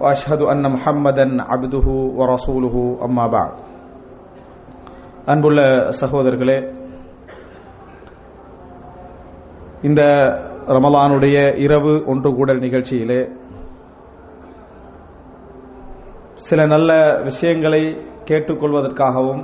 وأشهد 0.00 0.40
أن 0.44 0.64
محمدا 0.70 1.26
عبده 1.44 1.86
ورسوله 2.18 2.74
أما 3.02 3.24
بعد 3.28 3.52
அன்புள்ள 5.26 5.58
சகோதரர்களே 6.00 6.56
இந்த 9.84 10.02
ரமலானுடைய 10.74 11.36
இரவு 11.64 11.92
ஒன்று 12.12 12.30
கூடல் 12.36 12.62
நிகழ்ச்சியிலே 12.64 13.20
சில 16.44 16.60
நல்ல 16.66 16.90
விஷயங்களை 17.24 17.82
கேட்டுக்கொள்வதற்காகவும் 18.28 19.42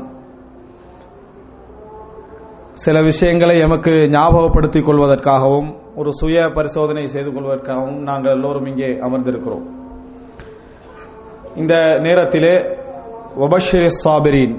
சில 2.77 2.97
விஷயங்களை 3.03 3.57
எமக்கு 3.63 3.93
ஞாபகப்படுத்திக் 4.15 4.87
கொள்வதற்காகவும் 4.87 5.69
ஒரு 6.01 6.11
சுய 6.21 6.47
பரிசோதனை 6.57 7.05
செய்து 7.15 7.31
கொள்வதற்காகவும் 7.33 8.01
நாங்கள் 8.09 8.35
எல்லோரும் 8.37 8.69
இங்கே 8.71 8.91
அமர்ந்திருக்கிறோம் 9.07 9.67
இந்த 11.56 11.76
நேரத்திலே 11.98 12.54
ஒபஷிர் 13.46 13.90
சாபிரின் 14.04 14.56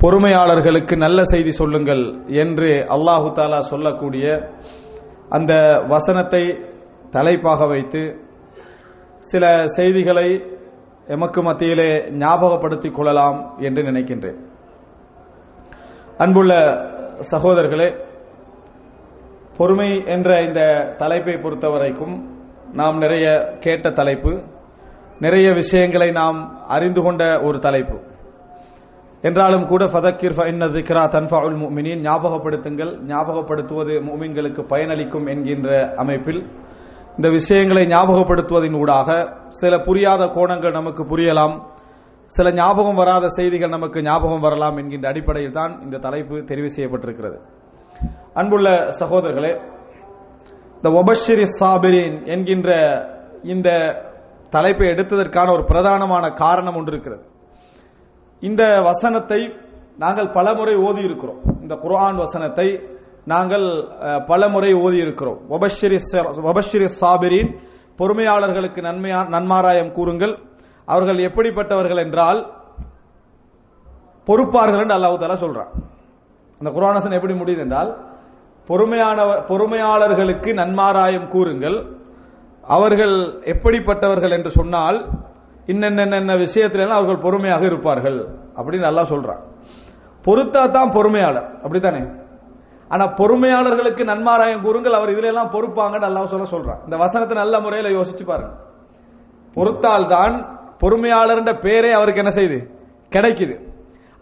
பொறுமையாளர்களுக்கு 0.00 0.96
நல்ல 0.96 1.22
செய்தி 1.22 1.50
சொல்லுங்கள் 1.50 2.02
என்று 2.42 2.70
அல்லாஹு 2.94 3.28
தாலா 3.32 3.58
சொல்லக்கூடிய 3.58 4.26
அந்த 5.28 5.52
வசனத்தை 5.88 6.42
தலைப்பாக 7.10 7.66
வைத்து 7.66 8.02
சில 9.18 9.44
செய்திகளை 9.66 10.28
எமக்கு 11.06 11.42
மத்தியிலே 11.42 11.90
ஞாபகப்படுத்திக் 12.18 12.94
கொள்ளலாம் 12.94 13.38
என்று 13.58 13.82
நினைக்கின்றேன். 13.82 14.38
அன்புள்ள 16.18 16.52
சகோதரர்களே 17.30 17.88
பொறுமை 19.56 19.90
என்ற 20.06 20.30
இந்த 20.42 20.60
தலைப்பை 20.96 21.34
பொறுத்தவரைக்கும் 21.34 22.14
நாம் 22.72 22.96
நிறைய 22.98 23.26
கேட்ட 23.60 23.90
தலைப்பு 23.90 24.32
நிறைய 25.24 25.48
விஷயங்களை 25.52 26.08
நாம் 26.10 26.38
அறிந்து 26.68 27.00
கொண்ட 27.02 27.22
ஒரு 27.42 27.58
தலைப்பு. 27.58 27.96
என்றாலும் 29.20 29.66
கூட 29.66 29.82
ஃபதக்கிர் 29.84 30.36
ஃபஇன்ன 30.36 30.64
தன்ஃபா 31.14 31.38
உல் 31.46 31.60
முஃமினீன். 31.62 32.02
ஞாபகப்படுத்துங்கள். 32.08 32.92
ஞாபகப்படுத்துவது 33.12 33.94
மூமின்களுக்கு 34.08 34.62
பயனளிக்கும் 34.72 35.26
என்கின்ற 35.28 35.94
அமைப்பில். 35.96 36.40
இந்த 37.16 37.28
விஷயங்களை 37.28 37.82
ஞாபகப்படுத்துவதின் 37.86 38.78
ஊடாக 38.78 39.08
சில 39.48 39.74
புரியாத 39.78 40.24
கோணங்கள் 40.24 40.78
நமக்கு 40.78 41.02
புரியலாம். 41.04 41.54
சில 42.36 42.52
ஞாபகம் 42.52 42.94
வராத 42.94 43.28
செய்திகள் 43.28 43.74
நமக்கு 43.76 44.02
ஞாபகம் 44.02 44.44
வரலாம் 44.46 44.76
என்கின்ற 44.76 45.08
அடிப்படையில் 45.08 45.56
தான் 45.58 45.72
இந்த 45.82 45.96
தலைப்பு 45.98 46.36
தெரிவு 46.50 46.68
செய்யப்பட்டிருக்கிறது. 46.76 47.38
அன்புள்ள 48.34 48.68
சகோதரர்களே 49.00 49.52
இந்த 50.80 50.88
ஒபஷிரி 50.90 51.44
சாபிரின் 51.60 52.16
என்கின்ற 52.26 52.70
இந்த 53.42 53.68
தலைப்பை 54.54 54.86
எடுத்ததற்கான 54.94 55.48
ஒரு 55.56 55.64
பிரதானமான 55.70 56.24
காரணம் 56.42 56.76
ஒன்று 56.80 56.92
இருக்கிறது. 56.94 57.24
இந்த 58.42 58.62
வசனத்தை 58.88 59.40
நாங்கள் 60.02 60.28
பலமுறை 60.36 60.74
ஓதி 60.86 61.02
இருக்கிறோம் 61.08 61.40
இந்த 61.64 61.74
குர்ஆன் 61.84 62.18
வசனத்தை 62.24 62.68
நாங்கள் 63.32 63.66
பலமுறை 64.30 64.72
ஓதி 64.84 64.98
இருக்கிறோம் 65.04 65.38
ஒபஷிரி 66.48 66.88
சாபிரின் 67.00 67.50
பொறுமையாளர்களுக்கு 68.00 68.80
நன்மையா 68.88 69.20
நன்மாராயம் 69.34 69.92
கூறுங்கள். 69.98 70.34
அவர்கள் 70.88 71.18
எப்படிப்பட்டவர்கள் 71.28 72.02
என்றால் 72.04 72.40
பொறுப்பார்கள் 74.26 74.82
என்று 74.82 74.96
அல்லாஹு 74.96 75.20
தாலா 75.22 75.36
சொல்றான். 75.44 75.70
அந்த 76.60 76.70
குரானசன் 76.76 77.16
எப்படி 77.18 77.34
முடியுது 77.40 77.62
என்றால் 77.66 77.90
பொறுமையான 78.68 79.18
பொறுமையாளர்களுக்கு 79.50 80.50
நன்மாராயம் 80.60 81.28
கூறுங்கள். 81.34 81.78
அவர்கள் 82.68 83.42
எப்படிப்பட்டவர்கள் 83.44 84.30
என்று 84.30 84.50
சொன்னால் 84.50 84.98
இன்னென்ன 85.68 86.34
விஷயத்துல 86.44 86.88
அவர்கள் 86.88 87.18
பொறுமையாக 87.18 87.64
இருப்பார்கள் 87.64 88.28
அப்படின்னு 88.56 88.88
நல்லா 88.88 89.02
சொல்றான். 89.02 89.42
பொறுத்தா 90.26 90.70
தான் 90.70 90.90
பொறுமையாளர் 90.90 91.48
அப்படித்தானே? 91.62 92.02
ஆனா 92.90 93.04
பொறுமையாளர்களுக்கு 93.04 94.04
நன்மாராயம் 94.04 94.62
கூறுங்கள் 94.62 94.92
அவர் 94.92 95.08
இதுல 95.08 95.24
எல்லாம் 95.24 95.50
பொறுப்பாங்கன்னு 95.50 95.98
நல்லா 95.98 96.24
சொல்ல 96.24 96.46
சொல்றான். 96.54 96.80
இந்த 96.84 96.96
வசனத்தை 96.96 97.36
நல்ல 97.36 97.60
முறையில 97.60 97.88
யோசிச்சு 97.98 98.24
பாருங்க. 98.24 98.52
பொறுத்தால் 99.56 100.06
தான் 100.08 100.34
பொறுமையாளர் 100.78 101.60
பேரே 101.66 101.90
அவருக்கு 101.90 102.22
என்ன 102.24 102.32
செய்யுது? 102.38 102.58
கிடைக்குது. 103.12 103.56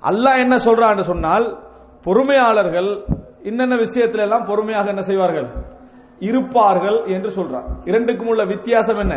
அல்லாஹ் 0.02 0.38
என்ன 0.38 0.56
சொல்றான்னு 0.56 1.00
சொன்னால் 1.00 1.58
பொறுமையாளர்கள் 2.04 3.04
இன்னென்ன 3.42 3.74
விஷயத்துல 3.76 4.20
எல்லாம் 4.20 4.44
பொறுமையாக 4.44 4.88
என்ன 4.88 5.00
செய்வார்கள்? 5.00 5.48
இருப்பார்கள் 6.28 6.98
என்று 7.14 7.30
சொல்றார் 7.36 7.68
இரண்டுக்கும் 7.90 8.30
உள்ள 8.32 8.42
வித்தியாசம் 8.54 9.00
என்ன? 9.04 9.14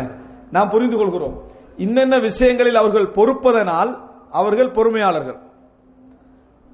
நாம் 0.54 0.72
புரிந்து 0.74 0.96
கொள்கிறோம். 1.00 1.36
இன்னென்ன 1.84 2.14
விஷயங்களில் 2.28 2.80
அவர்கள் 2.82 3.08
பொறுப்பதனால் 3.18 3.90
அவர்கள் 4.40 4.70
பொறுமையாளர்கள். 4.76 5.38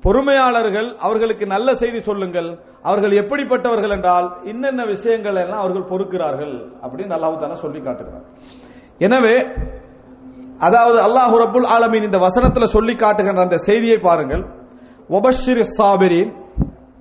பொறுமையாளர்கள் 0.04 0.88
அவர்களுக்கு 1.06 1.44
நல்ல 1.54 1.68
செய்தி 1.82 2.00
சொல்லுங்கள். 2.08 2.48
அவர்கள் 2.88 3.12
எப்படிப்பட்டவர்கள் 3.22 3.94
என்றால் 3.96 4.26
இன்னென்ன 4.50 4.82
விஷயங்கள் 4.94 5.36
எல்லாம் 5.42 5.62
அவர்கள் 5.64 5.90
பொறுக்கிறார்கள் 5.90 6.54
அப்படின்னு 6.84 7.14
அல்லாஹு 7.16 7.40
தானே 7.42 7.56
சொல்லி 7.64 7.80
காட்டுகிறார் 7.86 8.26
எனவே 9.06 9.36
அதாவது 10.66 10.98
அல்லாஹு 11.06 11.36
ரபுல் 11.44 11.68
ஆலமின் 11.76 12.06
இந்த 12.08 12.18
வசனத்துல 12.26 12.66
சொல்லி 12.76 12.94
காட்டுகின்ற 13.02 13.42
அந்த 13.46 13.58
செய்தியை 13.68 13.98
பாருங்கள். 14.08 14.42
ஒபஷிர் 15.16 15.62
சாபிரின் 15.78 16.30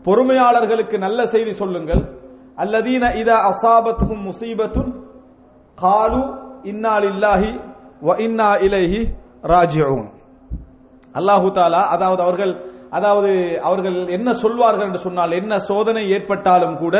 பொறுமையாளர்களுக்கு 0.05 0.97
நல்ல 1.05 1.19
செய்தி 1.33 1.51
சொல்லுங்கள். 1.61 2.01
அல்லதீன 2.63 3.03
இதா 3.21 3.37
அசாபத்துக்கும் 3.49 4.25
முசீபத்துன் 4.29 4.91
காலு 5.77 6.21
இன்னால் 6.71 7.05
இல்லாஹி 7.11 7.51
வ 8.07 8.17
இன்னா 8.25 8.49
இலைஹி 8.67 8.99
ராஜிஊன் 9.53 10.07
அல்லாஹு 11.15 11.47
தாலா 11.57 11.81
அதாவது 11.95 12.21
அவர்கள் 12.27 12.53
அதாவது 12.97 13.31
அவர்கள் 13.67 13.97
என்ன 14.09 14.29
சொல்வார்கள் 14.41 14.87
என்று 14.87 15.01
சொன்னால் 15.05 15.31
என்ன 15.31 15.53
சோதனை 15.69 16.03
ஏற்பட்டாலும் 16.15 16.75
கூட 16.75 16.95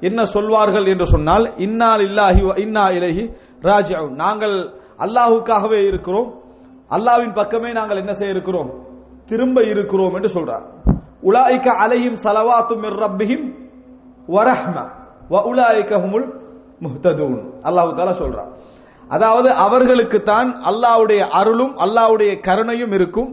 என்ன 0.00 0.20
சொல்வார்கள் 0.34 0.86
என்று 0.92 1.06
சொன்னால் 1.14 1.46
இன்னால் 1.66 2.02
இல்லாஹி 2.08 2.42
வ 2.48 2.54
இன்னா 2.64 2.84
இலைஹி 2.98 3.24
ராஜிஊன் 3.62 4.14
நாங்கள் 4.22 4.56
அல்லாஹுக்காகவே 5.04 5.80
இருக்கிறோம். 5.90 6.28
அல்லாவின் 6.90 7.32
பக்கமே 7.32 7.70
நாங்கள் 7.72 8.00
என்ன 8.02 8.12
செய்ய 8.12 8.34
இருக்கிறோம்? 8.34 8.68
திரும்ப 9.30 9.56
இருக்கிறோம் 9.72 10.14
என்று 10.18 10.30
சொல்றார். 10.36 10.64
உலாய்க்க 11.22 11.68
அலையும் 11.84 12.18
சலவாத்தும் 12.24 12.84
ரப்பியும் 13.02 13.46
வரஹ்மா 14.28 14.84
ஹுமுல் 16.04 16.28
முஹ்ததூன் 16.84 17.40
அல்லாஹு 17.68 17.90
தாலா 17.98 18.14
சொல்றான் 18.22 18.50
அதாவது 19.14 19.48
அவர்களுக்கு 19.64 20.18
தான் 20.32 20.48
அல்லாவுடைய 20.70 21.20
அருளும் 21.40 21.74
அல்லாவுடைய 21.84 22.30
கருணையும் 22.46 22.94
இருக்கும். 22.98 23.30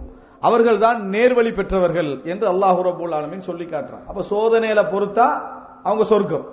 அவர்கள் 0.48 0.80
தான் 0.86 1.00
நேர்வழி 1.14 1.52
பெற்றவர்கள் 1.58 2.10
என்று 2.32 2.46
அல்லாஹு 2.54 2.80
ரபுல் 2.88 3.14
ஆலமின் 3.18 3.48
சொல்லி 3.50 3.66
காட்டுறான். 3.66 4.04
அப்ப 4.10 4.24
சோதனையில 4.34 4.82
பொறுத்தா 4.94 5.28
அவங்க 5.88 6.04
சொர்க்கம். 6.14 6.46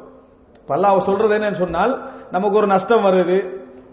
அல்லாஹ் 0.76 1.06
சொல்றது 1.08 1.34
என்னன்னு 1.38 1.62
சொன்னால் 1.64 1.92
நமக்கு 2.34 2.56
ஒரு 2.60 2.68
நஷ்டம் 2.74 3.04
வருது 3.06 3.38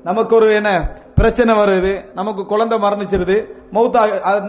நமக்கு 0.08 0.34
ஒரு 0.40 0.47
என்ன 0.59 0.72
பிரச்சனை 1.19 1.53
வருது 1.62 1.94
நமக்கு 2.20 2.41
குழந்தை 2.52 2.78
மரணிச்சிருது 2.85 3.38
மௌத்தா 3.76 4.02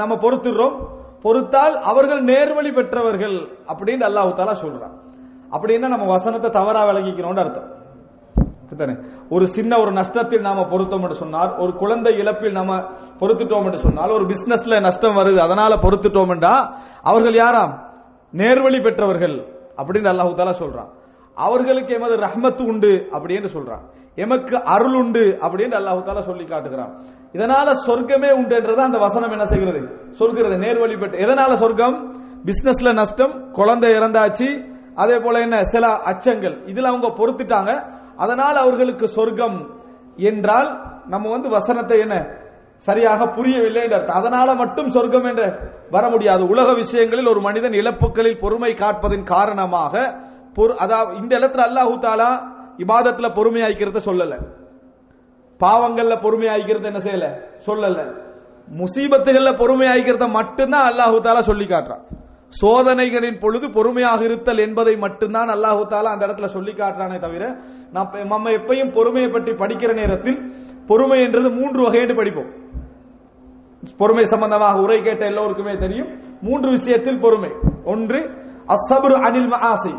நம்ம 0.03 0.15
பொறுத்துடுறோம் 0.25 0.77
பொறுத்தால் 1.25 1.77
அவர்கள் 1.91 2.23
நேர்வழி 2.31 2.71
பெற்றவர்கள் 2.79 3.37
அப்படின்னு 3.71 4.05
அல்லாஹு 4.09 4.31
தாலா 4.41 4.55
சொல்றான். 4.65 4.95
அப்படின்னா 5.55 5.89
நம்ம 5.95 6.07
வசனத்தை 6.17 6.51
தவறா 6.51 6.83
விளங்கிக்கணும்னு 6.91 7.45
அர்த்தம். 7.45 7.69
ஒரு 9.31 9.45
சின்ன 9.47 9.73
ஒரு 9.83 9.93
நஷ்டத்தில் 9.93 10.41
நாம 10.41 10.65
பொருத்தோம் 10.65 11.03
என்று 11.03 11.15
சொன்னால் 11.15 11.53
ஒரு 11.57 11.73
குழந்தை 11.75 12.11
இழப்பில் 12.17 12.53
நாம 12.53 12.71
பொறுத்துட்டோம் 13.21 13.67
என்று 13.69 13.79
சொன்னால் 13.79 14.11
ஒரு 14.11 14.25
பிசினஸ்ல 14.25 14.81
நஷ்டம் 14.81 15.17
வருது 15.17 15.41
அதனால 15.47 15.73
பொறுத்துட்டோம் 15.75 16.33
என்றா 16.35 16.55
அவர்கள் 17.03 17.37
யாராம்? 17.45 17.73
நேர்வழி 18.33 18.81
பெற்றவர்கள் 18.83 19.37
அப்படின்னு 19.77 20.11
அல்லாஹு 20.13 20.35
தாலா 20.41 20.55
சொல்றான். 20.63 20.91
அவர்களுக்கு 21.37 21.95
எமது 21.95 22.15
ரஹ்மத்து 22.17 22.63
உண்டு 22.67 22.93
அப்படின்னு 23.13 23.49
சொல்றான். 23.57 23.85
எமக்கு 24.15 24.57
அருள் 24.65 24.95
உண்டு 24.95 25.25
அப்படின்னு 25.45 25.75
அல்லாஹு 25.81 26.01
தாலா 26.07 26.23
சொல்லி 26.31 26.45
காட்டுகிறான். 26.45 26.93
இதனால 27.33 27.69
சொர்க்கமே 27.87 28.31
உண்டு 28.33 28.55
என்றது 28.57 28.83
அந்த 28.83 28.99
வசனம் 28.99 29.31
என்ன 29.31 29.45
செய்கிறது? 29.45 29.81
சொல்கிறது 30.11 30.57
நேர்வழி 30.57 30.97
பெற்ற. 30.99 31.15
எதனால 31.27 31.51
சொர்க்கம்? 31.55 31.97
பிசினஸ்ல 32.49 32.93
நஷ்டம் 32.93 33.35
குழந்தை 33.51 33.91
இறந்தாச்சு 33.91 34.49
அதே 34.99 35.19
போல 35.19 35.39
என்ன? 35.41 35.63
சில 35.63 35.87
அச்சங்கள். 35.87 36.63
இதுல 36.67 36.83
அவங்க 36.83 37.09
பொறுத்துட்டாங்க. 37.09 37.71
அதனால் 38.17 38.57
அவர்களுக்கு 38.57 39.09
சொர்க்கம் 39.09 39.81
என்றால் 40.17 40.69
நம்ம 41.07 41.31
வந்து 41.31 41.49
வசனத்தை 41.49 41.99
என்ன? 41.99 42.27
சரியாக 42.77 43.27
புரியவில்லை 43.27 43.83
என்ற 43.83 44.05
அதனால 44.13 44.55
மட்டும் 44.55 44.89
சொர்க்கம் 44.89 45.25
என்று 45.25 45.47
வர 45.91 46.09
முடியாது. 46.09 46.47
உலக 46.47 46.73
விஷயங்களில் 46.75 47.29
ஒரு 47.29 47.41
மனிதன் 47.41 47.73
இழப்புகளில் 47.73 48.39
பொறுமை 48.39 48.73
காட்பதின் 48.73 49.23
காரணமாக 49.23 50.21
பொறு- 50.55 50.75
அதாவது 50.75 51.17
இந்த 51.17 51.39
இடத்துல 51.39 51.67
அல்லாஹு 51.69 51.99
தாலா 51.99 52.31
இபாதத்துல 52.77 53.29
பொறுமையாய்க்கிறத 53.35 53.99
சொல்லல. 54.05 54.35
பாவங்கள்ல 55.61 56.15
பொறுமையாய்க்கிறது 56.17 56.85
என்ன 56.85 56.99
செய்யல? 56.99 57.27
சொல்லல. 57.67 58.15
முசீபத்துகள்ல 58.77 59.51
பொறுமையாய்க்கிறத 59.57 60.29
மட்டும்தான் 60.29 60.89
அல்லாஹு 60.91 61.21
தாலா 61.21 61.39
சொல்லி 61.39 61.65
காட்டுறான். 61.65 62.05
சோதனைகளின் 62.51 63.39
பொழுது 63.41 63.71
பொறுமையாக 63.71 64.25
இருத்தல் 64.25 64.59
என்பதை 64.59 64.97
மட்டும்தான் 64.97 65.51
அல்லாஹு 65.55 65.83
தாலா 65.91 66.13
அந்த 66.15 66.27
இடத்துல 66.27 66.47
சொல்லி 66.47 66.73
காட்டுறானே 66.73 67.19
தவிர 67.19 67.45
நான் 67.93 68.15
நம்ம 68.27 68.51
எப்பையும் 68.51 68.93
பொறுமையை 68.93 69.31
பற்றி 69.31 69.53
படிக்கிற 69.53 69.95
நேரத்தில் 69.95 70.39
பொறுமை 70.87 71.19
என்றது 71.23 71.51
மூன்று 71.51 71.81
வகையிட்டு 71.87 72.17
படிப்போம். 72.17 72.51
பொறுமை 73.99 74.25
சம்பந்தமாக 74.25 74.81
உரை 74.81 75.03
கேட்ட 75.03 75.27
எல்லோருக்குமே 75.27 75.75
தெரியும். 75.77 76.11
மூன்று 76.41 76.71
விஷயத்தில் 76.71 77.21
பொறுமை. 77.21 77.51
ஒன்று 77.85 78.21
அசபுர் 78.75 79.17
அனில் 79.27 79.55
ஆசை 79.73 79.95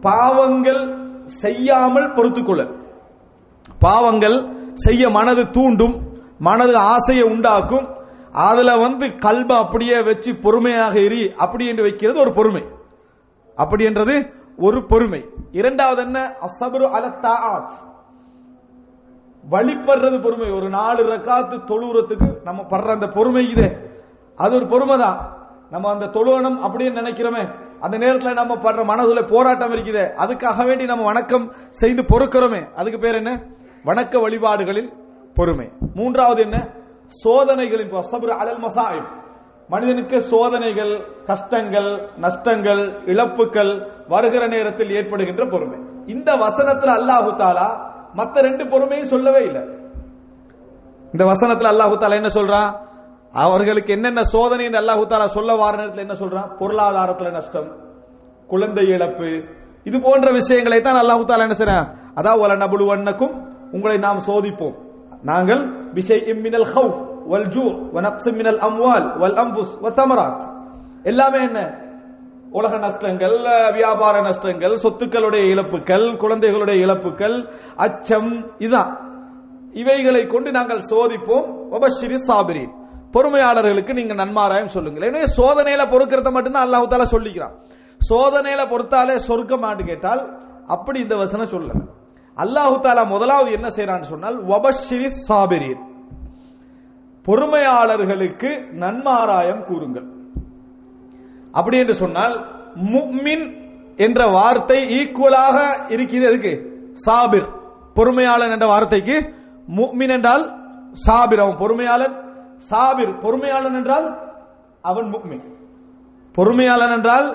பாவங்கள் 0.00 0.82
செய்யாமல் 1.24 2.12
பொறுத்துக்கொள்ளல். 2.12 2.72
பாவங்கள் 3.78 4.38
செய்ய 4.74 5.08
மனது 5.08 5.50
தூண்டும் 5.50 5.96
மனது 6.38 6.76
ஆசையை 6.76 7.24
உண்டாக்கும் 7.24 7.86
அதுல 8.32 8.74
வந்து 8.74 9.06
கல்ப 9.06 9.52
அப்படியே 9.52 10.02
வச்சு 10.02 10.36
பொறுமையாக 10.36 10.98
எரி 10.98 11.34
அப்படி 11.36 11.66
என்று 11.66 11.82
வைக்கிறது 11.82 12.20
ஒரு 12.20 12.32
பொறுமை. 12.32 12.68
அப்படி 13.56 13.84
என்றது 13.84 14.32
ஒரு 14.56 14.86
பொறுமை. 14.86 15.28
இரண்டாவது 15.50 16.02
என்ன? 16.02 16.20
அசபுரு 16.20 16.88
அலத்தாத் 16.98 17.70
வழிபடுறது 19.50 20.22
பொறுமை. 20.22 20.50
ஒரு 20.50 20.68
நாலு 20.68 21.02
ரக்காத்து 21.02 21.60
தொழுவுறதுக்கு 21.66 22.42
நம்ம 22.42 22.62
படுற 22.62 22.86
அந்த 22.86 23.06
பொறுமை 23.06 23.50
இதே. 23.50 23.76
அது 24.36 24.54
ஒரு 24.54 24.66
பொறுமை 24.66 24.98
தான் 24.98 25.48
நம்ம 25.70 25.90
அந்த 25.90 26.06
தொழுவனம் 26.06 26.62
அப்படின்னு 26.62 26.98
நினைக்கிறோமே 27.00 27.68
அந்த 27.80 27.98
நேரத்தில் 27.98 28.32
நம்ம 28.32 28.54
படுற 28.54 28.84
மனதுல 28.84 29.26
போராட்டம் 29.26 29.70
இருக்குதே. 29.70 30.12
அதுக்காக 30.16 30.66
வேண்டி 30.66 30.84
நம்ம 30.84 31.04
வணக்கம் 31.04 31.52
செய்து 31.68 32.02
பொறுக்கிறோமே. 32.02 32.72
அதுக்கு 32.72 32.98
பேர் 32.98 33.14
என்ன? 33.14 33.46
வணக்க 33.84 34.20
வழிபாடுகளில் 34.20 34.92
பொறுமை. 35.34 35.72
மூன்றாவது 35.94 36.42
என்ன? 36.42 36.78
சோதனைகளின் 37.22 37.92
சபுர் 38.12 38.32
அலல் 38.40 38.62
மசாயிப். 38.66 39.08
மனிதனுக்கு 39.72 40.16
சோதனைகள் 40.32 40.92
கஷ்டங்கள் 41.30 41.90
நஷ்டங்கள் 42.24 42.82
இழப்புகள் 43.12 43.72
வருகிற 44.12 44.42
நேரத்தில் 44.54 44.94
ஏற்படுகின்ற 44.98 45.42
பொறுமை. 45.52 45.78
இந்த 46.14 46.30
வசனத்தில் 46.44 46.92
அல்லாஹு 46.98 47.30
தாலா 47.42 47.68
மத்த 48.18 48.36
ரெண்டு 48.46 48.64
பொறுமையும் 48.72 49.12
சொல்லவே 49.14 49.42
இல்லை. 49.48 49.62
இந்த 51.14 51.24
வசனத்தில் 51.32 51.70
அல்லாஹு 51.72 51.94
தாலா 52.02 52.18
என்ன 52.20 52.32
சொல்றான் 52.38 52.70
அவர்களுக்கு 53.44 53.90
என்னென்ன 53.96 54.20
சோதனை 54.34 54.64
என்று 54.68 54.80
அல்லாஹு 54.82 55.02
தாலா 55.12 55.26
சொல்ல 55.36 55.50
வார 55.62 55.72
நேரத்தில் 55.80 56.06
என்ன 56.06 56.16
சொல்றான் 56.22 56.48
பொருளாதாரத்துல 56.60 57.30
நஷ்டம் 57.38 57.68
குழந்தை 58.52 58.84
இழப்பு 58.94 59.30
இது 59.88 59.96
போன்ற 60.06 60.28
விஷயங்களை 60.40 60.78
தான் 60.86 61.00
அல்லாஹு 61.02 61.22
தாலா 61.28 61.46
என்ன 61.48 61.58
செய்றான்? 61.60 61.86
அதாவது 62.18 62.40
வல 62.42 62.54
நபுலுவன்னக்கும் 62.62 63.34
உங்களை 63.76 63.96
நாம் 64.06 64.24
சோதிப்போம். 64.28 64.76
நாங்கள் 65.28 65.62
விஷய் 65.96 66.24
மினல் 66.44 66.68
ஹவுஃப் 66.74 66.98
வல் 67.30 67.48
ஜூ 67.54 67.64
வனக்ஸ் 67.94 68.28
மினல் 68.38 68.60
அம்வால் 68.68 69.06
வல் 69.22 69.38
அம்புஸ் 69.42 69.74
வ 69.84 69.90
தமராத் 69.98 70.42
எல்லாமே 71.10 71.40
என்ன? 71.48 71.60
உலக 72.58 72.72
நஷ்டங்கள் 72.84 73.36
வியாபார 73.76 74.14
நஷ்டங்கள் 74.28 74.74
சொத்துக்களுடைய 74.84 75.42
இழப்புகள் 75.52 76.06
குழந்தைகளுடைய 76.22 76.76
இழப்புகள் 76.84 77.36
அச்சம் 77.84 78.32
இதான் 78.66 78.92
இவைகளை 79.80 80.22
கொண்டு 80.26 80.50
நாங்கள் 80.56 80.82
சோதிப்போம். 80.90 81.46
ஒபஷிரி 81.76 82.18
சாபிரி 82.28 82.64
பொறுமையாளர்களுக்கு 83.14 83.92
நீங்க 83.98 84.14
நன்மாராயம் 84.22 84.72
சொல்லுங்கள். 84.74 85.06
எனவே 85.10 85.26
சோதனையில 85.38 85.82
பொறுக்கிறத 85.92 86.30
மட்டும்தான் 86.36 86.66
அல்லாஹு 86.66 86.90
தாலா 86.92 87.06
சொல்லிக்கிறான். 87.14 87.54
சோதனையில 88.00 88.62
பொறுத்தாலே 88.72 89.16
சொர்க்கமாட்டு 89.28 89.82
கேட்டால் 89.90 90.22
அப்படி 90.74 90.98
இந்த 91.04 91.16
வசனம் 91.22 91.52
சொல்ல 91.54 91.70
அல்லாஹு 92.42 92.76
தாலா 92.84 93.04
முதலாவது 93.14 93.50
என்ன 93.58 93.68
செய்யறான்னு 93.76 94.10
சொன்னால் 94.12 94.36
வபஷிரி 94.50 95.08
சாபிரின் 95.28 95.82
பொறுமையாளர்களுக்கு 97.26 98.50
நன்மாராயம் 98.82 99.62
கூறுங்கள். 99.68 100.06
அப்படி 101.58 101.76
என்று 101.78 101.94
சொன்னால் 102.02 102.34
முக்மின் 102.94 103.44
என்ற 104.04 104.20
வார்த்தை 104.36 104.78
ஈக்குவலாக 104.98 105.56
இருக்குது 105.94 106.28
எதுக்கு? 106.30 106.52
சாபிர். 107.06 107.48
பொறுமையாளன் 107.98 108.52
என்ற 108.56 108.66
வார்த்தைக்கு 108.66 109.16
முக்மின் 109.78 110.12
என்றால் 110.16 110.44
சாபிர். 111.06 111.42
அவன் 111.44 111.60
பொறுமையாளன். 111.62 112.14
சாபிர் 112.70 113.12
பொறுமையாளன் 113.24 113.76
என்றால் 113.80 114.06
அவன் 114.90 115.08
முக்மின். 115.14 115.44
பொறுமையாளன் 116.34 116.94
என்றால் 116.96 117.28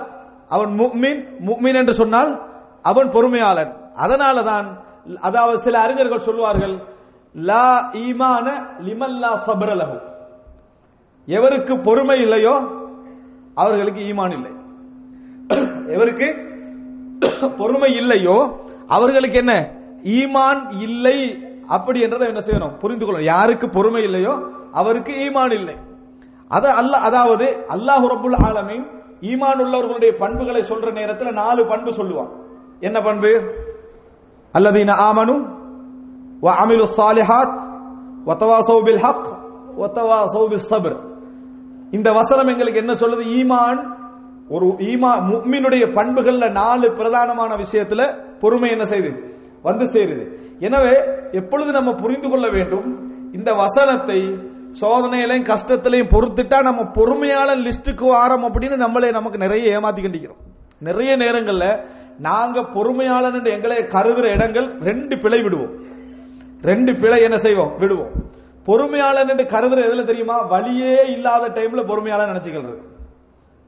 அவன் 0.55 0.73
முக்மின். 0.81 1.21
முக்மின் 1.49 1.79
என்று 1.81 1.93
சொன்னால் 2.01 2.31
அவன் 2.91 3.09
பொறுமையாளன். 3.15 3.71
அதனால 4.03 4.43
தான் 4.51 4.67
அதாவது 5.27 5.57
சில 5.65 5.75
அறிஞர்கள் 5.85 6.27
சொல்வார்கள் 6.27 6.75
லா 7.35 7.67
ஈமான 8.05 8.47
லிமல்லா 8.87 9.31
சபரலகு 9.47 9.97
எவருக்கு 11.27 11.73
பொறுமை 11.87 12.17
இல்லையோ 12.25 12.55
அவர்களுக்கு 13.63 14.01
ஈமான் 14.09 14.33
இல்லை. 14.37 14.51
எவருக்கு 15.95 16.27
பொறுமை 17.59 17.89
இல்லையோ 18.01 18.37
அவர்களுக்கு 18.95 19.37
என்ன? 19.43 19.53
ஈமான் 20.17 20.61
இல்லை. 20.85 21.17
அப்படி 21.75 21.99
என்றதை 22.05 22.25
என்ன 22.31 22.41
செய்யணும்? 22.47 22.73
புரிந்து 22.81 23.03
கொள்ளணும். 23.05 23.31
யாருக்கு 23.33 23.67
பொறுமை 23.77 24.01
இல்லையோ 24.09 24.33
அவருக்கு 24.79 25.13
ஈமான் 25.25 25.55
இல்லை. 25.59 25.75
அத 26.55 26.65
அல்ல 26.81 26.93
அதாவது 27.07 27.45
அல்லாஹ் 27.75 28.05
ரபுல் 28.13 28.39
ஆலமீன் 28.47 28.85
ஈமான் 29.31 29.61
உள்ளவர்களுடைய 29.63 30.11
பண்புகளை 30.23 30.61
சொல்ற 30.71 30.87
நேரத்தில் 30.99 31.37
நாலு 31.41 31.61
பண்பு 31.71 31.91
சொல்லுவான். 31.99 32.31
என்ன 32.87 32.97
பண்பு? 33.07 33.31
அல்லதீன 34.57 34.93
ஆமனு 35.07 35.35
வ 36.45 36.53
அமிலு 36.63 36.85
சாலிஹாத் 36.99 37.55
ஒத்தவா 38.31 38.59
பில் 38.87 39.01
ஹக் 39.05 39.27
ஒத்தவா 39.85 40.19
பில் 40.51 40.65
சபர் 40.71 40.97
இந்த 41.91 42.09
வசனம் 42.11 42.47
எங்களுக்கு 42.47 42.81
என்ன 42.83 42.93
சொல்லுது? 42.93 43.23
ஈமான் 43.39 43.81
ஒரு 44.49 44.67
ஈமா 44.91 45.11
முக்மினுடைய 45.29 45.83
பண்புகள்ல 45.97 46.45
நாலு 46.51 46.87
பிரதானமான 46.97 47.51
விஷயத்துல 47.63 48.01
பொறுமை 48.39 48.69
என்ன 48.71 48.83
செய்து? 48.83 49.09
வந்து 49.63 49.85
சேருது. 49.85 50.25
எனவே 50.59 50.95
எப்பொழுது 51.31 51.71
நம்ம 51.71 51.91
புரிந்து 51.93 52.27
கொள்ள 52.29 52.45
வேண்டும்? 52.49 52.87
இந்த 53.33 53.51
வசனத்தை 53.53 54.19
சோதனையிலையும் 54.81 55.49
கஷ்டத்திலையும் 55.51 56.11
பொறுத்துட்டா 56.13 56.57
நம்ம 56.63 56.81
பொறுமையான 56.97 57.49
லிஸ்டுக்கு 57.65 58.05
வாரம் 58.13 58.45
அப்படின்னு 58.47 58.77
நம்மளே 58.77 59.09
நமக்கு 59.11 59.37
நிறைய 59.37 59.65
ஏமாத்தி 59.75 60.01
கண்டிக்கிறோம் 60.05 60.41
நிறைய 60.79 61.11
நேரங்கள்ல 61.23 61.65
நாங்க 62.17 62.61
பொறுமையாளன் 62.61 63.33
என்று 63.33 63.51
எங்களை 63.51 63.77
கருதுற 63.77 64.29
இடங்கள் 64.29 64.77
ரெண்டு 64.77 65.17
பிழை 65.17 65.41
விடுவோம். 65.41 65.85
ரெண்டு 66.61 66.95
பிழை 66.95 67.21
என்ன 67.21 67.37
செய்வோம்? 67.37 67.77
விடுவோம். 67.77 68.11
பொறுமையாளன் 68.65 69.29
என்று 69.29 69.43
கருதுற 69.43 69.79
எதுல 69.89 70.05
தெரியுமா? 70.05 70.41
வழியே 70.41 71.05
இல்லாத 71.05 71.49
டைம்ல 71.49 71.85
பொறுமையாளன் 71.85 72.29
நினைச்சுக்கிறது. 72.29 72.81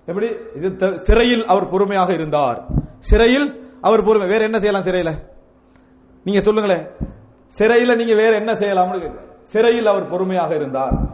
எப்படி? 0.05 0.35
இது 0.55 0.75
த- 0.75 0.95
சிறையில் 0.95 1.45
அவர் 1.45 1.69
பொறுமையாக 1.69 2.13
இருந்தார். 2.13 2.65
சிறையில் 2.99 3.63
அவர் 3.81 4.03
பொறுமை. 4.03 4.27
வேற 4.27 4.43
என்ன 4.43 4.59
செய்யலாம் 4.59 4.85
சிறையில? 4.85 5.13
நீங்க 6.23 6.41
சொல்லுங்களேன். 6.41 6.87
சிறையில 7.59 7.95
நீங்க 7.95 8.15
வேற 8.15 8.35
என்ன 8.35 8.51
செய்யலாம்னு 8.51 9.19
சிறையில் 9.41 9.85
அவர் 9.85 10.09
பொறுமையாக 10.09 10.55
இருந்தார். 10.55 11.09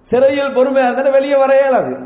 சிறையில் 0.00 0.54
பொறுமையா 0.54 0.92
இருந்தா 0.92 1.10
வெளியே 1.10 1.36
வர 1.36 1.58
இயலாது. 1.60 1.96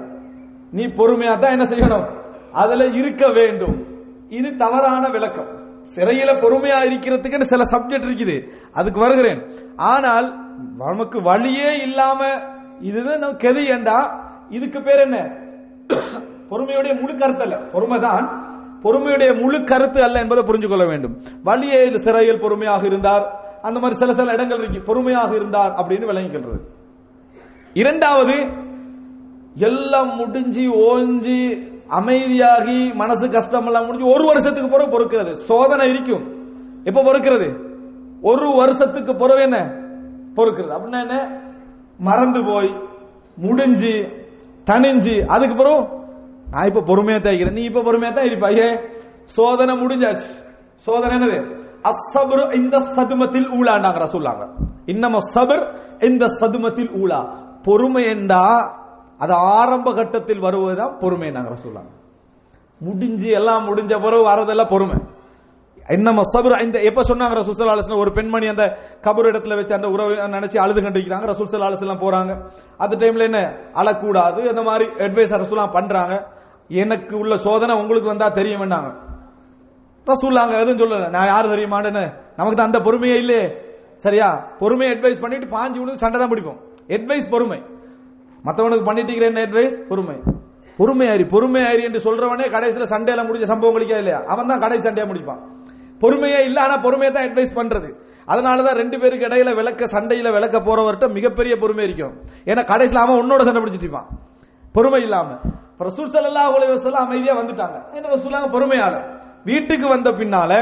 நீ 0.70 0.84
பொறுமையா 0.84 1.38
தான் 1.38 1.58
என்ன 1.58 1.64
செய்யணும்? 1.64 2.22
அதுல 2.52 2.84
இருக்க 2.84 3.28
வேண்டும். 3.32 3.93
இது 4.38 4.48
தவறான 4.62 5.04
விளக்கம். 5.16 5.50
சிறையில 5.94 6.30
பொறுமையா 6.42 6.78
இருக்கிறதுக்கு 6.90 7.48
சில 7.52 7.62
சப்ஜெக்ட் 7.72 8.06
இருக்குது. 8.08 8.36
அதுக்கு 8.72 9.00
வருகிறேன். 9.00 9.40
ஆனால் 9.76 10.26
நமக்கு 10.82 11.18
வழியே 11.22 11.70
இல்லாம 11.86 12.20
இதுதான் 12.90 13.22
நம்ம 13.22 13.36
கெதி 13.44 13.62
ஏண்டா? 13.74 13.98
இதுக்கு 14.50 14.80
பேர் 14.82 15.04
என்ன? 15.06 15.18
பொறுமையுடைய 16.50 16.92
முழு 17.00 17.14
கருத்து 17.16 17.44
அல்ல. 17.46 17.56
பொறுமைதான் 17.74 18.26
பொறுமையுடைய 18.84 19.30
முழு 19.42 19.58
கருத்து 19.64 20.00
அல்ல 20.06 20.22
என்பதை 20.22 20.42
புரிஞ்சு 20.44 20.68
கொள்ள 20.68 20.84
வேண்டும். 20.86 21.14
வழியே 21.42 21.80
சிறையில் 21.96 22.42
பொறுமையாக 22.44 22.82
இருந்தார். 22.86 23.24
அந்த 23.62 23.78
மாதிரி 23.80 23.98
சில 24.00 24.12
சில 24.14 24.32
இடங்கள் 24.32 24.62
இருக்கு. 24.62 24.80
பொறுமையாக 24.88 25.30
இருந்தார் 25.34 25.72
அப்படின்னு 25.72 26.08
விளங்கிக்கிறது 26.10 26.60
இரண்டாவது 27.82 28.36
எல்லாம் 29.68 30.10
முடிஞ்சு 30.16 30.64
ஓஞ்சி 30.88 31.40
அமைதியாகி 31.88 32.94
மனசு 32.94 33.30
கஷ்டம் 33.30 33.66
எல்லாம் 33.66 33.86
முடிஞ்சு 33.86 34.06
ஒரு 34.06 34.26
வருஷத்துக்கு 34.26 34.70
பிறகு 34.70 34.98
பொறுக்கிறது. 34.98 35.32
சோதனை 35.32 35.88
இருக்கும். 35.88 36.24
எப்ப 36.84 37.02
பொறுக்கிறது? 37.02 37.56
ஒரு 38.22 38.56
வருஷத்துக்கு 38.56 39.16
பிறகு 39.16 39.42
என்ன? 39.42 39.72
பொறுக்கிறது. 40.36 40.74
அப்படின்னா 40.76 41.00
என்ன? 41.00 41.40
மறந்து 41.98 42.44
போய் 42.44 42.74
முடிஞ்சு 43.36 44.08
தனிஞ்சு 44.66 45.26
அதுக்கு 45.26 45.56
பிறகு 45.56 45.88
நான் 46.50 46.66
இப்ப 46.66 46.80
பொறுமையா 46.80 47.20
தான் 47.20 47.32
இருக்கிறேன். 47.32 47.52
நீ 47.52 47.62
இப்ப 47.62 47.80
பொறுமையா 47.80 48.12
தான் 48.12 48.24
இருப்பா. 48.24 48.62
ஏ 48.62 48.78
சோதனை 49.22 49.86
முடிஞ்சாச்சு. 49.86 50.44
சோதனை 50.76 51.16
என்னது? 51.16 51.62
அசபர் 51.82 52.54
இந்த 52.54 52.78
சதுமத்தில் 52.78 53.48
ஊழாண்டாங்க 53.50 54.06
சொல்லாங்க 54.12 54.48
இன்னமும் 54.86 55.26
சபர் 55.34 55.78
இந்த 56.00 56.26
சதுமத்தில் 56.40 56.98
ஊழா. 56.98 57.42
பொறுமை 57.62 58.04
என்றா 58.04 58.74
அது 59.20 59.32
ஆரம்ப 59.32 59.88
கட்டத்தில் 59.94 60.44
வருவதுதான் 60.46 60.94
பொறுமை 61.02 61.30
நாங்கள் 61.30 61.62
சொல்லலாம் 61.64 61.90
முடிஞ்சு 62.80 63.28
எல்லாம் 63.40 63.66
முடிஞ்ச 63.68 63.92
பிறகு 64.04 64.24
வரதெல்லாம் 64.30 64.72
பொறுமை. 64.72 64.96
என்ன 65.94 66.22
சபர் 66.32 66.62
இந்த 66.64 66.78
எப்ப 66.88 67.00
சொன்னாங்க 67.08 67.34
ரசூல் 67.38 67.56
சல்லா 67.56 67.96
ஒரு 68.02 68.12
பெண்மணி 68.12 68.46
அந்த 68.46 68.64
கபர் 69.06 69.28
இடத்துல 69.30 69.56
வச்சு 69.58 69.74
அந்த 69.74 69.88
உறவு 69.94 70.14
நினைச்சு 70.34 70.58
அழுது 70.64 70.80
கண்டிக்கிறாங்க 70.80 71.26
ரசூல் 71.32 71.50
சல்லா 71.52 71.96
போறாங்க. 72.04 72.32
அந்த 72.84 72.94
டைம்ல 73.02 73.26
என்ன? 73.30 73.40
அழக்கூடாது 73.80 74.40
அந்த 74.52 74.62
மாதிரி 74.62 74.86
அட்வைஸ் 75.06 75.34
ரசூலாம் 75.42 75.74
பண்றாங்க. 75.78 76.14
எனக்கு 76.82 77.14
உள்ள 77.22 77.36
சோதனை 77.36 77.74
உங்களுக்கு 77.80 78.12
வந்தா 78.12 78.28
தெரியும் 78.28 78.62
வேண்டாங்க 78.64 78.90
ரசூல்லாங்க 80.06 80.54
எதுவும் 80.62 80.80
சொல்லல. 80.82 81.08
நான் 81.08 81.30
யாரு 81.32 81.52
தெரியுமான்னு? 81.54 82.04
நமக்கு 82.36 82.56
தான் 82.56 82.70
அந்த 82.70 82.80
பொறுமையே 82.86 83.16
இல்லையே 83.22 83.44
சரியா? 84.06 84.28
பொறுமையை 84.58 84.90
அட்வைஸ் 84.96 85.20
பண்ணிட்டு 85.20 85.46
பாஞ்சு 85.56 85.78
விழுந்து 85.80 86.02
சண்டை 86.04 86.20
தான் 86.20 86.32
பிடிப்போம். 86.32 86.58
அட்வைஸ் 86.88 87.30
பொறுமை. 87.30 87.60
மற்றவனுக்கு 88.46 88.86
பண்ணிட்டு 88.88 89.28
என்ன 89.30 89.42
அட்வைஸ் 89.46 89.76
பொறுமை. 89.90 90.16
பொறுமையாரி 90.78 91.24
பொறுமையாரி 91.34 91.82
என்று 91.88 92.00
சொல்றவனே 92.06 92.46
கடைசியில் 92.54 92.92
சண்டையில 92.92 93.22
முடிஞ்ச 93.26 93.46
சம்பவம் 93.52 93.76
கிடைக்காது 93.76 94.02
இல்லையா? 94.02 94.20
அவன் 94.32 94.50
தான் 94.50 94.62
கடைசி 94.64 94.82
சண்டையா 94.86 95.06
முடிப்பான். 95.10 95.42
பொறுமையே 96.02 96.40
இல்ல 96.48 96.58
ஆனா 96.64 96.76
பொறுமையை 96.86 97.10
தான் 97.16 97.26
அட்வைஸ் 97.28 97.52
பண்றது. 97.58 97.88
அதனாலதான் 98.32 98.78
ரெண்டு 98.80 98.96
பேருக்கு 99.00 99.26
இடையில 99.28 99.50
விளக்க 99.58 99.86
சண்டையில 99.94 100.28
விளக்க 100.36 100.56
போறவர்கிட்ட 100.68 101.06
மிகப்பெரிய 101.16 101.54
பொறுமை 101.62 101.84
இருக்கும். 101.88 102.14
ஏன்னா 102.50 102.62
கடைசியில் 102.72 103.02
அவன் 103.04 103.20
உன்னோட 103.22 103.40
சண்டை 103.48 103.60
பிடிச்சிட்டுப்பான் 103.62 104.08
பொறுமை 104.76 105.00
இல்லாம. 105.06 105.30
ரசூல் 105.86 106.10
சல்லா 106.14 106.44
அலைஹி 106.56 106.72
வஸல்லம் 106.74 107.04
அமைதியா 107.06 107.34
வந்துட்டாங்க. 107.40 107.76
என்ன 107.96 108.06
ரசூலாங்க 108.16 108.48
பொறுமையாளர் 108.56 109.06
வீட்டுக்கு 109.50 109.86
வந்த 109.94 110.10
பின்னால 110.20 110.52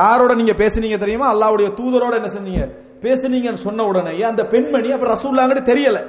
யாரோட 0.00 0.32
நீங்க 0.40 0.54
பேசுனீங்க 0.62 0.98
தெரியுமா? 1.04 1.26
அல்லாவுடைய 1.34 1.68
தூதரோட 1.78 2.14
என்ன 2.20 2.30
செஞ்சீங்க 2.36 2.64
பேசுனீங்கன்னு 3.04 3.62
சொன்ன 3.66 3.84
உடனே 3.90 4.12
அந்த 4.32 4.42
பெண்மணி 4.54 4.88
அப்ப 4.96 5.06
ரசூல்லாங்கன்னு 5.14 5.64
தெரியல. 5.72 6.00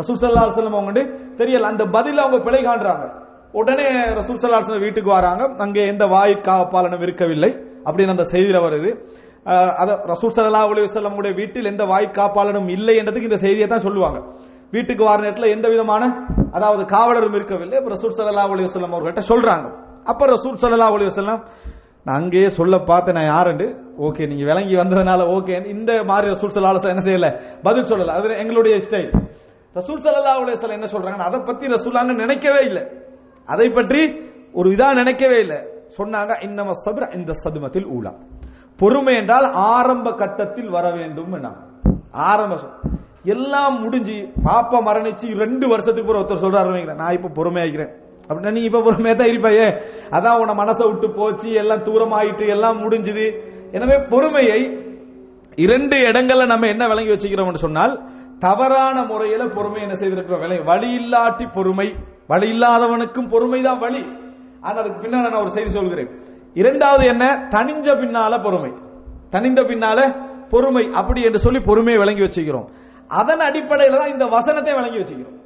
ரசூல் 0.00 0.18
சல்லா 0.20 0.42
அலைஹி 0.44 0.56
வஸல்லம் 0.56 0.78
அவங்கட்டு 0.78 1.04
தெரியல. 1.40 1.68
அந்த 1.72 1.84
பதில 1.96 2.22
அவங்க 2.24 2.38
பிழை 2.46 2.60
காண்றாங்க. 2.68 3.04
உடனே 3.60 3.86
ரசூல் 4.18 4.40
சல்லா 4.40 4.58
அலைஹி 4.62 4.84
வீட்டுக்கு 4.86 5.10
வராங்க. 5.18 5.42
அங்கே 5.66 5.82
எந்த 5.92 6.04
வாயிற்காப்பாளனும் 6.14 7.04
இருக்கவில்லை. 7.06 7.50
அப்படின்னு 7.86 8.14
அந்த 8.16 8.26
செய்தியில 8.32 8.60
வருது. 8.66 8.90
அத 9.82 9.90
ரசூல் 10.12 10.34
சல்லா 10.36 10.62
அலைஹி 10.72 11.32
வீட்டில் 11.40 11.70
எந்த 11.72 11.84
வாய்க்காப்பாளனும் 11.92 12.68
இல்லை 12.76 12.94
என்றதுக்கு 13.00 13.30
இந்த 13.30 13.40
செய்தியை 13.46 13.68
தான் 13.72 13.84
சொல்லுவாங்க. 13.86 14.18
வீட்டுக்கு 14.74 15.02
வர 15.08 15.18
நேரத்தில் 15.24 15.54
எந்த 15.56 15.66
விதமான 15.72 16.02
அதாவது 16.56 16.82
காவலரும் 16.94 17.36
இருக்கவில்லை. 17.38 17.78
ரசூல் 17.94 18.14
சல்லா 18.16 18.46
அலைஹி 18.54 18.70
அவர்கிட்ட 18.96 19.24
சொல்றாங்க. 19.32 19.66
அப்ப 20.12 20.26
ரசூல் 20.34 20.58
சல்லா 20.62 20.88
அலைஹி 20.96 21.24
நான் 22.06 22.18
அங்கேயே 22.22 22.48
சொல்ல 22.56 22.74
பார்த்தேன் 22.90 23.16
நான் 23.18 23.30
யாருண்டு? 23.34 23.66
ஓகே 24.06 24.26
நீங்க 24.30 24.44
விளங்கி 24.50 24.74
வந்ததுனால 24.80 25.20
ஓகே 25.36 25.54
இந்த 25.74 25.92
மாதிரி 26.10 26.26
ரசூல் 26.34 26.52
சல்லா 26.56 26.72
என்ன 26.94 27.04
செய்யல? 27.08 27.28
பதில் 27.66 27.88
சொல்லல. 27.92 28.14
அது 28.18 28.36
எங்களுடைய 28.42 28.76
ஸ்டைல் 28.84 29.10
ரசூல் 29.78 30.00
சல்லா 30.02 30.34
அலைஹி 30.42 30.76
என்ன 30.78 30.88
சொல்றாங்க? 30.94 31.24
அதை 31.28 31.38
பத்தி 31.48 31.66
ரசூலாங்க 31.76 32.12
நினைக்கவே 32.22 32.60
இல்லை. 32.68 32.84
அதை 33.48 33.66
பற்றி 33.78 34.00
ஒரு 34.58 34.68
இதா 34.74 34.88
நினைக்கவே 35.00 35.38
இல்லை. 35.44 35.58
சொன்னாங்க 35.98 36.32
இன்னம 36.46 36.74
சப்ர 36.84 37.04
இந்த 37.18 37.32
சதுமத்தில் 37.42 37.88
ஊழா 37.96 38.12
பொறுமை 38.80 39.12
என்றால் 39.20 39.46
ஆரம்ப 39.74 40.08
கட்டத்தில் 40.22 40.70
வர 40.76 40.86
வேண்டும் 40.90 41.34
ஆரம்ப 42.30 42.56
எல்லாம் 43.34 43.76
முடிஞ்சு 43.84 44.16
பாப்பா 44.46 44.78
மரணிச்சு 44.88 45.28
ரெண்டு 45.42 45.66
வருஷத்துக்கு 45.72 46.08
பிறகு 46.08 46.22
ஒருத்தர் 46.22 46.44
சொல்றாரு 46.44 46.96
நான் 47.02 47.16
இப்ப 47.18 47.30
பொறுமையாகிறேன் 47.38 47.92
அப்படின்னா 48.28 48.52
நீ 48.56 48.62
இப்ப 48.68 48.82
பொறுமையா 48.88 49.14
தான் 49.20 49.30
இருப்பாயே 49.32 49.66
அதான் 50.16 50.40
உன 50.42 50.54
மனசை 50.62 50.84
விட்டு 50.90 51.08
போச்சு 51.10 51.48
எல்லாம் 51.62 51.82
தூரமாயிட்டு 51.88 52.46
எல்லாம் 52.54 52.78
முடிஞ்சுது. 52.84 53.26
எனவே 53.76 53.96
பொறுமையை 54.12 54.60
இரண்டு 55.64 55.96
இடங்கள்ல 56.08 56.46
நம்ம 56.46 56.66
என்ன 56.66 56.86
விளங்கி 56.86 57.12
வச்சுக்கிறோம்னு 57.12 57.64
சொன்னால் 57.66 57.94
தவறான 58.40 59.04
முறையில 59.04 59.46
பொறுமை 59.46 59.82
என்ன 59.82 59.94
செய்திருக்கிறோம் 59.94 60.40
விலை? 60.40 60.58
வழி 60.58 60.98
இல்லாட்டி 60.98 61.52
பொறுமை. 61.52 61.96
வழி 62.26 62.48
இல்லாதவனுக்கும் 62.54 63.28
பொறுமை 63.28 63.62
தான் 63.62 63.78
வழி. 63.78 64.02
ஆனா 64.60 64.76
அதுக்கு 64.78 65.08
பின்னால 65.08 65.30
நான் 65.30 65.42
ஒரு 65.42 65.50
செய்தி 65.50 65.70
சொல்கிறேன். 65.70 66.10
இரண்டாவது 66.54 67.06
என்ன? 67.06 67.48
தனிஞ்ச 67.50 67.86
பின்னால 68.02 68.42
பொறுமை. 68.42 68.72
தனிந்த 69.30 69.62
பின்னால 69.62 69.98
பொறுமை. 70.48 70.90
அப்படி 70.94 71.20
என்று 71.22 71.38
சொல்லி 71.38 71.60
பொறுமையை 71.60 71.98
விளங்கி 72.00 72.22
வச்சுக்கிறோம். 72.22 72.66
அதன் 73.08 73.38
அடிப்படையில 73.38 73.98
தான் 73.98 74.08
இந்த 74.08 74.24
வசனத்தை 74.26 74.74
விளங்கி 74.74 74.98
வச்சுக்கிறோம். 74.98 75.36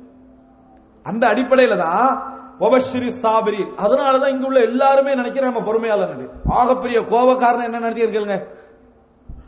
அந்த 1.07 1.27
அடிப்படையில 1.27 1.77
தான் 1.77 2.39
ஒபஸ்ரீ 2.61 3.07
சாபிரி 3.07 3.63
அதனாலதான் 3.79 4.29
இங்க 4.29 4.47
உள்ள 4.47 4.61
எல்லாருமே 4.61 5.15
நினைக்கிறேன் 5.15 5.55
நம்ம 5.55 5.67
பொறுமையாளர் 5.67 6.27
ஆகப்பெரிய 6.49 7.01
கோபக்காரன் 7.01 7.65
என்ன 7.65 7.81
நினைச்சிருக்கீங்க 7.81 8.37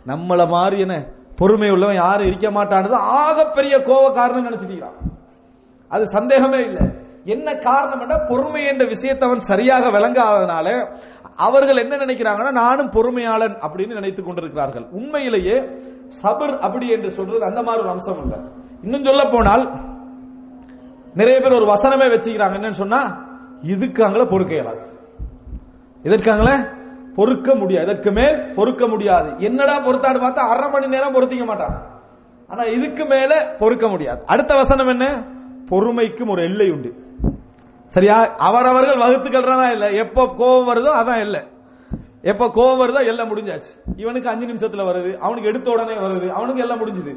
நம்மள 0.06 0.49
மாதிரி 0.49 0.80
என்ன 0.80 0.96
பொறுமை 1.42 1.70
உள்ளவன் 1.75 2.00
யாரும் 2.04 2.28
இருக்க 2.30 2.49
மாட்டான்னு 2.58 2.99
ஆகப்பெரிய 3.20 3.76
கோபக்காரன் 3.90 4.49
நினைச்சிட்டான் 4.49 4.99
அது 5.94 6.04
சந்தேகமே 6.16 6.61
இல்லை. 6.68 6.84
என்ன 7.34 7.49
காரணம் 7.68 8.26
பொறுமை 8.28 8.62
என்ற 8.66 8.84
விஷயத்தை 8.92 9.25
அவன் 9.28 9.49
சரியாக 9.50 9.84
விளங்காததுனால 9.96 10.68
அவர்கள் 11.46 11.80
என்ன 11.82 11.94
நினைக்கிறாங்கன்னா 11.96 12.52
நானும் 12.62 12.90
பொறுமையாளன் 12.96 13.54
அப்படின்னு 13.64 13.99
நினைத்துக் 13.99 14.26
கொண்டிருக்கிறார்கள். 14.26 14.87
உண்மையிலேயே 14.99 15.56
சபர் 16.22 16.54
அப்படி 16.66 16.87
என்று 16.88 17.11
சொல்றது 17.11 17.44
அந்த 17.44 17.61
மாதிரி 17.62 17.82
ஒரு 17.84 17.92
அம்சம் 17.94 18.20
இல்லை. 18.25 18.38
இன்னும் 18.82 19.06
சொல்ல 19.08 19.25
போனால் 19.34 19.64
நிறைய 21.20 21.37
பேர் 21.40 21.58
ஒரு 21.61 21.68
வசனமே 21.72 22.06
வச்சுக்கிறாங்க. 22.14 22.56
என்னன்னு 22.58 22.82
சொன்னா 22.82 23.00
இதுக்காங்கள 23.72 24.22
பொறுக்க 24.30 24.52
இயலாது 24.58 24.84
எதற்காங்களே 26.04 26.56
பொறுக்க 27.14 27.54
முடியாது. 27.54 27.87
இதற்கு 27.87 28.12
மேல் 28.12 28.54
பொறுக்க 28.54 28.88
முடியாது. 28.88 29.33
என்னடா 29.38 29.78
பொறுத்தாடு 29.78 30.21
பார்த்தா 30.21 30.49
அரை 30.49 30.71
மணி 30.71 30.87
நேரம் 30.87 31.14
பொறுத்திக்க 31.14 31.45
மாட்டான். 31.45 31.90
ஆனா 32.49 32.62
இதுக்கு 32.62 33.04
மேல 33.04 33.54
பொறுக்க 33.59 33.88
முடியாது. 33.88 34.23
அடுத்த 34.26 34.54
வசனம் 34.54 34.87
என்ன? 34.87 35.26
பொறுமைக்கும் 35.71 36.31
ஒரு 36.31 36.42
எல்லை 36.42 36.71
உண்டு. 36.71 36.95
சரியா? 37.87 38.35
அவரவர்கள் 38.37 38.97
வகுத்துக்கள்றதா 38.97 39.71
இல்ல. 39.71 39.90
எப்ப 39.90 40.35
கோபம் 40.37 40.75
வருதோ 40.75 40.88
அதான் 40.88 41.21
இல்லை 41.21 41.40
எப்ப 42.23 42.50
கோபம் 42.50 42.81
வருதோ 42.81 43.07
எல்லாம் 43.07 43.37
முடிஞ்சாச்சு. 43.37 43.73
இவனுக்கு 43.97 44.28
அஞ்சு 44.28 44.47
நிமிஷத்துல 44.47 44.81
வருது. 44.81 45.16
அவனுக்கு 45.16 45.49
எடுத்த 45.49 45.71
உடனே 45.71 45.92
வருது. 45.92 46.28
அவனுக்கு 46.28 46.61
எல்லாம் 46.61 46.81
முடிஞ்சுது. 46.81 47.16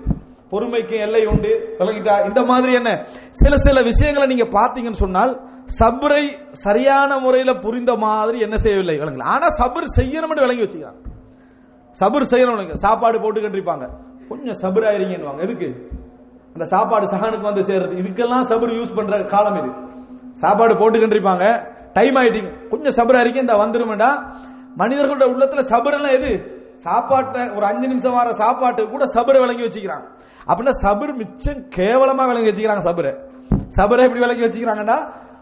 பொறுமைக்கும் 0.52 1.02
எல்லை 1.02 1.26
உண்டு. 1.26 1.76
விளங்கிட்டா 1.80 2.26
இந்த 2.26 2.44
மாதிரி 2.44 2.74
என்ன? 2.74 3.06
சில 3.30 3.58
சில 3.58 3.82
விஷயங்களை 3.82 4.36
நீங்க 4.36 4.60
பாத்தீங்கன்னு 4.60 4.92
சொன்னால் 4.92 5.42
சபரை 5.80 6.24
சரியான 6.52 7.20
முறையில் 7.20 7.60
புரிந்த 7.60 7.96
மாதிரி 7.96 8.40
என்ன 8.40 8.56
செய்யவில்லை 8.56 9.00
விளங்கல. 9.00 9.24
ஆனா 9.24 9.48
சபர் 9.60 9.88
செய்யணும் 9.98 10.44
விளங்கி 10.46 10.64
வச்சுக்கிறாங்க 10.64 11.02
சபர் 12.02 12.32
செய்யணும் 12.32 12.74
சாப்பாடு 12.74 13.22
போட்டு 13.22 13.40
கண்டிருப்பாங்க 13.40 13.86
கொஞ்சம் 14.30 14.58
சபர் 14.64 14.86
ஆயிருங்கன்னு 14.90 15.42
எதுக்கு? 15.42 15.68
அந்த 16.54 16.66
சாப்பாடு 16.66 17.06
சகனுக்கு 17.08 17.46
வந்து 17.46 17.62
சேர்றது. 17.62 17.94
இதுக்கெல்லாம் 18.02 18.46
சபர் 18.52 18.74
யூஸ் 18.78 18.96
பண்ற 18.96 19.24
காலம் 19.24 19.58
இது. 19.62 19.72
சாப்பாடு 20.34 20.78
போட்டு 20.78 21.00
கண்டிருப்பாங்க 21.00 21.46
டைம் 21.94 22.16
ஆயிட்டீங்க. 22.16 22.70
கொஞ்சம் 22.70 22.96
சபர் 23.00 23.20
அறிக்கை 23.20 23.42
இந்த 23.42 23.54
வந்துருமெண்டா 23.54 24.10
மனிதர்களோட 24.82 25.26
உள்ளத்துல 25.34 25.62
சபரெல்லாம் 25.72 26.16
எது? 26.20 26.32
சாப்பாட்டை 26.76 27.42
ஒரு 27.58 27.66
அஞ்சு 27.66 27.88
நிமிஷம் 27.88 28.12
வர 28.12 28.32
சாப்பாட்டு 28.32 28.90
கூட 28.90 29.06
சபரை 29.06 29.40
விளங்கி 29.40 29.64
வச்சுக்கிறாங்க 29.64 30.06
அப்படின்னா 30.48 30.74
சபர் 30.84 31.14
மிச்சம் 31.22 31.62
கேவலமா 31.78 32.24
விளங்கி 32.32 32.50
வச்சுக்கிறாங்க 32.52 32.84
சபரை. 32.90 33.14
சபரை 33.78 34.04
எப்படி 34.08 34.20
விளங்கி 34.20 34.46
வச்சுக்கிறாங்கன்னா 34.46 34.98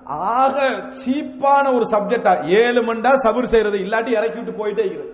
ஆக 0.06 0.58
சீப்பான 1.04 1.66
ஒரு 1.74 1.86
சப்ஜெக்டா 1.94 2.34
ஏழு 2.62 2.82
மண்டா 2.82 3.12
சபர் 3.26 3.52
செய்யறது 3.52 3.78
இல்லாட்டி 3.78 4.12
இறக்கி 4.18 4.38
விட்டு 4.38 4.54
போயிட்டே 4.62 4.84
இருக்கிறது 4.86 5.12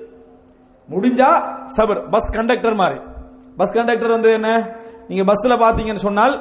முடிஞ்சா 0.90 1.30
சபர் 1.66 2.10
பஸ் 2.10 2.32
கண்டக்டர் 2.36 2.76
மாதிரி. 2.76 3.00
பஸ் 3.58 3.74
கண்டக்டர் 3.74 4.12
வந்து 4.12 4.30
என்ன? 4.30 4.50
நீங்க 5.10 5.24
பஸ்ல 5.32 5.54
பாத்தீங்கன்னு 5.66 6.06
சொன்னால் 6.08 6.36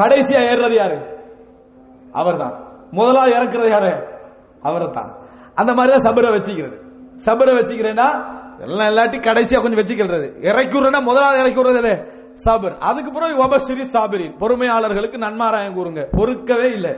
கடைசியா 0.00 0.40
ஏறுறது 0.50 0.74
யாரு? 0.74 0.98
அவர்தான். 2.12 2.54
முதலா 2.92 3.24
இறக்குறது 3.36 3.70
யாரு? 3.70 3.92
அவர் 4.62 4.84
தான் 4.90 5.10
அந்த 5.56 5.72
மாதிரி 5.74 5.90
தான் 5.92 6.06
சபரை 6.08 6.30
வச்சுக்கிறது. 6.36 6.76
சபரை 7.26 7.52
வச்சுக்கிறேன்னா 7.58 8.08
எல்லாம் 8.60 8.88
இல்லாட்டி 8.92 9.18
கடைசியா 9.28 9.62
கொஞ்சம் 9.62 9.80
வச்சுக்கிறது. 9.82 10.26
இறக்கி 10.40 10.74
விடுறேன்னா 10.76 11.02
முதலாவது 11.02 11.40
இறக்கி 11.40 11.60
விடுறது 11.60 11.94
சபர் 12.44 12.78
அதுக்கு 12.78 13.12
பிறகு 13.12 13.44
ஒபஸ்ரீ 13.44 13.84
சாபிரி. 13.92 14.36
பொறுமையாளர்களுக்கு 14.38 15.18
நன்மாராயம் 15.18 15.76
கூறுங்க. 15.76 16.06
பொறுக்கவே 16.12 16.72
இல்லை. 16.72 16.90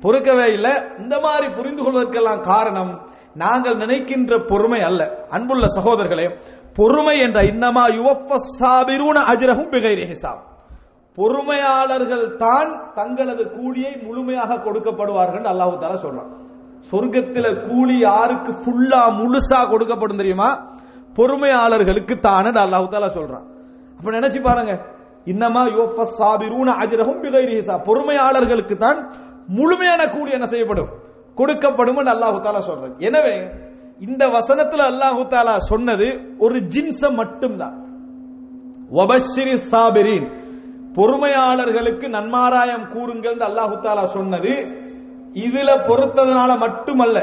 பொறுக்கவே 0.00 0.52
இல்லை. 0.52 0.72
இந்த 0.98 1.20
மாதிரி 1.20 1.52
புரிந்து 1.52 1.82
கொள்வதற்கெல்லாம் 1.82 2.40
காரணம் 2.40 3.06
நாங்கள் 3.34 3.76
நினைக்கின்ற 3.76 4.44
பொறுமை 4.48 4.80
அல்ல. 4.80 5.26
அன்புள்ள 5.30 5.64
சகோதரர்களே 5.80 6.38
பொறுமை 6.74 7.18
என்ற 7.18 7.40
இன்னமா 7.42 7.84
யுவஃபசாபிரூன 7.98 9.16
அஜ்ரஹும் 9.32 9.70
பிகைரி 9.70 10.12
ஹிசாப். 10.12 10.46
பொறுமையாளர்கள் 11.16 12.36
தான் 12.36 12.92
தங்களது 12.94 13.50
கூலியை 13.50 13.96
முழுமையாக 14.02 14.54
கொடுக்கப்படுவார்கள் 14.54 15.46
அல்லாஹு 15.52 15.78
தாலா 15.78 15.98
சொல்றான். 16.04 16.30
சொர்க்கத்தில 16.90 17.68
கூலி 17.68 17.98
யாருக்கு 17.98 18.52
ஃபுல்லா 18.52 19.00
முழுசா 19.20 19.60
கொடுக்கப்படும் 19.70 20.16
தெரியுமா? 20.16 20.76
பொறுமையாளர்களுக்கு 21.14 22.18
தானே 22.18 22.48
அல்லாஹு 22.48 22.88
தாலா 22.90 23.10
சொல்றான். 23.18 23.57
அப்ப 23.98 24.08
நினைச்சு 24.18 24.40
பாருங்க. 24.48 24.72
இன்னமா 25.32 25.62
யோஃபசாபிரூன 25.78 26.68
அஜ்ரஹும் 26.82 27.20
பிகைரி 27.22 27.54
ஹிசாப். 27.58 27.84
பொறுமையாளர்களுக்கு 27.88 28.74
தான் 28.84 28.98
முழுமையான 29.58 30.00
கூலி 30.14 30.30
என்ன 30.36 30.46
செய்யப்படும்? 30.52 30.90
கொடுக்கப்படும் 31.38 32.00
அல்லாஹு 32.14 32.38
தாலா 32.44 32.60
சொல்றது 32.68 32.94
எனவே 33.08 33.34
இந்த 34.06 34.22
வசனத்துல 34.36 34.82
அல்லாஹு 34.92 35.22
தாலா 35.34 35.54
சொன்னது 35.70 36.06
ஒரு 36.44 36.56
ஜின்ஸ 36.72 37.00
மட்டும்தான். 37.20 37.76
வபஷிரி 38.96 39.54
சாபிரின் 39.70 40.28
பொறுமையாளர்களுக்கு 40.96 42.06
நன்மாராயம் 42.16 42.86
கூறுங்கள் 42.94 43.38
அல்லாஹு 43.48 43.74
தாலா 43.86 44.04
சொன்னது 44.16 44.52
இதுல 45.46 45.70
பொறுத்ததுனால 45.88 46.50
மட்டுமல்ல. 46.64 47.18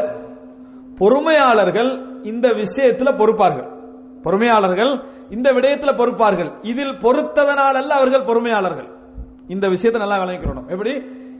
பொறுமையாளர்கள் 0.99 1.91
இந்த 2.31 2.47
விஷயத்துல 2.61 3.09
பொறுப்பார்கள். 3.21 3.69
பொறுமையாளர்கள் 4.25 4.93
இந்த 5.29 5.51
விடயத்தில் 5.51 5.97
பொறுப்பார்கள். 5.97 6.51
இதில் 6.61 6.97
பொறுத்ததனால் 6.97 7.79
அல்ல 7.81 7.95
அவர்கள் 7.95 8.23
பொறுமையாளர்கள். 8.23 8.89
இந்த 9.47 9.67
விஷயத்தை 9.67 10.07
நல்லா 10.07 10.23
விளங்கிக்கணும் 10.23 10.67
எப்படி? 10.67 10.93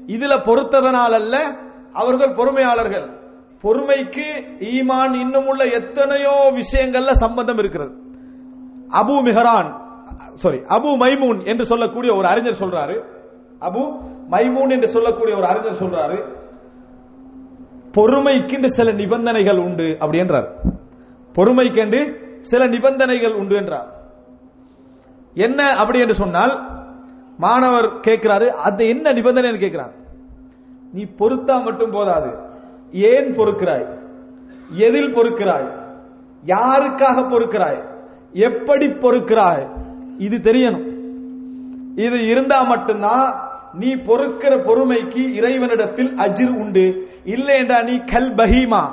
இதுல 0.05 0.33
பொறுத்ததனால் 0.49 1.13
அல்ல 1.13 1.57
அவர்கள் 1.93 2.33
பொறுமையாளர்கள். 2.33 3.23
பொறுமைக்கு 3.61 4.27
ஈமான் 4.59 5.13
இன்னும் 5.19 5.47
உள்ள 5.47 5.63
எத்தனையோ 5.63 6.53
விஷயங்கள்ல 6.53 7.11
சம்பந்தம் 7.11 7.57
இருக்கிறது. 7.57 7.93
Abu 8.89 9.15
Mihran 9.27 9.69
sorry 10.33 10.57
Abu 10.57 10.89
Maimun 10.97 11.45
என்று 11.45 11.65
சொல்லக்கூடிய 11.65 12.15
ஒரு 12.15 12.27
அறிஞர் 12.27 12.59
சொல்றாரு. 12.59 13.03
அபு 13.59 13.81
மைமூன் 14.29 14.69
என்று 14.69 14.87
சொல்லக்கூடிய 14.87 15.37
ஒரு 15.37 15.47
அறிஞர் 15.47 15.81
சொல்றாரு. 15.81 16.33
பொறுமைக்கு 17.91 18.65
சில 18.65 18.91
நிபந்தனைகள் 18.91 19.57
உண்டு 19.57 19.97
அப்படின்றார். 19.99 20.47
பொறுமைக்கென்று 21.35 22.23
சில 22.49 22.67
நிபந்தனைகள் 22.67 23.33
உண்டு 23.33 23.55
என்றார். 23.55 23.89
என்ன 25.33 25.69
அப்படி 25.81 25.99
என்று 25.99 26.15
சொன்னால் 26.15 26.53
மாணவர் 27.37 27.87
கேட்கிறாரு 28.07 28.47
அது 28.67 28.87
என்ன 28.87 29.11
நிபந்தனை 29.11 29.57
கேட்கிறார். 29.57 29.93
நீ 30.93 31.03
பொறுத்தா 31.19 31.55
மட்டும் 31.63 31.91
போதாது. 31.91 32.29
ஏன் 33.11 33.29
பொறுக்கிறாய்? 33.37 33.87
எதில் 34.87 35.13
பொறுக்கிறாய்? 35.15 35.67
யாருக்காக 36.45 37.17
பொறுக்கிறாய்? 37.31 37.79
எப்படி 38.47 38.87
பொறுக்கிறாய்? 38.87 39.65
இது 40.17 40.37
தெரியணும். 40.37 40.85
இது 42.05 42.17
இருந்தா 42.27 42.59
மட்டும்தான் 42.61 43.25
நீ 43.73 43.89
பொறுக்கிற 44.09 44.53
பொறுமைக்கு 44.67 45.21
இறைவனிடத்தில் 45.39 46.11
அஜிர் 46.25 46.53
உண்டு. 46.61 46.85
இல்லைண்டா 47.25 47.77
நீ 47.83 47.95
கல் 48.13 48.33
பஹீமா 48.33 48.83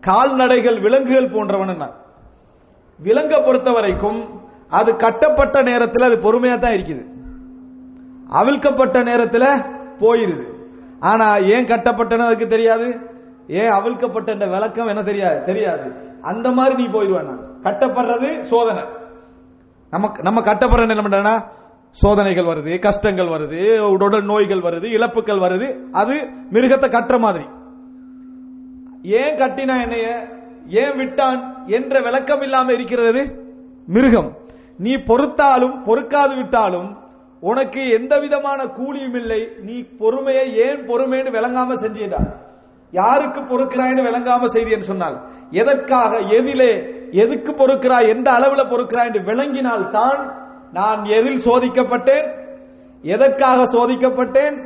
கால்நடைகள் 0.00 0.78
விலங்குகள் 0.80 1.32
போன்றவன் 1.34 1.68
என்ன 1.68 1.86
விலங்க 3.04 3.34
பொறுத்த 3.44 3.70
வரைக்கும் 3.76 4.20
அது 4.78 4.90
கட்டப்பட்ட 5.04 5.62
நேரத்தில் 5.68 6.06
அது 6.08 6.16
பொறுமையா 6.24 6.56
தான் 6.64 6.76
இருக்குது. 6.78 7.02
அவிழ்க்கப்பட்ட 8.40 8.98
நேரத்தில் 9.08 9.48
போயிருது. 10.02 10.44
ஆனா 11.10 11.26
ஏன் 11.54 11.68
கட்டப்பட்டன 11.70 12.26
அதுக்கு 12.28 12.46
தெரியாது? 12.54 12.88
ஏன் 13.60 13.72
அவிழ்க்கப்பட்ட 13.76 14.48
விளக்கம் 14.54 14.90
என்ன 14.92 15.02
தெரியாது? 15.02 15.38
தெரியாது. 15.44 15.86
அந்த 16.30 16.48
மாதிரி 16.58 16.74
நீ 16.80 16.86
போயிடுவேன் 16.96 17.38
கட்டப்படுறது 17.66 18.28
சோதனை. 18.50 18.82
நமக்கு 19.92 20.18
நம்ம 20.22 20.40
கட்டப்படுற 20.48 20.94
என்ன 20.94 21.04
பண்றா 21.06 21.34
சோதனைகள் 22.02 22.50
வருது 22.50 22.72
கஷ்டங்கள் 22.86 23.32
வருது 23.34 23.60
உடல் 24.04 24.26
நோய்கள் 24.32 24.66
வருது 24.66 24.88
இழப்புகள் 24.96 25.40
வருது 25.44 25.68
அது 26.00 26.16
மிருகத்தை 26.52 26.88
கட்டுற 26.96 27.16
மாதிரி. 27.24 27.46
ஏன் 29.20 29.38
கட்டினா 29.40 29.74
என்னைய 29.86 30.06
ஏன் 30.70 30.96
விட்டான் 30.96 31.40
என்ற 31.66 32.00
விளக்கம் 32.00 32.42
இல்லாம 32.42 32.72
இருக்கிறது 32.72 33.22
மிருகம். 33.86 34.36
நீ 34.76 34.96
பொறுத்தாலும் 34.96 35.76
பொறுக்காது 35.86 36.36
விட்டாலும் 36.36 36.98
உனக்கு 37.40 37.90
எந்த 37.90 38.18
விதமான 38.18 38.64
கூலியும் 38.64 39.14
இல்லை. 39.14 39.40
நீ 39.60 39.82
பொறுமையை 39.98 40.56
ஏன் 40.56 40.80
பொறுமைன்னு 40.88 41.30
விளங்காம 41.36 41.74
செஞ்சீடா 41.74 42.22
யாருக்கு 42.92 43.40
பொறுக்கிறாய்னு 43.40 44.02
விளங்காம 44.06 44.44
செய்தியன்னு 44.52 44.90
சொன்னால் 44.92 45.16
எதற்காக 45.50 46.18
எதிலே 46.38 46.72
எதுக்கு 47.10 47.52
பொறுக்கிறாய் 47.52 48.08
எந்த 48.08 48.30
அளவில் 48.30 48.70
பொறுக்கிறாய் 48.70 49.06
என்று 49.06 49.22
விளங்கினால் 49.22 49.90
தான் 49.90 50.20
நான் 50.72 51.04
எதில் 51.04 51.44
சோதிக்கப்பட்டேன்? 51.44 52.26
எதற்காக 53.02 53.62
சோதிக்கப்பட்டேன்? 53.76 54.56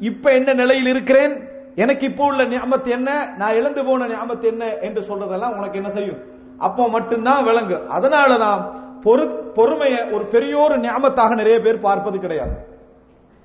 இப்ப 0.00 0.32
என்ன 0.32 0.52
நிலையில் 0.52 0.86
இருக்கிறேன்? 0.86 1.49
எனக்கு 1.82 2.04
இப்போ 2.10 2.24
உள்ள 2.24 2.42
ஞாபத்து 2.48 2.90
என்ன? 2.90 3.10
நான் 3.40 3.56
இழந்து 3.58 3.82
போன 3.84 4.06
ஞாபத்து 4.06 4.46
என்ன 4.52 4.64
என்று 4.86 5.00
சொல்றதெல்லாம் 5.08 5.56
உனக்கு 5.58 5.78
என்ன 5.80 5.90
செய்யும்? 5.96 6.20
அப்போ 6.58 6.82
மட்டும்தான் 6.88 7.44
விளங்கு. 7.44 7.76
அதனாலதான் 7.96 8.62
பொறு 9.04 9.24
பொறுமைய 9.58 9.96
ஒரு 10.14 10.24
பெரியோரு 10.34 10.74
ஞாபத்தாக 10.86 11.34
நிறைய 11.34 11.58
பேர் 11.58 11.86
பார்ப்பது 11.88 12.18
கிடையாது. 12.18 12.54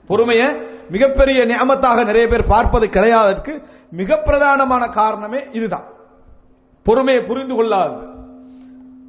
பொறுமைய 0.09 0.41
மிகப்பெரிய 0.89 1.39
ஞாபத்தாக 1.45 1.99
நிறைய 2.05 2.25
பேர் 2.27 2.51
பார்ப்பது 2.53 2.85
கிடையாதற்கு 2.87 3.53
மிக 3.91 4.17
பிரதானமான 4.25 4.83
காரணமே 4.99 5.39
இதுதான். 5.51 5.87
பொறுமையை 6.85 7.21
புரிந்து 7.23 7.55
கொள்ளாது. 7.55 7.97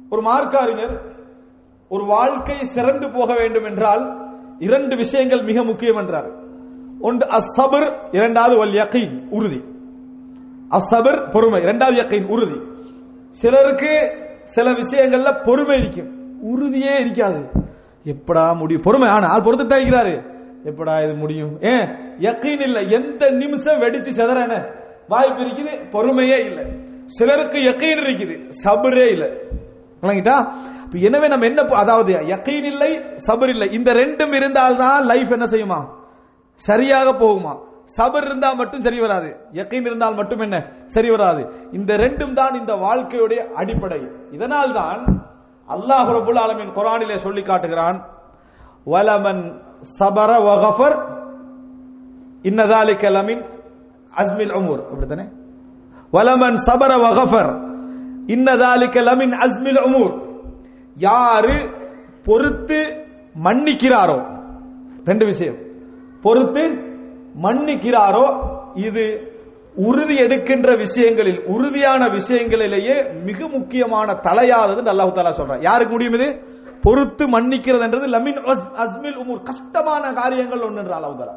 ஒரு 0.09 0.21
மார்க்காரிஞர் 0.21 0.95
ஒரு 1.89 2.03
வாழ்க்கை 2.05 2.57
சிறந்து 2.75 3.07
போக 3.11 3.29
வேண்டும் 3.39 3.67
என்றால் 3.69 4.03
இரண்டு 4.59 4.95
விஷயங்கள் 4.95 5.43
மிக 5.49 5.63
முக்கியம் 5.63 5.99
என்றார். 6.01 6.29
ஒன்று 6.99 7.27
அசபர் 7.27 8.07
இரண்டாவது 8.11 8.57
வல் 8.57 8.73
யக்கீன் 8.73 9.27
உறுதி. 9.29 9.63
அசபர் 10.69 11.29
பொறுமை. 11.29 11.61
இரண்டாவது 11.61 12.01
யக்கீன் 12.01 12.27
உறுதி. 12.27 12.61
சிலருக்கு 13.29 14.11
சில 14.43 14.71
விஷயங்கள்ல 14.71 15.43
பொறுமை 15.43 15.79
இருக்கும். 15.79 16.41
உறுதியே 16.41 16.99
இருக்காது. 16.99 17.49
எப்படா 18.03 18.55
முடியும்? 18.55 18.81
பொறுமை. 18.81 19.09
ஆனா 19.09 19.27
ஆள் 19.27 19.41
பொறுத்து 19.41 19.75
இருக்கிறாரு. 19.75 20.35
எப்படா 20.63 21.03
இது 21.03 21.13
முடியும்? 21.13 21.59
ஏன் 21.59 21.87
யக்கீன் 22.19 22.61
இல்ல. 22.61 22.79
எந்த 22.79 23.29
நிமிஷம் 23.29 23.81
வெடிச்சு 23.81 24.09
செதறான? 24.17 24.73
வாய்ப்பு 25.07 25.41
இருக்குது 25.41 25.89
பொறுமையே 25.89 26.45
இல்லை. 26.45 26.65
சிலருக்கு 27.05 27.57
யக்கீன் 27.59 27.99
இருக்குது 27.99 28.51
சபரே 28.63 29.11
இல்லை. 29.11 29.29
விளங்கிட்டா? 30.01 30.51
எனவே 30.91 31.27
நம்ம 31.27 31.45
என்ன 31.45 31.61
அதாவது 31.61 32.13
யக்கீன் 32.13 32.63
இல்லை 32.63 32.97
சபர் 33.27 33.49
இல்லை. 33.49 33.71
இந்த 33.71 33.93
ரெண்டும் 33.93 34.35
இருந்தால்தான் 34.35 35.03
லைஃப் 35.03 35.31
என்ன 35.31 35.45
செய்யுமா? 35.45 35.96
சரியாக 36.57 37.07
போகுமா? 37.23 37.53
சபர் 37.97 38.25
இருந்தால் 38.25 38.57
மட்டும் 38.61 38.83
சரி 38.85 38.99
வராது. 38.99 39.29
யக்கீன் 39.57 39.87
இருந்தால் 39.89 40.15
மட்டும் 40.19 40.41
என்ன? 40.45 40.57
சரி 40.95 41.09
வராது. 41.09 41.41
இந்த 41.77 41.91
ரெண்டும் 42.03 42.33
தான் 42.33 42.55
இந்த 42.61 42.73
வாழ்க்கையுடைய 42.85 43.41
அடிப்படை. 43.59 44.01
இதனால் 44.35 44.71
தான் 44.71 45.01
அல்லாஹ் 45.67 46.09
ரபுல் 46.17 46.39
ஆலமின் 46.43 46.73
குரானிலே 46.77 47.17
சொல்லி 47.25 47.41
காட்டுகிறான் 47.41 47.97
வலமன் 48.93 49.43
சபர 49.97 50.31
வகஃபர் 50.47 50.97
இன்னதாலி 52.49 52.95
கலமின் 53.03 53.43
அஸ்மில் 54.21 54.53
அமூர் 54.59 54.81
அப்படித்தானே? 54.89 55.25
வலமன் 56.15 56.57
சபர 56.67 56.91
வகஃபர் 57.05 57.51
இன்னதாலி 58.35 58.87
கலமின் 58.95 59.35
அஸ்மில் 59.45 59.81
அமூர் 59.85 60.13
யாரு 61.07 61.55
பொறுத்து 62.27 62.79
மன்னிக்கிறாரோ? 63.45 64.19
ரெண்டு 65.09 65.25
விஷயம். 65.25 65.57
பொறுத்து 66.21 66.63
மன்னிக்கிறாரோ 67.43 68.25
இது 68.73 69.35
உறுதி 69.75 70.15
எடுக்கின்ற 70.15 70.75
விஷயங்களில் 70.75 71.43
உறுதியான 71.45 72.05
விஷயங்களிலேயே 72.05 73.23
மிக 73.23 73.47
முக்கியமான 73.47 74.13
தலையாதது 74.13 74.81
அல்லாஹு 74.93 75.11
தாலா 75.11 75.33
சொல்றான். 75.37 75.61
யாருக்கு 75.61 75.91
முடியும் 75.91 76.13
இது? 76.13 76.41
பொறுத்து 76.81 77.27
மன்னிக்கிறதுன்றது 77.27 78.07
லமின் 78.15 78.39
அஸ்மில் 78.83 79.17
உமூர் 79.17 79.43
கஷ்டமான 79.43 80.13
காரியங்கள் 80.13 80.61
ஒன்று 80.61 80.81
அல்லாஹு 80.81 81.19
தாலா 81.21 81.35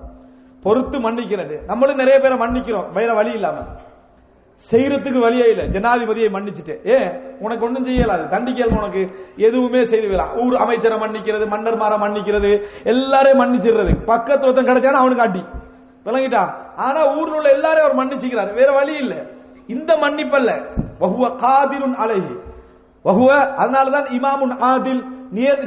பொறுத்து 0.62 0.98
மன்னிக்கிறது. 0.98 1.64
நம்மளும் 1.66 1.96
நிறைய 1.96 2.18
பேரை 2.20 2.38
மன்னிக்கிறோம் 2.38 2.92
வேற 2.92 3.14
வழி 3.14 3.32
இல்லாம. 3.32 3.56
செய்யறதுக்கு 4.70 5.18
வழியே 5.24 5.46
இல்லை. 5.52 5.64
ஜனாதிபதியை 5.74 6.28
மன்னிச்சுட்டு 6.36 6.74
ஏ 6.94 6.98
உனக்கு 7.40 7.64
ஒன்றும் 7.66 7.86
செய்யலாது 7.86 8.24
தண்டிக்கல் 8.34 8.76
உனக்கு 8.78 9.02
எதுவுமே 9.36 9.82
செய்து 9.84 10.06
விடலாம் 10.08 10.32
ஊர் 10.42 10.56
அமைச்சரை 10.64 10.98
மன்னிக்கிறது 11.00 11.46
மன்னர் 11.52 11.78
மாற 11.82 11.96
மன்னிக்கிறது 11.96 12.50
எல்லாரையும் 12.84 13.40
மன்னிச்சிடுறது. 13.40 13.92
பக்கத்து 14.04 14.46
ஒருத்தன் 14.46 14.70
கிடைச்சானா 14.70 15.00
அவனுக்கு 15.02 15.26
அடி. 15.28 15.42
விளங்கிட்டா? 16.06 16.42
ஆனா 16.86 17.00
ஊர்ல 17.16 17.36
உள்ள 17.36 17.48
எல்லாரையும் 17.56 17.86
அவர் 17.88 18.00
மன்னிச்சுக்கிறார். 18.00 18.52
வேற 18.54 18.68
வழி 18.72 18.94
இல்ல. 18.96 19.14
இந்த 19.66 19.90
மன்னிப்பல்ல 20.04 20.50
வகுவ 21.00 21.24
காதிருன் 21.44 21.96
அழகி 22.04 22.36
வகுவ 23.04 23.30
அதனாலதான் 23.62 24.08
இமாமுன் 24.18 24.54
ஆதில் 24.70 25.02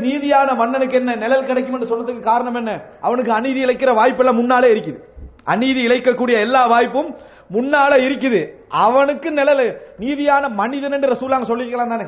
நீதியான 0.06 0.56
மன்னனுக்கு 0.56 0.96
என்ன 0.98 1.12
நிழல் 1.16 1.46
கிடைக்கும் 1.46 1.76
என்று 1.76 1.92
சொன்னதுக்கு 1.92 2.20
காரணம் 2.20 2.56
என்ன? 2.56 2.72
அவனுக்கு 3.02 3.32
அநீதி 3.32 3.62
இழைக்கிற 3.66 3.92
வாய்ப்பெல்லாம் 4.00 4.40
முன்னாலே 4.42 4.70
இருக்குது. 4.74 5.00
அநீதி 5.44 5.82
இழைக்கக்கூடிய 5.88 6.36
எல்லா 6.40 6.66
வாய்ப்பும் 6.66 7.16
முன்னால 7.54 7.94
இருக்குது. 8.08 8.42
அவனுக்கு 8.82 9.30
நிழல். 9.32 9.66
நீதியான 10.00 10.50
மனிதன் 10.62 10.92
என்று 10.92 11.12
ரசூலாங்க 11.14 11.46
சொல்லிக்கலாம் 11.52 11.94
தானே? 11.94 12.06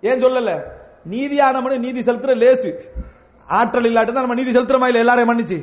ஏன் 0.00 0.22
சொல்லல? 0.22 0.52
நீதியான 1.10 1.78
நீதி 1.78 2.00
செலுத்துற 2.00 2.32
லேசு. 2.42 2.70
ஆற்றல் 3.46 3.88
இல்லாட்டு 3.90 4.12
நம்ம 4.12 4.34
நீதி 4.34 4.50
செலுத்துறமா 4.50 4.86
இல்ல 4.86 4.98
எல்லாரையும் 4.98 5.30
மன்னிச்சு. 5.30 5.58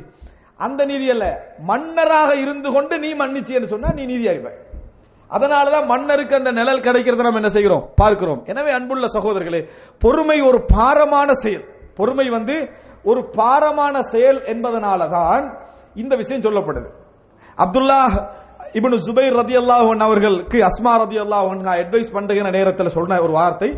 அந்த 0.56 0.84
நீதி 0.84 1.06
அல்ல. 1.10 1.26
மன்னராக 1.70 2.30
இருந்து 2.34 2.72
கொண்டு 2.72 2.98
நீ 2.98 3.10
மன்னிச்சு 3.14 3.52
என்று 3.58 3.72
சொன்னா 3.74 3.90
நீ 3.92 4.04
நீதியாயிருப்ப 4.06 4.52
அதனாலதான் 5.30 5.86
மன்னருக்கு 5.86 6.34
அந்த 6.36 6.50
நிழல் 6.50 6.84
கிடைக்கிறத 6.86 7.24
நம்ம 7.26 7.40
என்ன 7.42 7.48
செய்கிறோம்? 7.48 7.84
பார்க்கிறோம். 7.96 8.42
எனவே 8.46 8.70
அன்புள்ள 8.70 9.06
சகோதரர்களே 9.06 9.60
பொறுமை 9.98 10.38
ஒரு 10.40 10.58
பாரமான 10.74 11.32
செயல். 11.32 11.64
பொறுமை 11.94 12.26
வந்து 12.28 12.56
ஒரு 13.04 13.20
பாரமான 13.38 14.02
செயல் 14.02 14.38
என்பதனால 14.52 15.08
தான் 15.10 15.44
இந்த 15.94 16.14
விஷயம் 16.16 16.44
சொல்லப்படுது. 16.46 16.88
அப்துல்லா 17.58 18.00
இப்னு 18.76 18.96
சுபைர் 19.06 19.36
ரதி 19.40 19.54
அல்லாஹன் 19.62 20.02
அவர்களுக்கு 20.06 20.58
அஸ்மா 20.68 20.92
ரதி 21.02 21.18
அல்லாஹன் 21.24 21.60
அட்வைஸ் 21.74 22.14
பண்ற 22.16 22.50
நேரத்தில் 22.56 22.94
சொன்ன 22.96 23.20
ஒரு 23.26 23.32
வார்த்தை. 23.38 23.68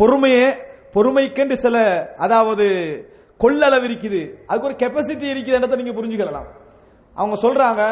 பொறுமையே 0.00 0.46
பொறுமைக்கென்று 0.94 1.56
சில 1.64 1.76
அதாவது 2.24 2.66
கொள்ளளவு 3.40 3.84
இருக்குது 3.88 4.20
அதுக்கு 4.48 4.68
ஒரு 4.70 4.76
கெப்பாசிட்டி 4.82 5.26
இருக்குதுன்றதை 5.32 5.76
நீங்க 5.80 5.94
புரிஞ்சுக்கலாம். 5.98 6.48
அவங்க 7.16 7.36
சொல்றாங்க 7.44 7.82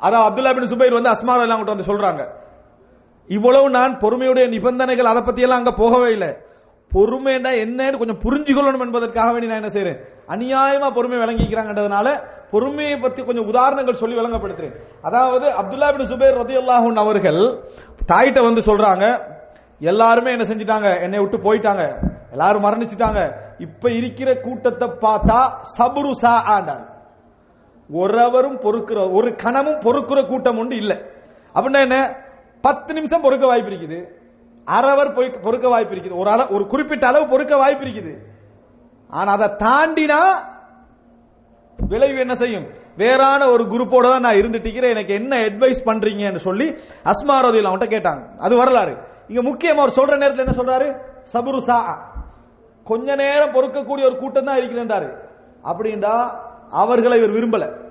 அதான் 0.00 0.24
அப்துல்லா 0.28 0.52
பின் 0.58 0.70
சுபைர் 0.72 0.96
வந்து 0.98 1.12
அஸ்மா 1.14 1.34
எல்லாம் 1.46 1.64
வந்து 1.64 1.90
சொல்றாங்க. 1.90 2.22
இவ்வளவு 3.30 3.66
நான் 3.78 3.92
பொறுமையுடைய 4.04 4.46
நிபந்தனைகள் 4.54 5.10
அதை 5.10 5.20
பத்தி 5.22 5.44
எல்லாம் 5.46 5.60
அங்க 5.62 5.72
போகவே 5.82 6.08
இல்லை. 6.16 6.30
பொறுமைன்னா 6.92 7.50
என்னன்னு 7.64 8.00
கொஞ்சம் 8.00 8.22
புரிஞ்சுக்கொள்ளணும் 8.24 8.84
என்பதற்காக 8.86 9.28
வேண்டி 9.32 9.50
நான் 9.50 9.60
என்ன 9.62 9.72
செய்யறேன் 9.76 10.00
அநியாயமா 10.34 10.88
பொறுமை 10.96 11.18
விளங்கிக்கிறாங்கன்றதுனால 11.22 12.08
பொறுமையை 12.52 12.96
பத்தி 13.04 13.20
கொஞ்சம் 13.26 13.48
உதாரணங்கள் 13.50 14.00
சொல்லி 14.02 14.16
விளங்கப்படுத்துறேன். 14.18 14.74
அதாவது 15.08 15.46
அப்துல்லா 15.60 15.88
பின் 15.96 16.10
சுபைர் 16.12 16.40
ரதியுல்லாஹு 16.42 16.88
அவர்கள் 17.04 17.40
தாயிட்ட 18.10 18.40
வந்து 18.48 18.62
சொல்றாங்க 18.70 19.04
எல்லாருமே 19.90 20.30
என்ன 20.36 20.44
செஞ்சிட்டாங்க? 20.48 20.88
என்னை 21.04 21.20
விட்டு 21.22 21.38
போயிட்டாங்க. 21.46 21.84
எல்லாரும் 22.34 22.64
மரணிச்சிட்டாங்க. 22.66 23.20
இப்ப 23.66 23.84
இருக்கிற 24.00 24.28
கூட்டத்தை 24.46 24.88
பார்த்தா 25.04 25.38
சபுரு 25.76 26.12
சா 26.22 26.34
ஆண்டார் 26.54 26.84
ஒருவரும் 27.90 28.58
பொறுக்கிற 28.64 28.98
ஒரு 29.18 29.28
கணமும் 29.42 29.80
பொறுக்கிற 29.86 30.18
கூட்டம் 30.28 30.58
ஒன்று 30.62 30.76
இல்லை. 30.82 30.96
அப்படின்னா 31.54 31.80
என்ன? 31.86 31.98
பத்து 32.66 32.90
நிமிஷம் 32.96 33.24
பொறுக்க 33.24 33.44
வாய்ப்பு 33.50 33.70
இருக்குது. 33.72 33.98
அரவர் 34.76 35.14
போய் 35.16 35.28
பொறுக்க 35.46 35.66
வாய்ப்பு 35.74 35.94
இருக்குது. 35.94 36.18
ஒரு 36.22 36.30
அளவு 36.34 36.54
ஒரு 36.56 36.64
குறிப்பிட்ட 36.72 37.04
அளவு 37.10 37.24
பொறுக்க 37.32 37.54
வாய்ப்பு 37.62 37.84
இருக்குது. 37.86 38.12
ஆனா 39.18 39.30
அதை 39.38 39.48
தாண்டினா 39.64 40.20
விளைவு 41.76 42.18
என்ன 42.18 42.34
செய்யும்? 42.34 42.66
வேறான 42.96 43.48
ஒரு 43.48 43.64
குரூப்போட 43.64 44.02
தான் 44.02 44.20
நான் 44.20 44.32
இருந்துட்டிக்கிறேன் 44.32 44.88
எனக்கு 44.88 45.14
என்ன 45.14 45.36
அட்வைஸ் 45.36 45.78
பண்றீங்கன்னு 45.84 46.36
சொல்லி 46.36 46.74
அஸ்மா 47.04 47.40
ரதியில் 47.40 47.64
அவன்கிட்ட 47.64 47.90
கேட்டாங்க. 47.92 48.36
அது 48.38 48.56
வரலாறு. 48.56 48.96
இங்க 49.28 49.50
முக்கியமா 49.50 49.76
அவர் 49.76 49.92
சொல்ற 49.96 50.16
நேரத்தில் 50.16 50.46
என்ன 50.46 50.62
சொல்றாரு? 50.62 51.00
சபுரு 51.32 51.58
சா 51.58 52.10
கொஞ்ச 52.84 53.14
நேரம் 53.14 53.52
பொறுக்கக்கூடிய 53.52 54.04
ஒரு 54.04 54.18
கூட்டம் 54.18 54.44
தான் 54.44 54.58
இருக்கிறாரு 54.58 55.16
அப்படின்றா 55.64 56.30
அவர்களை 56.70 57.18
இவர் 57.18 57.30
விரும்பல. 57.30 57.90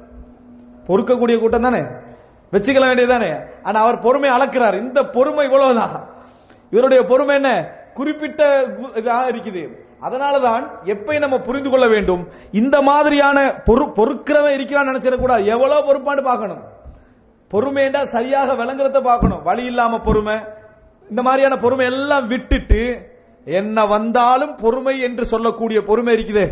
பொறுக்கக்கூடிய 0.88 1.40
கூட்டம் 1.40 1.62
தானே? 1.62 1.80
வச்சுக்கல 2.52 2.86
வேண்டியதானே 2.86 3.50
ஆனா 3.64 3.82
அவர் 3.82 4.00
பொறுமை 4.00 4.30
அளக்கிறார். 4.30 4.80
இந்த 4.80 5.04
பொறுமை 5.04 5.46
இவ்வளவுதான். 5.46 6.10
இவருடைய 6.72 7.04
பொறுமை 7.04 7.36
என்ன? 7.36 7.70
குறிப்பிட்ட 7.94 8.62
கு- 8.62 8.98
இருக்குது. 9.06 9.90
அதனாலதான் 10.06 10.64
எப்பை 10.94 11.16
நம்ம 11.24 11.36
புரிந்து 11.48 11.70
கொள்ள 11.70 11.86
வேண்டும். 11.94 12.24
இந்த 12.62 12.76
மாதிரியான 12.90 13.38
பொறு 13.68 13.86
பொறுக்கிறவன் 13.98 14.56
இருக்கிறான்னு 14.58 14.92
நினைச்சிடக்கூடாது 14.92 15.44
எவ்வளவு 15.56 15.88
பொறுப்பாண்டு 15.88 16.24
பார்க்கணும். 16.30 16.62
பொறுமைண்டா 17.52 18.02
சரியாக 18.16 18.50
விளங்குறத 18.62 19.00
பார்க்கணும். 19.10 19.42
வழி 19.50 19.64
இல்லாம 19.72 20.00
பொறுமை. 20.08 20.38
இந்த 21.12 21.22
மாதிரியான 21.28 21.56
பொறுமை 21.64 21.86
எல்லாம் 21.94 22.28
விட்டுட்டு 22.34 22.82
என்ன 23.60 23.86
வந்தாலும் 23.96 24.54
பொறுமை 24.64 24.96
என்று 25.08 25.24
சொல்லக்கூடிய 25.34 25.80
பொறுமை 25.90 26.14
இருக்குதே. 26.18 26.48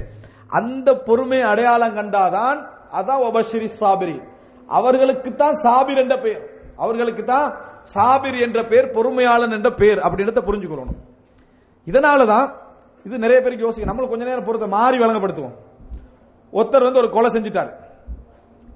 அந்த 0.59 0.89
பொறுமை 1.07 1.39
அடையாளம் 1.51 1.97
கண்டாதான் 1.97 2.59
அதான் 2.99 3.25
ஒபஸ்ரீ 3.27 3.67
சாபிரி. 3.81 4.15
அவர்களுக்கு 4.69 5.29
தான் 5.41 5.55
சாபிர் 5.65 6.01
என்ற 6.03 6.15
பெயர். 6.25 6.43
அவர்களுக்கு 6.83 7.23
தான் 7.33 7.47
சாபிர் 7.93 8.37
என்ற 8.45 8.59
பெயர் 8.71 8.87
பொறுமையாளன் 8.95 9.55
என்ற 9.57 9.69
பெயர் 9.81 9.99
அப்படின்றத 10.07 10.41
புரிஞ்சுக்கணும் 10.47 10.91
இதனாலதான் 11.87 12.47
இது 13.05 13.15
நிறைய 13.23 13.39
பேருக்கு 13.41 13.65
யோசிக்க 13.67 13.89
நம்மளும் 13.89 14.11
கொஞ்ச 14.11 14.25
நேரம் 14.29 14.47
பொறுத்த 14.47 14.67
மாறி 14.67 14.97
வழங்கப்படுத்துவோம். 15.03 15.55
ஒருத்தர் 16.57 16.87
வந்து 16.87 17.01
ஒரு 17.01 17.09
கொலை 17.15 17.29
செஞ்சிட்டார். 17.35 17.71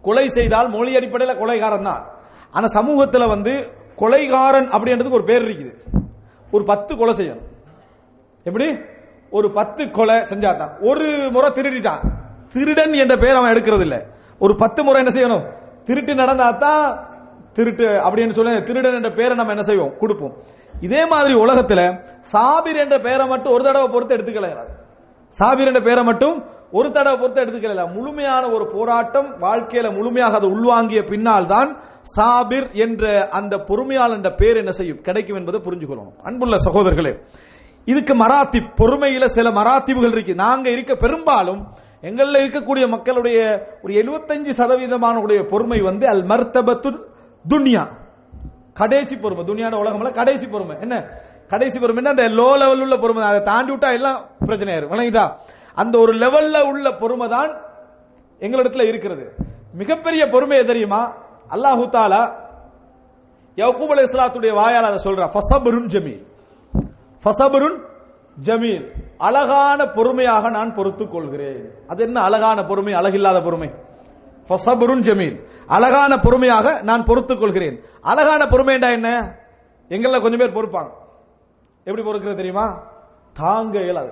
கொலை 0.07 0.25
செய்தால் 0.27 0.69
மொழி 0.75 0.91
அடிப்படையில் 0.99 1.39
கொலைகாரன் 1.41 1.87
தான். 1.89 2.01
ஆனா 2.51 2.67
சமூகத்தில் 2.77 3.31
வந்து 3.33 3.53
கொலைகாரன் 4.01 4.67
அப்படின்றதுக்கு 4.75 5.19
ஒரு 5.19 5.27
பேர் 5.29 5.45
இருக்குது. 5.47 5.73
ஒரு 6.51 6.63
பத்து 6.71 6.97
கொலை 6.97 7.13
செய்யணும். 7.19 7.47
எப்படி? 8.47 8.67
ஒரு 9.37 9.47
பத்து 9.51 9.83
கொலை 9.97 10.15
செஞ்சாட்டான் 10.31 10.73
ஒரு 10.89 11.07
முறை 11.35 11.49
திருடிட்டான். 11.57 12.01
திருடன் 12.53 12.93
என்ற 13.03 13.15
பெயர் 13.23 13.39
அவன் 13.39 13.53
எடுக்கிறது 13.53 13.85
இல்லை 13.87 14.01
ஒரு 14.39 14.55
பத்து 14.55 14.83
முறை 14.83 14.97
என்ன 15.03 15.13
செய்யணும்? 15.17 15.45
திருட்டு 15.87 16.13
நடந்தா 16.15 16.47
தான் 16.65 16.85
திருட்டு 17.53 17.87
அப்படின்னு 18.07 18.35
சொல்லி 18.37 18.61
திருடன் 18.67 18.97
என்ற 18.99 19.09
பெயரை 19.09 19.35
நம்ம 19.39 19.53
என்ன 19.55 19.65
செய்வோம்? 19.69 19.93
கொடுப்போம். 20.01 20.35
இதே 20.81 21.05
மாதிரி 21.05 21.33
உலகத்துல 21.33 21.81
சாபிர் 22.19 22.75
என்ற 22.75 22.99
பெயரை 22.99 23.27
மட்டும் 23.27 23.53
ஒரு 23.53 23.63
தடவை 23.63 23.87
பொறுத்து 23.87 24.15
எடுத்துக்கல. 24.15 24.49
சாபிர் 25.29 25.67
என்ற 25.67 25.81
பெயரை 25.81 26.03
மட்டும் 26.03 26.43
ஒரு 26.71 26.91
தடவை 26.91 27.19
பொறுத்து 27.19 27.41
எடுத்துக்கல. 27.43 27.93
முழுமையான 27.93 28.49
ஒரு 28.49 28.67
போராட்டம் 28.71 29.27
வாழ்க்கையில 29.41 29.95
முழுமையாக 29.97 30.35
அதை 30.35 30.49
உள்வாங்கிய 30.49 31.03
பின்னால் 31.03 31.45
தான் 31.45 31.79
சாபிர் 32.01 32.69
என்ற 32.73 33.27
அந்த 33.29 33.57
பொறுமையாளர் 33.57 34.15
என்ற 34.15 34.29
பேர் 34.29 34.57
என்ன 34.57 34.71
செய்யும்? 34.71 35.01
கிடைக்கும் 35.01 35.37
என்பதை 35.37 35.61
புரிஞ்சுக்கொள்ளணும் 35.61 36.17
அன்புள்ள 36.23 36.55
சகோதரர்களே 36.55 37.23
இதுக்கு 37.85 38.13
மராத்தி 38.13 38.59
பொறுமையில 38.79 39.25
சில 39.25 39.49
மராத்திவுகள் 39.49 40.11
இருக்கு. 40.11 40.35
நாங்க 40.35 40.69
இருக்க 40.69 40.95
பெரும்பாலும் 40.95 41.67
எங்களில் 42.01 42.41
இருக்கக்கூடிய 42.43 42.89
மக்களுடைய 42.89 43.67
ஒரு 43.81 43.93
75% 43.93 44.53
சதவீதமான 44.53 45.15
உடைய 45.15 45.43
பொறுமை 45.43 45.81
வந்து 45.81 46.07
அல் 46.07 46.23
மர்த்தபத்து 46.23 46.89
துன்யா. 47.49 48.02
கடைசி 48.73 49.15
பொறுமை 49.17 49.45
துனியான 49.45 49.69
உலகம்ல 49.69 50.13
கடைசி 50.13 50.47
பொறுமை. 50.47 50.75
என்ன? 50.79 51.07
கடைசி 51.47 51.79
பொறுமை 51.79 52.03
என்ன? 52.03 52.09
அந்த 52.09 52.43
லோ 52.43 52.57
லெவல் 52.57 52.81
உள்ள 52.81 52.97
பொறுமை. 52.97 53.23
அதை 53.23 53.41
தாண்டி 53.41 53.73
விட்டா 53.73 53.93
எல்லாம் 53.93 54.25
பிரச்சனை 54.39 54.73
ஆயிரும். 54.73 54.91
விளங்கிட்டா? 54.91 55.33
அந்த 55.75 55.99
ஒரு 55.99 56.13
லெவல்ல 56.13 56.61
உள்ள 56.61 56.91
பொறுமை 56.91 57.27
தான் 57.27 57.61
எங்களிடத்துல 58.39 58.87
இருக்கிறது. 58.87 59.35
மிகப்பெரிய 59.73 60.25
பொறுமை 60.25 60.57
எது 60.57 60.67
தெரியுமா? 60.67 61.15
அல்லாஹு 61.49 61.87
தாலா 61.89 62.41
யகூப் 63.55 63.87
அலி 63.87 64.01
இஸ்லாத்துடைய 64.01 64.53
வாயால் 64.53 64.83
அதை 64.83 64.97
சொல்ற. 65.03 65.31
ஃபசபருன் 65.33 65.87
ஜமீல். 65.87 66.25
ஃபசபருன் 67.23 67.85
ஜமீல். 68.43 68.91
அழகான 69.17 69.85
பொறுமையாக 69.85 70.49
நான் 70.49 70.73
பொறுத்துக் 70.73 71.11
கொள்கிறேன். 71.11 71.69
அது 71.87 72.03
என்ன 72.03 72.23
அழகான 72.23 72.63
பொறுமை? 72.63 72.93
அழகில்லாத 72.93 73.41
பொறுமை. 73.41 73.71
ஜமீல் 74.47 75.45
அழகான 75.67 76.17
பொறுமையாக 76.17 76.81
நான் 76.81 77.03
பொறுத்துக் 77.03 77.39
கொள்கிறேன். 77.39 77.79
அழகான 78.01 78.45
பொறுமைண்டா 78.45 78.91
என்ன? 78.91 79.35
எங்கள 79.89 80.21
கொஞ்சம் 80.21 80.39
பேர் 80.39 80.57
பொறுப்பாங்க. 80.57 80.89
எப்படி 81.83 82.07
பொறுக்கிறது 82.07 82.35
தெரியுமா? 82.35 82.83
தாங்க 83.33 83.79
இயலாது. 83.79 84.11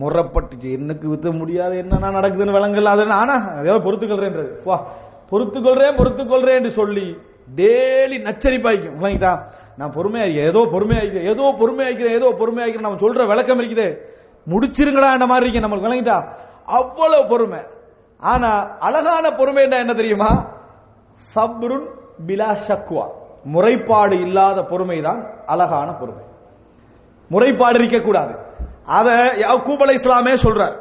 முறப்பட்டுச்சு. 0.00 0.68
என்னக்கு 0.78 1.06
வித்த 1.12 1.36
முடியாது 1.38 1.74
என்னன்னா 1.82 2.08
நடக்குதுன்னு 2.16 2.56
விளங்கல 2.56 2.84
அது 2.84 3.12
ஆனா 3.12 3.60
ஏதோ 3.60 3.78
பொறுத்துக்கொள்றேன்றது 3.78 4.64
வா 4.64 4.86
பொறுத்துக்கொள்றேன் 5.30 5.96
பொறுத்துக்கொள்றேன் 6.00 6.54
என்று 6.54 6.70
சொல்லி 6.70 7.18
டெய்லி 7.56 8.18
நச்சரிப்பாய்க்கும். 8.28 8.96
விளங்கிட்டா 9.00 9.42
நான் 9.76 9.90
பொறுமையா 9.90 10.34
ஏதோ 10.34 10.58
பொறுமையா 10.58 11.22
ஏதோ 11.22 11.54
பொறுமையா 11.58 11.84
இருக்கிறேன் 11.84 12.14
ஏதோ 12.14 12.34
பொறுமையா 12.38 12.66
இருக்கிறேன் 12.66 12.88
நம்ம 12.88 12.98
சொல்ற 12.98 13.26
விளக்கம் 13.26 13.60
இருக்குது. 13.60 13.98
முடிச்சிருங்கடா 14.48 15.12
இந்த 15.12 15.26
மாதிரி 15.26 15.50
இருக்கு. 15.50 15.66
நம்மளுக்கு 15.66 15.88
விளங்கிட்டா? 15.88 16.32
அவ்வளவு 16.64 17.28
பொறுமை. 17.28 17.58
ஆனா 18.22 18.50
அழகான 18.78 19.30
பொறுமைன்னா 19.30 19.78
என்ன 19.78 19.94
தெரியுமா? 19.94 20.30
சப்ருன் 21.34 21.86
பிலா 22.26 22.50
ஷக்வா. 22.68 23.06
முறைப்பாடு 23.54 24.20
இல்லாத 24.20 24.62
பொறுமை 24.62 25.00
தான் 25.00 25.20
அழகான 25.46 25.92
பொறுமை. 25.92 26.24
முறைப்பாடு 27.30 27.74
இருக்க 27.74 27.98
கூடாது 27.98 28.34
அத 28.84 29.08
யாக்கூப் 29.44 29.82
அலை 29.82 29.94
இஸ்லாமே 29.94 30.34
சொல்றார். 30.44 30.76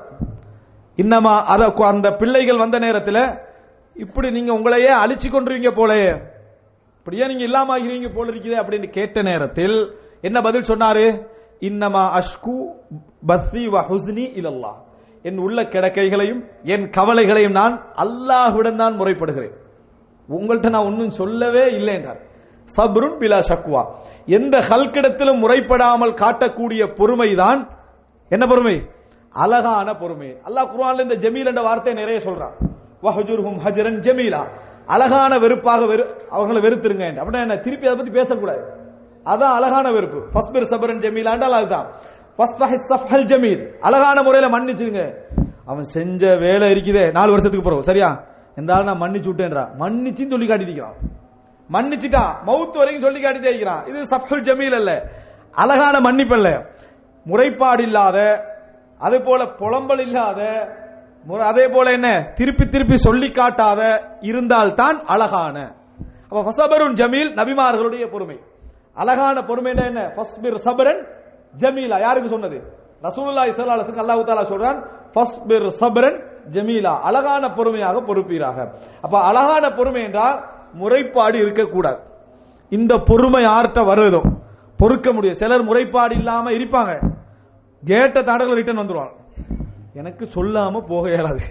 இன்னமா 0.97 1.33
அத 1.53 1.73
அந்த 1.77 2.11
பிள்ளைகள் 2.11 2.57
வந்த 2.57 2.77
நேரத்தில் 2.79 3.23
இப்படி 3.95 4.31
நீங்க 4.31 4.51
உங்களையே 4.53 4.91
அழிச்சு 5.03 5.27
கொண்டுருவீங்க 5.29 5.71
போலயே 5.71 6.09
இப்படியே 6.97 7.27
நீங்க 7.27 7.43
இல்லாம 7.43 7.77
ஆகிறீங்க 7.77 8.15
போல 8.15 8.31
இருக்குதே 8.31 8.57
அப்படின்னு 8.61 8.89
கேட்ட 8.89 9.21
நேரத்தில் 9.21 9.97
என்ன 10.21 10.41
பதில் 10.41 10.69
சொன்னாரு? 10.71 11.05
இன்னமா 11.59 12.03
அஷ்கு 12.19 12.55
பஸ்ரி 13.27 13.63
வஹுஸ்னி 13.65 14.25
ஹுஸ்னி 14.33 14.86
என் 15.27 15.37
உள்ள 15.37 15.61
கிடக்கைகளையும் 15.61 16.41
என் 16.63 16.89
கவலைகளையும் 16.97 17.57
நான் 17.59 17.75
அல்லாஹுடன் 17.95 18.79
தான் 18.81 18.95
முறைப்படுகிறேன். 18.95 19.55
உங்கள்கிட்ட 20.29 20.69
நான் 20.69 20.85
ஒன்றும் 20.85 21.17
சொல்லவே 21.19 21.63
இல்லை 21.71 21.93
என்றார். 21.93 22.21
சப்ருன் 22.77 23.17
பிலா 23.21 23.39
ஷக்வா. 23.49 23.81
எந்த 24.25 24.57
ஹல்கிடத்திலும் 24.69 25.41
முறைப்படாமல் 25.43 26.13
காட்டக்கூடிய 26.23 26.83
பொறுமைதான் 26.99 27.59
என்ன 28.29 28.47
பொறுமை? 28.47 28.75
அழகான 29.31 29.95
பொறுமை. 29.95 30.29
அல்லாஹ் 30.47 30.69
குர்ஆன்ல 30.71 31.01
இந்த 31.01 31.15
ஜமீல் 31.15 31.45
என்ற 31.45 31.61
வார்த்தையை 31.61 32.03
நிறைய 32.03 32.19
சொல்றான். 32.29 32.55
வஹஜுர்ஹும் 33.03 33.59
ஹஜரன் 33.65 33.99
ஜமீலா. 34.07 34.43
அழகான 34.85 35.39
வெறுப்பாக 35.39 35.85
வெறு 35.85 36.03
அவங்களை 36.31 36.59
வெறுத்துருங்க 36.65 37.05
என்று. 37.09 37.23
அப்படின்னா 37.23 37.41
என்ன? 37.41 37.57
திருப்பி 37.57 37.87
அதை 37.87 37.97
பத்தி 37.97 38.19
பேசக்கூடாது. 38.19 38.61
அதான் 39.23 39.55
அழகான 39.59 39.91
வெறுப்பு. 39.91 40.19
ஃபஸ்பிர் 40.33 40.69
சபரன் 40.71 41.03
ஜமீலாண்டால் 41.05 41.57
அதுதான். 41.59 41.87
ஜமீல். 42.37 43.77
அழகான 43.79 44.23
முறையில 44.23 44.59
மன்னிச்சிருங்க. 44.59 45.15
அவன் 45.65 45.83
செஞ்ச 45.83 46.35
வேலை 46.35 46.67
இருக்குதே. 46.67 47.11
நாலு 47.11 47.29
வருஷத்துக்கு 47.29 47.61
பிறகு. 47.61 47.83
சரியா? 47.83 48.23
இந்த 48.55 48.73
ஆள் 48.73 48.83
நான் 48.83 49.01
மன்னிச்சு 49.01 49.29
விட்டேன்றா. 49.29 49.69
மன்னிச்சுன்னு 49.79 50.29
சொல்லி 50.29 50.47
காட்டிருக்கிறான் 50.47 50.93
மன்னிச்சிட்டான் 51.71 52.35
மவுத் 52.45 52.77
வரைக்கும் 52.77 52.99
சொல்லி 52.99 53.21
காட்டிட்டே 53.23 53.45
இருக்கிறான். 53.45 53.85
இது 53.85 54.03
சஃப்ஹுல் 54.03 54.43
ஜமீல் 54.43 54.75
அல்ல. 54.75 55.11
அழகான 55.51 55.99
மன்னிப்பு 55.99 56.35
அல்ல. 56.35 56.69
முறைப்பாடு 57.25 57.81
இல்லாத 57.81 58.45
அதே 58.99 59.17
போல 59.17 59.43
புலம்பல் 59.43 59.99
இல்லாத 59.99 60.69
அதே 61.39 61.67
போல 61.67 61.91
என்ன? 61.91 62.31
திருப்பி 62.35 62.67
திருப்பி 62.67 62.97
சொல்லி 62.97 63.31
காட்டாத 63.31 64.01
இருந்தால் 64.19 64.73
தான் 64.73 65.03
அழகான. 65.05 65.75
அப்ப 66.29 66.41
ஃபசபருன் 66.41 66.93
ஜமீல் 66.93 67.33
நபிமார்களுடைய 67.35 68.11
பொறுமை. 68.11 68.39
அழகான 68.93 69.41
பொறுமை 69.41 69.73
என்ன? 69.75 70.07
ஃபஸ்பிர் 70.07 70.55
சபரன் 70.55 71.07
ஜமீலா 71.53 71.97
யாருக்கு 72.05 72.29
சொன்னது? 72.35 72.57
ரசூலுல்லாஹி 73.07 73.51
ஸல்லல்லாஹு 73.57 73.79
அலைஹி 73.79 74.23
அல்லாஹ் 74.33 74.51
சொல்றான் 74.53 74.79
ஃபஸ்பிர் 75.13 75.67
சப்ரன் 75.81 76.17
ஜமீலா. 76.55 76.93
அழகான 77.07 77.43
பொறுமையாக 77.57 77.97
பொறுப்பீராக. 78.09 78.57
அப்ப 79.05 79.15
அழகான 79.29 79.63
பொறுமை 79.77 80.01
என்றால் 80.07 80.37
முறைப்பாடு 80.81 81.37
இருக்கக்கூடாது. 81.43 81.99
இந்த 82.71 82.93
பொறுமை 83.09 83.41
யார்கிட்ட 83.49 83.81
வருதோ 83.89 84.21
பொறுக்க 84.79 85.07
முடியும் 85.15 85.39
சிலர் 85.41 85.67
முறைப்பாடு 85.69 86.13
இல்லாம 86.19 86.45
இருப்பாங்க. 86.57 86.91
கேட்ட 87.83 88.17
தாண்டல 88.27 88.57
ரிட்டர்ன் 88.59 88.81
வந்துருவாங்க. 88.81 89.13
எனக்கு 89.99 90.23
சொல்லாம 90.35 90.81
போக 90.91 91.03
இயலாது. 91.13 91.43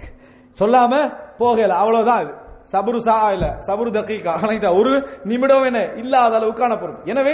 சொல்லாம 0.59 0.93
போக 1.41 1.55
இயலாது. 1.61 1.81
அவ்வளவுதான் 1.83 2.21
இது. 2.25 2.33
சபுரு 2.73 2.99
சா 3.07 3.15
இல்ல 3.35 3.47
சபுரு 3.67 3.89
தக்கீக்கா 3.97 4.71
ஒரு 4.79 4.91
நிமிடம் 5.31 5.65
என்ன? 5.69 5.79
இல்லாத 6.01 6.33
அளவுக்கான 6.39 6.73
பொறுப்பு. 6.81 7.01
எனவே 7.11 7.33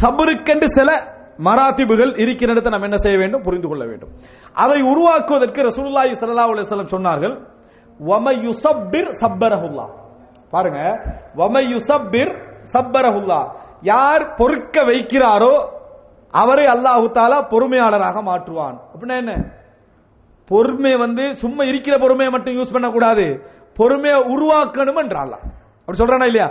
சபுருக்கென்று 0.00 0.68
சில 0.78 0.90
மராத்திபுகள் 1.46 2.12
இருக்கிற 2.22 2.48
இடத்தை 2.54 2.70
நாம் 2.72 2.86
என்ன 2.88 2.98
செய்ய 3.04 3.16
வேண்டும்? 3.22 3.44
புரிந்து 3.46 3.68
கொள்ள 3.70 3.84
வேண்டும். 3.90 4.12
அதை 4.64 4.78
உருவாக்குவதற்கு 4.92 5.60
ரசூலுல்லாஹி 5.68 6.12
ஸல்லல்லாஹு 6.20 6.52
அலைஹி 6.52 6.66
வஸல்லம் 6.66 6.94
சொன்னார்கள் 6.94 7.34
வம 8.00 8.26
யுசப்பிர் 8.46 9.10
சப்பரஹுல்லா 9.22 9.86
பாருங்க 10.54 10.80
வம 11.40 11.54
யுசப்பிர் 11.74 12.32
சப்பரஹுல்லா 12.74 13.40
யார் 13.92 14.24
பொறுக்க 14.38 14.76
வைக்கிறாரோ 14.90 15.54
அவரை 16.42 16.66
அல்லாஹு 16.74 17.06
தாலா 17.18 17.38
பொறுமையாளராக 17.52 18.16
மாற்றுவான். 18.28 18.76
அப்படின்னா 18.92 19.16
என்ன? 19.22 19.32
பொறுமை 20.50 20.94
வந்து 21.04 21.24
சும்மா 21.42 21.62
இருக்கிற 21.70 21.94
பொறுமையை 22.04 22.30
மட்டும் 22.34 22.56
யூஸ் 22.58 22.74
பண்ணக்கூடாது. 22.74 23.26
பொறுமையை 23.78 24.18
உருவாக்கணும் 24.34 25.00
என்றாலாம் 25.02 25.44
அப்படி 25.82 25.98
சொல்றானா 26.00 26.26
இல்லையா? 26.30 26.48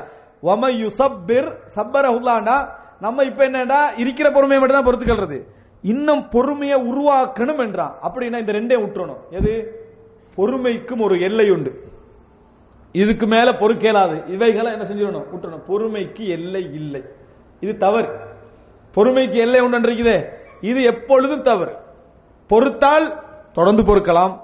வம 0.47 0.63
யுசப்பிர் 0.83 1.49
சப்பரஹுல்லாண்டா 1.75 2.57
நம்ம 2.99 3.23
இப்ப 3.23 3.43
என்னடா 3.43 3.89
இருக்கிற 3.89 4.31
பொறுமையை 4.31 4.67
மட்டும் 4.67 4.83
தான் 4.83 4.93
பொறுத்துக்கிறது 4.93 5.47
இன்னும் 5.81 6.29
பொறுமையை 6.29 6.81
உருவாக்கணும் 6.81 7.57
என்றான். 7.57 7.95
அப்படின்னா 8.03 8.39
இந்த 8.39 8.53
ரெண்டே 8.53 8.79
விட்டுறணும் 8.79 9.17
எது? 9.29 9.81
பொறுமைக்கும் 10.37 11.01
ஒரு 11.01 11.19
எல்லை 11.19 11.49
உண்டு. 11.49 11.83
இதுக்கு 12.91 13.27
மேல 13.27 13.51
பொறுக்கேலாது 13.51 14.29
இவைகளை 14.29 14.71
என்ன 14.71 14.85
செஞ்சிடணும்? 14.85 15.25
விட்டுறணும் 15.35 15.63
பொறுமைக்கு 15.67 16.27
எல்லை 16.27 16.73
இல்லை. 16.73 17.03
இது 17.59 17.77
தவறு. 17.77 18.19
பொறுமைக்கு 18.95 19.35
எல்லை 19.35 19.59
உண்டு 19.59 20.41
இது 20.61 20.81
எப்பொழுதும் 20.81 21.41
தவறு. 21.41 21.75
பொறுத்தால் 22.49 23.19
தொடர்ந்து 23.51 23.83
பொறுக்கலாம். 23.83 24.39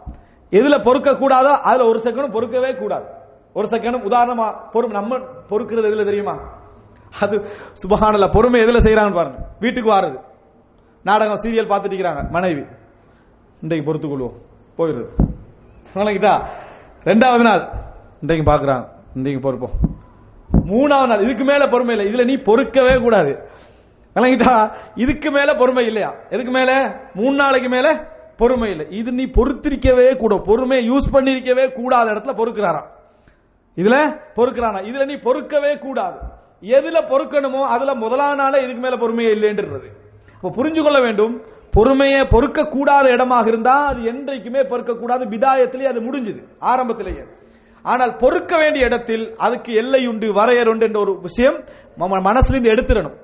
எதுல 0.52 0.82
பொறுக்க 0.82 1.12
கூடாதோ 1.12 1.62
அதுல 1.62 1.88
ஒரு 1.88 2.00
செகண்டும் 2.04 2.34
பொறுக்கவே 2.34 2.78
கூடாது. 2.78 3.06
ஒரு 3.54 3.68
செகண்டும் 3.72 4.04
உதாரணமா 4.04 4.54
பொறுமை 4.72 4.96
நம்ம 4.96 5.18
பொறுக்கிறது 5.50 5.92
எதுல 5.92 6.04
தெரியுமா? 6.04 6.59
அது 7.22 7.46
சுபஹானல்ல 7.84 8.32
பொறுமை 8.32 8.62
எதில் 8.62 8.76
செய்கிறாங்க 8.76 9.14
பாருங்க. 9.14 9.48
வீட்டுக்கு 9.60 9.92
வாருது. 9.92 10.24
நாடகம் 11.04 11.36
சீரியல் 11.36 11.70
பார்த்துட்டு 11.70 11.98
இருக்கிறாங்க 11.98 12.30
மனைவி. 12.30 12.66
இன்றைக்கு 13.62 13.94
பொறுத்துக்கொள்வோம். 13.94 14.38
போயிடுது. 14.78 15.10
வணங்கிட்டா 15.94 16.46
ரெண்டாவது 17.04 17.42
நாள். 17.42 17.72
இன்றைக்கு 18.22 18.52
பார்க்குறாங்க. 18.52 18.90
இன்றைக்கு 19.16 19.42
பொறுப்போம். 19.42 19.98
மூணாவது 20.66 21.08
நாள். 21.08 21.22
இதுக்கு 21.22 21.44
மேல 21.44 21.68
பொறுமை 21.68 21.98
இல்லை. 21.98 22.14
இதுல 22.14 22.26
நீ 22.26 22.36
பொறுக்கவே 22.36 23.02
கூடாது. 23.02 23.50
விளங்கிட்டா? 24.16 24.78
இதுக்கு 24.96 25.32
மேல 25.32 25.54
பொறுமை 25.54 25.86
இல்லையா? 25.86 26.16
எதுக்கு 26.30 26.52
மேல? 26.52 27.00
மூணு 27.14 27.36
நாளைக்கு 27.36 27.70
மேல 27.70 28.08
பொறுமை 28.38 28.70
இல்லை. 28.70 28.88
இது 28.90 29.12
நீ 29.12 29.26
பொறுத்திருக்கவே 29.26 30.18
கூட 30.18 30.38
பொறுமையை 30.38 30.90
யூஸ் 30.90 31.16
பண்ணிருக்கவே 31.16 31.74
கூடாத 31.74 32.12
இடத்துல 32.12 32.38
பொறுக்கிறாராம். 32.38 32.88
இதுல 33.76 34.20
பொறுக்கிறானா? 34.36 34.82
இதுல 34.82 35.06
நீ 35.06 35.14
பொறுக்கவே 35.14 35.80
கூடாது. 35.80 36.18
எதுல 36.62 36.98
பொறுக்கணுமோ 37.12 37.62
அதுல 37.74 37.94
முதலானால 37.96 38.54
இதுக்கு 38.64 38.82
மேல 38.82 38.98
பொறுமையே 39.04 39.32
இல்லைன்றது. 39.38 39.88
இப்போ 40.36 40.50
புரிஞ்சு 40.58 40.82
கொள்ள 40.84 41.00
வேண்டும் 41.00 41.34
பொறுமையை 41.72 42.22
பொறுக்க 42.26 42.68
கூடாத 42.68 43.08
இடமாக 43.16 43.48
இருந்தா 43.48 43.76
அது 43.86 44.02
என்றைக்குமே 44.04 44.62
பொறுக்க 44.64 44.94
கூடாது 44.94 45.26
விதாயத்திலேயே 45.26 45.90
அது 45.94 46.02
முடிஞ்சது 46.08 46.42
ஆரம்பத்திலேயே. 46.60 47.24
ஆனால் 47.86 48.16
பொறுக்க 48.16 48.58
வேண்டிய 48.58 48.86
இடத்தில் 48.86 49.36
அதுக்கு 49.38 49.72
எல்லை 49.74 50.08
உண்டு 50.08 50.28
வரையறுண்டு 50.34 50.86
என்ற 50.88 51.00
ஒரு 51.00 51.14
விஷயம் 51.22 51.58
நம்ம 51.96 52.34
மனசுல 52.34 52.56
இருந்து 52.56 52.74
எடுத்துடணும். 52.76 53.18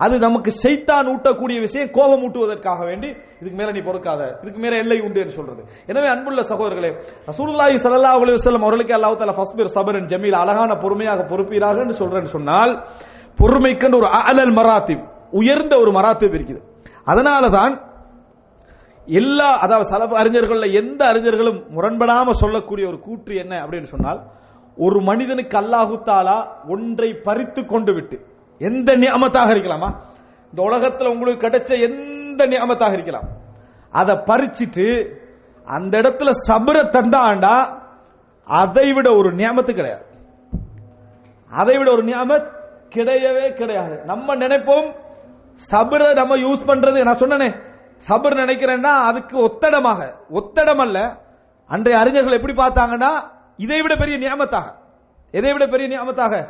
அது 0.00 0.14
நமக்கு 0.26 0.50
செய்தான் 0.64 1.08
ஊட்டக்கூடிய 1.12 1.58
விஷயம் 1.66 1.90
கோபம் 1.96 2.22
ஊட்டுவதற்காக 2.26 2.80
வேண்டி 2.90 3.08
இதுக்கு 3.40 3.56
மேல 3.60 3.70
நீ 3.76 3.80
பொறுக்காத. 3.88 4.20
இதுக்கு 4.42 4.60
மேல 4.64 4.74
எல்லை 4.82 4.98
உண்டு 5.06 5.18
என்று 5.22 5.34
சொல்றது. 5.38 5.60
எனவே 5.90 6.08
அன்புள்ள 6.14 6.40
சகோதரர்களே 6.50 6.90
ரசூலுல்லாஹி 7.30 7.76
ஸல்லல்லாஹு 7.84 8.20
அலைஹி 8.24 8.36
வஸல்லம் 8.38 8.64
அவர்களுக்கு 8.66 8.94
அல்லாஹ் 8.98 9.18
தஆலா 9.20 9.36
ஃபஸ்பிர் 9.40 9.72
சபரன் 9.76 10.08
ஜமீல் 10.12 10.38
அழகான 10.42 10.70
பொறுமையாக 10.84 11.20
பொறுப்பீராக 11.32 11.82
என்று 11.84 11.96
சொல்றேன்னு 12.02 12.34
சொன்னால் 12.36 12.72
பொறுமைக்கென்று 13.38 13.98
ஒரு 14.00 14.08
அலல் 14.30 14.54
மராத்திப் 14.58 15.04
உயர்ந்த 15.40 15.74
ஒரு 15.82 15.90
மராத்திப் 15.98 16.34
இருக்குது. 16.38 16.60
அதனால 17.12 17.44
தான் 17.58 17.74
எல்லா 19.08 19.50
அதாவது 19.64 19.86
சலப 19.92 20.16
அறிஞர்களில் 20.22 20.74
எந்த 20.80 21.00
அறிஞர்களும் 21.10 21.60
முரண்படாம 21.76 22.32
சொல்லக்கூடிய 22.42 22.84
ஒரு 22.92 22.98
கூற்று 23.06 23.34
என்ன 23.42 23.54
அப்படின்னு 23.64 23.88
சொன்னால் 23.94 24.20
ஒரு 24.76 24.98
மனிதனுக்கு 25.10 25.56
அல்லாஹு 25.60 25.94
தாலா 26.08 26.38
ஒன்றை 26.74 27.08
பறித்து 27.26 27.60
கொண்டு 27.72 27.92
விட்டு 27.96 28.16
எந்த 28.58 28.92
நியமத்தாக 28.96 29.52
இருக்கலாமா? 29.52 29.90
இந்த 30.50 30.62
உலகத்தில் 30.62 31.08
உங்களுக்கு 31.08 31.46
கிடைச்ச 31.46 31.80
எந்த 31.80 32.46
நியமத்தாக 32.46 32.92
இருக்கலாம்? 32.92 33.28
அதை 33.90 34.14
பறிச்சிட்டு 34.14 35.16
அந்த 35.64 35.98
இடத்துல 35.98 36.30
சபர 36.48 36.76
தந்தாண்டா 36.82 37.80
அதை 38.44 38.92
விட 38.92 39.12
ஒரு 39.12 39.30
நியமத்து 39.30 39.74
கிடையாது. 39.74 40.04
அதை 41.50 41.78
விட 41.78 41.90
ஒரு 41.90 42.04
நியமத் 42.04 42.50
கிடையவே 42.94 43.54
கிடையாது. 43.54 44.02
நம்ம 44.04 44.34
நினைப்போம் 44.34 44.94
சபர 45.70 46.14
நம்ம 46.14 46.36
யூஸ் 46.36 46.66
பண்றது 46.66 47.04
நான் 47.04 47.16
சொன்னனே 47.16 47.66
சபர் 48.08 48.36
நினைக்கிறேன்னா 48.42 48.82
அதுக்கு 48.82 49.38
ஒத்தடமாக 49.38 50.14
ஒத்தடம் 50.30 50.80
அல்ல 50.80 51.18
அன்றைய 51.66 52.00
அறிஞர்கள் 52.00 52.32
எப்படி 52.32 52.52
பார்த்தாங்கன்னா 52.52 53.10
இதை 53.56 53.82
விட 53.82 53.96
பெரிய 53.96 54.18
நியமத்தாக. 54.18 54.74
இதை 55.30 55.52
விட 55.52 55.66
பெரிய 55.66 55.86
நியமத்தாக? 55.88 56.48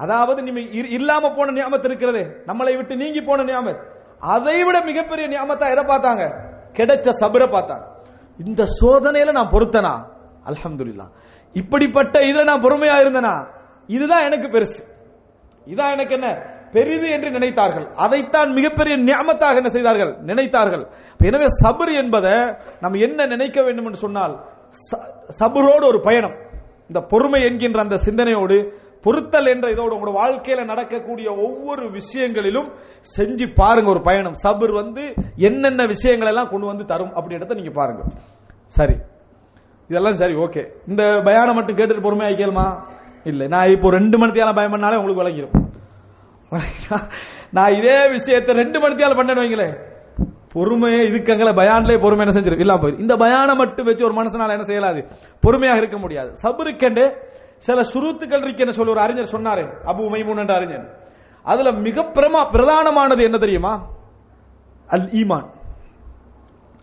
அதாவது 0.00 0.42
நீ 0.42 0.50
இ- 0.50 0.92
இல்லாம 0.92 1.34
போன 1.34 1.52
நியமத் 1.52 1.84
இருக்கிறதே. 1.84 2.22
நம்மளை 2.22 2.76
விட்டு 2.76 2.96
நீங்கி 2.96 3.20
போன 3.20 3.42
நியமத். 3.42 3.84
அதை 4.18 4.64
விட 4.64 4.80
மிகப்பெரிய 4.80 5.28
நியமத்தா 5.28 5.70
எதை 5.70 5.84
பார்த்தாங்க? 5.84 6.48
கிடைச்ச 6.72 7.08
சபரை 7.20 7.48
பார்த்தாங்க. 7.48 7.86
இந்த 8.44 8.64
சோதனையில 8.80 9.32
நான் 9.32 9.48
பொறுத்தனா 9.48 10.08
அலமதுல்லா 10.44 11.08
இப்படிப்பட்ட 11.52 12.20
இதுல 12.20 12.44
நான் 12.44 12.60
பொறுமையா 12.60 13.06
இருந்தனா? 13.06 13.54
இதுதான் 13.86 14.22
எனக்கு 14.22 14.48
பெருசு. 14.48 14.88
இதான் 15.64 15.90
எனக்கு 15.90 16.14
என்ன? 16.14 16.58
பெரிது 16.70 17.10
என்று 17.10 17.30
நினைத்தார்கள். 17.30 17.92
அதைத்தான் 17.94 18.52
மிகப்பெரிய 18.52 18.96
நியமத்தாக 18.96 19.54
என்ன 19.54 19.68
செய்தார்கள்? 19.68 20.12
நினைத்தார்கள். 20.12 20.90
எனவே 21.18 21.44
சபர் 21.64 21.96
என்பதை 21.96 22.54
நம்ம 22.80 22.98
என்ன 22.98 23.26
நினைக்க 23.26 23.62
வேண்டும் 23.62 23.84
என்று 23.84 23.98
சொன்னால் 23.98 24.44
ச- 24.68 25.28
சபரோடு 25.28 25.86
ஒரு 25.86 26.00
பயணம். 26.00 26.34
இந்த 26.86 27.00
பொறுமை 27.00 27.44
என்கின்ற 27.44 27.80
அந்த 27.80 27.96
சிந்தனையோடு 27.96 28.79
பொருத்தல் 29.02 29.46
என்ற 29.46 29.66
இதோட 29.74 29.92
உங்களோட 29.96 30.12
வாழ்க்கையில 30.22 30.64
நடக்கக்கூடிய 30.64 31.28
ஒவ்வொரு 31.46 31.90
விஷயங்களிலும் 31.90 32.68
செஞ்சு 33.16 33.46
பாருங்க 33.54 33.90
ஒரு 33.90 34.02
பயணம். 34.02 34.36
சபர் 34.44 34.72
வந்து 34.72 35.04
என்னென்ன 35.36 35.84
விஷயங்கள் 35.84 36.28
எல்லாம் 36.28 36.48
கொண்டு 36.48 36.66
வந்து 36.66 36.84
தரும் 36.84 37.14
அப்படின்றத 37.14 37.54
நீங்க 37.54 37.70
பாருங்க. 37.70 38.02
சரி. 38.66 38.96
இதெல்லாம் 39.88 40.14
சரி 40.14 40.34
ஓகே. 40.34 40.62
இந்த 40.88 41.02
பயானம் 41.28 41.54
மட்டும் 41.54 41.76
கேட்டுட்டு 41.76 42.06
பொறுமையா 42.06 42.32
கேளுமா 42.42 42.66
இல்லை. 43.24 43.46
நான் 43.48 43.70
இப்போ 43.70 43.90
ரெண்டு 43.90 44.18
மணி 44.18 44.32
பயம் 44.32 44.74
பண்ணாலே 44.74 44.96
உங்களுக்கு 44.96 45.22
விளங்கிடும் 45.22 45.56
நான் 47.50 47.72
இதே 47.72 48.08
விஷயத்தை 48.08 48.54
ரெண்டு 48.54 48.80
மணி 48.80 48.94
பண்ணேன்னு 48.94 49.42
வைங்களேன் 49.44 49.74
பொறுமையே 50.54 51.00
இதுக்கங்களை 51.08 51.50
பயான்லே 51.58 51.96
பொறுமை 52.02 52.22
என்ன 52.26 52.32
செஞ்சிடும் 52.36 52.60
இல்ல 52.60 52.74
போயிரு 52.74 52.98
இந்த 52.98 53.14
பயானம் 53.14 53.56
மட்டும் 53.56 53.86
வச்சு 53.86 54.04
ஒரு 54.04 54.14
மனசனால 54.14 54.54
என்ன 54.56 54.64
செய்யலாது? 54.70 55.00
பொறுமையாக 55.40 55.78
இருக்க 55.78 55.98
முடியாது. 55.98 56.30
சபருக்கெண்டு 56.42 57.04
சில 57.60 57.82
சுருத்துக்கள் 57.82 58.40
இருக்கேன்னு 58.40 58.70
சொல்லி 58.70 58.90
ஒரு 58.90 59.00
அறிஞர் 59.00 59.28
சொன்னாரு 59.32 59.78
அபு 59.84 60.08
மைமூன் 60.08 60.38
என்ற 60.38 60.54
அறிஞர். 60.54 60.98
அதுல 61.42 61.72
மிக 61.72 62.02
பிரமா 62.02 62.46
பிரதானமானது 62.52 63.22
என்ன 63.22 63.38
தெரியுமா? 63.38 63.88
அல் 64.86 65.08
ஈமான். 65.08 65.50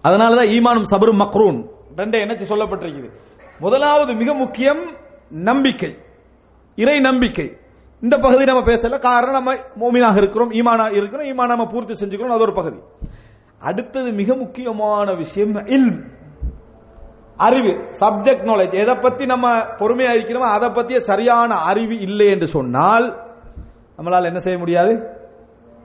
அதனாலதான் 0.03 0.49
ஈமானும் 0.49 0.83
சபரும் 0.91 1.17
மக்ரூன். 1.17 1.67
ரெண்டே 1.95 2.19
என்ன 2.19 2.33
சொல்லப்பட்டிருக்குது. 2.33 3.11
முதலாவது 3.59 4.15
மிக 4.15 4.33
முக்கியம் 4.33 4.95
நம்பிக்கை. 5.29 5.97
இறை 6.75 6.99
நம்பிக்கை. 6.99 7.57
இந்த 8.01 8.17
பகுதி 8.17 8.43
நம்ம 8.43 8.61
பேசல. 8.61 8.99
காரணம் 8.99 9.43
நம்ம 9.43 9.53
மோமினாக 9.53 10.17
இருக்கிறோம் 10.17 10.51
ஈமானா 10.51 10.95
இருக்கிறோம் 10.95 11.25
ஈமான் 11.25 11.47
நம்ம 11.47 11.65
பூர்த்தி 11.65 12.05
செஞ்சுக்கிறோம் 12.05 12.29
அது 12.29 12.39
ஒரு 12.39 12.53
பகுதி. 12.53 12.79
அடுத்தது 13.59 14.11
மிக 14.11 14.35
முக்கியமான 14.35 15.13
விஷயம் 15.13 15.55
இல்ம். 15.55 16.16
அறிவு 17.37 17.89
சப்ஜெக்ட் 17.99 18.47
நாலேஜ் 18.47 18.73
எதை 18.73 18.95
பத்தி 18.95 19.25
நம்ம 19.25 19.57
பொறுமையா 19.57 20.13
இருக்கிறோமோ 20.15 20.49
அதை 20.51 20.69
பத்திய 20.69 20.97
சரியான 20.97 21.55
அறிவு 21.55 21.99
இல்லை 21.99 22.27
என்று 22.27 22.47
சொன்னால் 22.47 23.25
நம்மளால் 23.97 24.23
என்ன 24.23 24.39
செய்ய 24.39 24.59
முடியாது? 24.59 25.15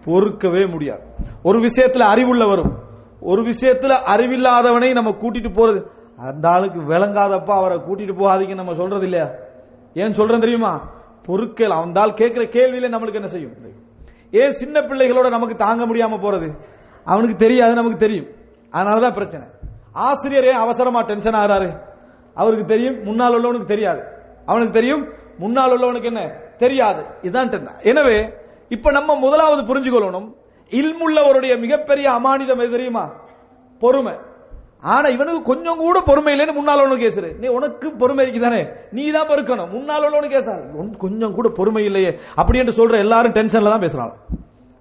பொறுக்கவே 0.04 0.70
முடியாது. 0.70 1.02
ஒரு 1.42 1.58
விஷயத்துல 1.58 2.04
அறிவுள்ளவரும் 2.14 2.72
ஒரு 3.20 3.42
விஷயத்துல 3.42 3.92
அறிவில்லாதவனை 4.06 4.92
நம்ம 4.92 5.10
கூட்டிட்டு 5.10 5.50
போறது 5.52 5.86
அந்த 6.16 6.48
ஆளுக்கு 6.48 6.80
விளங்காதப்பா 6.80 7.50
அவரை 7.50 7.78
கூட்டிட்டு 7.78 8.12
போகாதீங்க 8.12 8.54
நம்ம 8.54 8.74
சொல்றது 8.74 9.02
இல்லையா? 9.02 9.30
ஏன் 9.94 10.12
சொல்றேன் 10.12 10.40
தெரியுமா? 10.40 10.90
பொறுக்கல் 11.26 11.82
அந்த 11.82 12.00
ஆள் 12.00 12.14
கேட்கிற 12.14 12.44
கேள்வியில 12.44 12.92
நம்மளுக்கு 12.92 13.14
என்ன 13.14 13.26
செய்யும்? 13.26 13.52
ஏன் 14.30 14.52
சின்ன 14.52 14.80
பிள்ளைகளோட 14.80 15.28
நமக்கு 15.30 15.54
தாங்க 15.54 15.86
முடியாம 15.86 16.10
போறது? 16.10 16.58
அவனுக்கு 17.04 17.36
தெரியாது 17.36 17.74
நமக்கு 17.74 17.96
தெரியும். 17.96 18.26
அதனாலதான் 18.72 19.12
பிரச்சனை. 19.12 19.46
ஆசிரியர் 19.92 20.44
ஏன் 20.44 20.54
அவசரமா 20.54 21.02
டென்ஷன் 21.02 21.34
ஆகிறாரு. 21.34 21.80
அவருக்கு 22.34 22.64
தெரியும் 22.64 23.02
முன்னால் 23.02 23.34
உள்ளவனுக்கு 23.34 23.64
தெரியாது. 23.64 24.02
அவனுக்கு 24.46 24.74
தெரியும் 24.74 25.08
முன்னால் 25.38 25.80
உள்ளவனுக்கு 25.80 26.04
என்ன? 26.04 26.32
தெரியாது. 26.58 27.04
இதுதான் 27.22 27.78
எனவே 27.82 28.32
இப்ப 28.68 28.90
நம்ம 28.90 29.14
முதலாவது 29.14 29.74
புரிஞ்சுக்கொள்ளணும். 29.74 30.34
இல்முள்ளவருடைய 30.70 31.58
மிகப்பெரிய 31.58 32.10
அமானிதம் 32.10 32.58
எது 32.58 32.70
தெரியுமா? 32.70 33.12
பொறுமை. 33.78 34.14
ஆனா 34.80 35.08
இவனுக்கு 35.08 35.42
கொஞ்சம் 35.42 35.76
கூட 35.76 36.00
பொறுமை 36.00 36.38
இல்லைன்னு 36.38 36.52
முன்னால் 36.52 36.80
உள்ளவனு 36.80 37.02
கேசுரு. 37.02 37.38
நீ 37.38 37.46
உனக்கு 37.46 37.90
பொறுமை 37.90 38.26
இருக்குதானே 38.26 38.68
நீ 38.92 39.10
தான் 39.10 39.28
பொறுக்கணும். 39.28 39.70
முன்னால் 39.70 40.02
உள்ளவனு 40.02 40.32
கேசாது 40.32 40.96
கொஞ்சம் 40.96 41.34
கூட 41.34 41.48
பொறுமை 41.48 41.84
இல்லையே. 41.84 42.18
அப்படி 42.34 42.58
என்று 42.58 42.88
சொல்ற 42.88 42.98
எல்லாரும் 42.98 43.32
டென்ஷன்ல 43.32 43.64
தான் 43.64 43.80
பேசுறாங்க. 43.80 44.12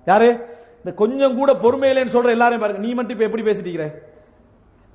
யாரு? 0.06 0.46
இந்த 0.78 0.92
கொஞ்சம் 0.96 1.36
கூட 1.36 1.54
பொறுமை 1.54 1.90
இல்லைன்னு 1.90 2.16
சொல்ற 2.16 2.30
எல்லாரையும் 2.30 2.62
பாருங்க. 2.62 2.88
நீ 2.88 2.94
மட்டும் 2.94 3.20
இப்ப 3.20 3.24
எப்படி 3.24 3.44
பேசிட்டு 3.44 4.11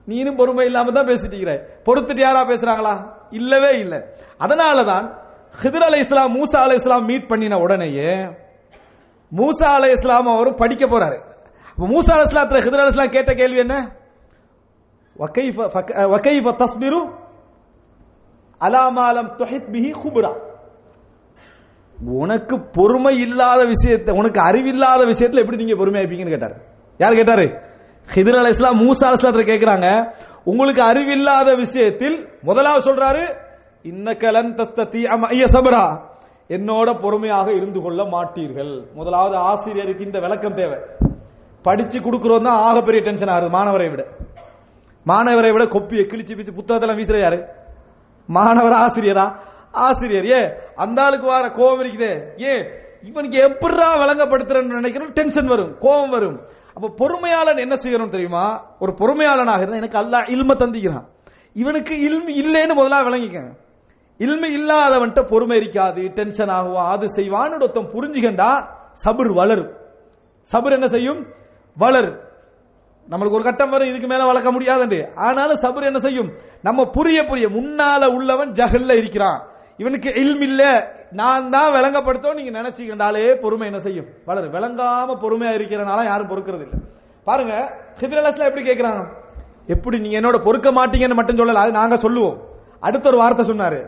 நீனும் 0.06 0.36
பொறுமை 0.36 0.66
இல்லாம 0.66 0.90
தான் 0.90 1.06
பேசிட்டு 1.06 1.32
இருக்கிற. 1.32 1.68
பொறுத்துட்டு 1.84 2.20
யாரா 2.20 2.48
பேசுறாங்களா? 2.48 3.12
இல்லவே 3.30 3.78
இல்லை. 3.78 3.98
அதனாலதான் 4.38 5.14
ஹிதர் 5.62 5.84
அலை 5.84 6.00
இஸ்லாம் 6.00 6.34
மூசா 6.34 6.56
அலை 6.56 6.76
இஸ்லாம் 6.76 7.04
மீட் 7.04 7.28
பண்ணின 7.28 7.58
உடனேயே 7.58 8.14
மூசா 9.36 9.64
அலை 9.64 9.90
இஸ்லாம் 9.90 10.26
அவரும் 10.26 10.54
படிக்க 10.54 10.86
போறாரு. 10.86 11.20
மூசா 11.78 12.10
அலை 12.10 12.24
இஸ்லாத்துல 12.24 12.62
ஹிதர் 12.64 12.78
அலை 12.78 12.86
இஸ்லாம் 12.86 13.10
கேட்ட 13.10 13.34
கேள்வி 13.34 13.58
என்ன? 13.58 13.92
வகைஃப 15.18 15.68
ஃபக- 15.74 16.54
தஸ்பிரு 16.54 17.14
அலாமாலம் 18.60 19.30
துஹித் 19.38 19.68
பிஹி 19.72 19.94
குபுரா 20.04 20.44
உனக்கு 22.04 22.60
பொறுமை 22.60 23.20
இல்லாத 23.20 23.64
விஷயத்தை 23.64 24.14
உனக்கு 24.18 24.40
அறிவில்லாத 24.40 25.04
விஷயத்துல 25.04 25.38
எப்படி 25.38 25.64
நீங்க 25.64 25.84
பொறுமையா 25.84 26.02
இருப்பீங்கன்னு 26.02 26.28
கேட்டாரு. 26.28 26.54
யார் 26.98 27.14
கேட்டாரு? 27.14 27.65
ஹிதர் 28.14 28.38
அலை 28.40 28.50
இஸ்லாம் 28.54 28.80
மூசா 28.82 29.04
அலை 29.08 29.16
இஸ்லாத்துல 29.18 29.90
உங்களுக்கு 30.50 30.82
அறிவில்லாத 30.82 31.54
விஷயத்தில் 31.54 32.16
முதலாவது 32.48 32.82
சொல்றாரு 32.88 33.22
இன்னக்கலன் 33.90 34.52
தஸ்தத்தி 34.58 35.00
ஐய 35.34 35.44
சபரா. 35.54 35.84
என்னோட 36.56 36.88
பொறுமையாக 37.02 37.48
இருந்து 37.58 37.80
கொள்ள 37.84 38.00
மாட்டீர்கள். 38.14 38.72
முதலாவது 38.98 39.36
ஆசிரியருக்கு 39.50 40.06
இந்த 40.08 40.18
விளக்கம் 40.24 40.54
தேவை. 40.54 40.78
படிச்சு 41.66 41.98
கொடுக்குறோம் 41.98 42.46
தான் 42.48 42.60
ஆக 42.66 42.82
பெரிய 42.88 43.02
டென்ஷன் 43.06 43.32
ஆகுது 43.34 43.48
மாணவரை 43.56 43.88
விட. 43.92 44.02
மாணவரை 45.06 45.50
விட 45.54 45.64
கொப்பியை 45.74 46.04
கிழிச்சு 46.10 46.36
பிச்சு 46.36 46.58
புத்தகத்தெல்லாம் 46.58 47.00
வீசுற 47.00 47.18
யாரு? 47.20 47.38
மாணவர் 48.28 48.76
ஆசிரியரா? 48.84 49.26
ஆசிரியர் 49.86 50.28
ஏ 50.34 50.40
அந்த 50.84 50.98
ஆளுக்கு 51.04 51.26
வர 51.26 51.48
கோபம் 51.58 51.82
இருக்குதே. 51.82 52.12
ஏ 52.48 52.52
இவனுக்கு 53.08 53.38
எப்படா 53.48 53.88
விளங்கப்படுத்துறன்னு 54.02 54.78
நினைக்கிறோம் 54.80 55.12
டென்ஷன் 55.18 55.50
வரும் 55.54 55.72
கோபம் 55.84 56.14
வரும். 56.16 56.38
அப்ப 56.80 56.88
பொறுமையாளன் 56.88 57.58
என்ன 57.58 57.74
செய்யணும் 57.74 58.08
தெரியுமா? 58.08 58.64
ஒரு 58.78 58.92
பொறுமையாளனாக 58.92 59.56
இருந்தா 59.56 59.76
எனக்கு 59.76 59.98
அல்லா 59.98 60.30
இல்ம 60.34 60.50
தந்திக்கிறான். 60.58 61.04
இவனுக்கு 61.52 61.94
இல்மு 61.94 62.28
இல்லைன்னு 62.28 62.74
முதலாக 62.74 63.10
விளங்கிக்க. 63.10 63.56
இல்மு 64.18 64.46
இல்லாதவன்ட்ட 64.46 65.22
பொறுமை 65.22 65.56
இருக்காது 65.56 66.02
டென்ஷன் 66.02 66.48
ஆகுவான் 66.48 66.86
அது 66.86 67.06
செய்வான்னு 67.06 67.54
ஒருத்தன் 67.54 67.90
புரிஞ்சுக்கண்டா 67.90 68.66
சபர் 69.04 69.34
வளரும். 69.34 69.72
சபர் 70.52 70.72
என்ன 70.72 70.88
செய்யும்? 70.88 71.26
வளரும். 71.76 72.18
நம்மளுக்கு 73.10 73.30
ஒரு 73.30 73.42
கட்டம் 73.42 73.70
வரும் 73.70 73.88
இதுக்கு 73.88 74.06
மேல 74.06 74.24
வளர்க்க 74.24 74.52
முடியாதுண்டு. 74.52 75.14
ஆனாலும் 75.14 75.60
சபர் 75.60 75.84
என்ன 75.84 75.98
செய்யும்? 75.98 76.32
நம்ம 76.62 76.84
புரிய 76.84 77.24
புரிய 77.24 77.48
முன்னால 77.48 78.06
உள்ளவன் 78.06 78.52
ஜஹல்ல 78.52 78.96
இருக்கிறான். 78.96 79.48
இவனுக்கு 79.76 80.10
இல்ம் 80.10 80.42
இல்ல 80.42 80.92
நான் 81.12 81.50
தான் 81.50 81.72
விளங்கப்படுத்தோம் 81.72 82.34
நீங்க 82.34 82.62
நினைச்சுக்கிட்டாலே 82.62 83.34
பொறுமை 83.34 83.66
என்ன 83.66 83.80
செய்யும்? 83.80 84.06
வளரும். 84.24 84.52
விளங்காம 84.52 85.16
பொறுமையா 85.22 85.52
இருக்கிறனால 85.56 86.04
யாரும் 86.04 86.28
பொறுக்கிறது 86.28 86.60
இல்ல 86.60 86.76
பாருங்க 87.24 87.78
ஹிதிரலஸ்ல 88.00 88.48
எப்படி 88.48 88.70
கேக்குறாங்க? 88.70 89.08
எப்படி 89.66 90.00
நீங்க 90.00 90.20
என்னோட 90.20 90.44
பொறுக்க 90.44 90.72
மாட்டீங்கன்னு 90.72 91.14
மட்டும் 91.14 91.36
சொல்லல 91.36 91.52
அது 91.52 91.72
நாங்க 91.72 91.96
சொல்லுவோம். 91.96 92.40
அடுத்த 92.80 93.08
ஒரு 93.08 93.18
வார்த்தை 93.18 93.48
சொன்னாரு. 93.48 93.86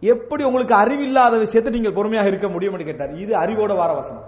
எப்படி 0.00 0.44
உங்களுக்கு 0.44 0.74
அறிவில்லாத 0.74 1.38
விஷயத்தை 1.38 1.72
நீங்கள் 1.72 1.92
பொறுமையாக 1.92 2.28
இருக்க 2.28 2.46
முடியும்னு 2.46 2.84
கேட்டார். 2.84 3.12
இது 3.12 3.34
அறிவோட 3.34 3.74
வார 3.76 3.92
வசனம். 3.92 4.24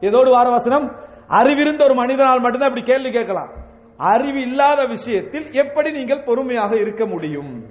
எதோடு 0.00 0.30
வார 0.30 0.48
வசனம்? 0.48 0.96
அறிவிருந்த 1.28 1.84
ஒரு 1.84 1.94
மனிதனால் 1.94 2.40
மட்டும்தான் 2.40 2.68
இப்படி 2.68 2.86
கேள்வி 2.86 3.10
கேட்கலாம். 3.10 3.50
அறிவு 3.96 4.40
இல்லாத 4.40 4.84
விஷயத்தில் 4.84 5.52
எப்படி 5.52 5.90
நீங்கள் 5.90 6.22
பொறுமையாக 6.22 6.76
இருக்க 6.76 7.06
முடியும்? 7.06 7.64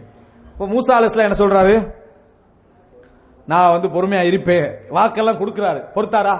இப்ப 0.51 0.65
மூசா 0.65 0.99
அலிஸ்லாம் 0.99 1.29
என்ன 1.29 1.37
சொல்றாரு? 1.37 1.96
நான் 3.51 3.73
வந்து 3.75 3.89
பொறுமையா 3.95 4.23
இருப்பேன். 4.29 4.67
வாக்கெல்லாம் 4.95 5.39
கொடுக்கிறாரு. 5.41 5.81
பொறுத்தாரா? 5.95 6.35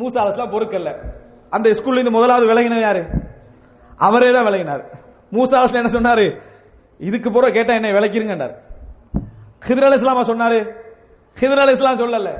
மூசா 0.00 0.18
அலிஸ்லாம் 0.22 0.54
பொறுக்கல்ல 0.54 0.90
அந்த 1.56 1.68
ஸ்கூல்ல 1.78 2.00
இருந்து 2.00 2.16
முதலாவது 2.16 2.46
விலகினது 2.50 2.84
யாரு? 2.88 3.02
அவரே 4.06 4.30
தான் 4.36 4.46
விலகினார். 4.48 4.82
மூசா 5.34 5.56
அலிஸ்லாம் 5.60 5.82
என்ன 5.82 5.94
சொன்னாரு? 5.98 6.26
இதுக்கு 7.08 7.28
பூரா 7.30 7.48
கேட்டா 7.56 7.74
என்னை 7.78 7.92
விளக்கிருங்கன்றார் 7.98 8.54
ஹிதர் 9.68 9.86
அலி 9.88 9.98
இஸ்லாமா 10.00 10.24
சொன்னாரு? 10.30 10.58
ஹிதர் 11.40 11.62
அலி 11.64 11.74
இஸ்லாம் 11.76 12.00
சொல்லல. 12.02 12.30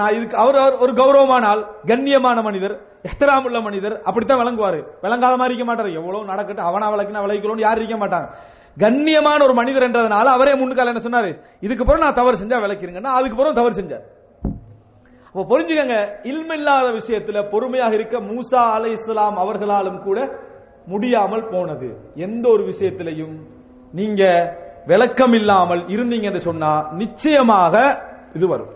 நான் 0.00 0.14
இதுக்கு 0.16 0.36
அவர் 0.42 0.56
அவர் 0.64 0.80
ஒரு 0.84 0.92
கௌரவமான 0.98 1.46
ஆள் 1.52 1.62
கண்ணியமான 1.86 2.42
மனிதர் 2.48 2.74
எஹ்தராம் 3.08 3.62
மனிதர் 3.68 3.94
அப்படித்தான் 4.08 4.40
விளங்குவாரு. 4.42 4.80
விளங்காத 5.04 5.34
மாதிரி 5.40 5.54
இருக்க 5.54 5.66
மாட்டார். 5.70 5.96
எவ்வளவு 6.00 6.30
நடக்கட்டும் 6.32 6.68
அவனா 6.68 6.86
விளக்குனா 6.94 7.24
விளக்கணும்னு 7.24 7.66
யாரும் 7.66 7.82
இருக்க 7.84 7.98
மாட்டாங்க. 8.02 8.28
கண்ணியமான 8.82 9.42
ஒரு 9.42 9.54
மனிதர் 9.54 9.86
என்றதுனால 9.88 10.26
அவரே 10.36 10.52
முன்னுக்கால 10.52 10.92
என்ன 10.92 11.02
சொன்னாரு? 11.06 11.30
இதுக்கு 11.60 11.84
பிறகு 11.84 12.04
நான் 12.04 12.18
தவறு 12.20 12.40
செஞ்சா 12.42 12.58
விளக்கிருங்கன்னா. 12.64 13.12
அதுக்கு 13.18 13.36
பிறகு 13.36 13.58
தவறு 13.60 13.74
செஞ்சார். 13.80 14.04
அப்போ 15.26 15.44
புரிஞ்சுக்கங்க 15.52 15.96
இல்மில்லாத 16.30 16.88
விஷயத்துல 16.98 17.38
பொறுமையாக 17.50 17.94
இருக்க 17.94 18.20
மூசா 18.20 18.62
அலை 18.76 18.90
இஸ்லாம் 18.90 19.36
அவர்களாலும் 19.36 20.00
கூட 20.02 20.18
முடியாமல் 20.86 21.48
போனது. 21.48 21.88
எந்த 22.14 22.44
ஒரு 22.48 22.62
விஷயத்திலையும் 22.64 23.36
நீங்க 23.92 24.22
விளக்கம் 24.86 25.32
இல்லாமல் 25.32 25.82
இருந்தீங்க 25.86 26.22
என்று 26.22 26.40
சொன்னா 26.40 26.72
நிச்சயமாக 26.92 27.74
இது 28.34 28.46
வரும். 28.46 28.72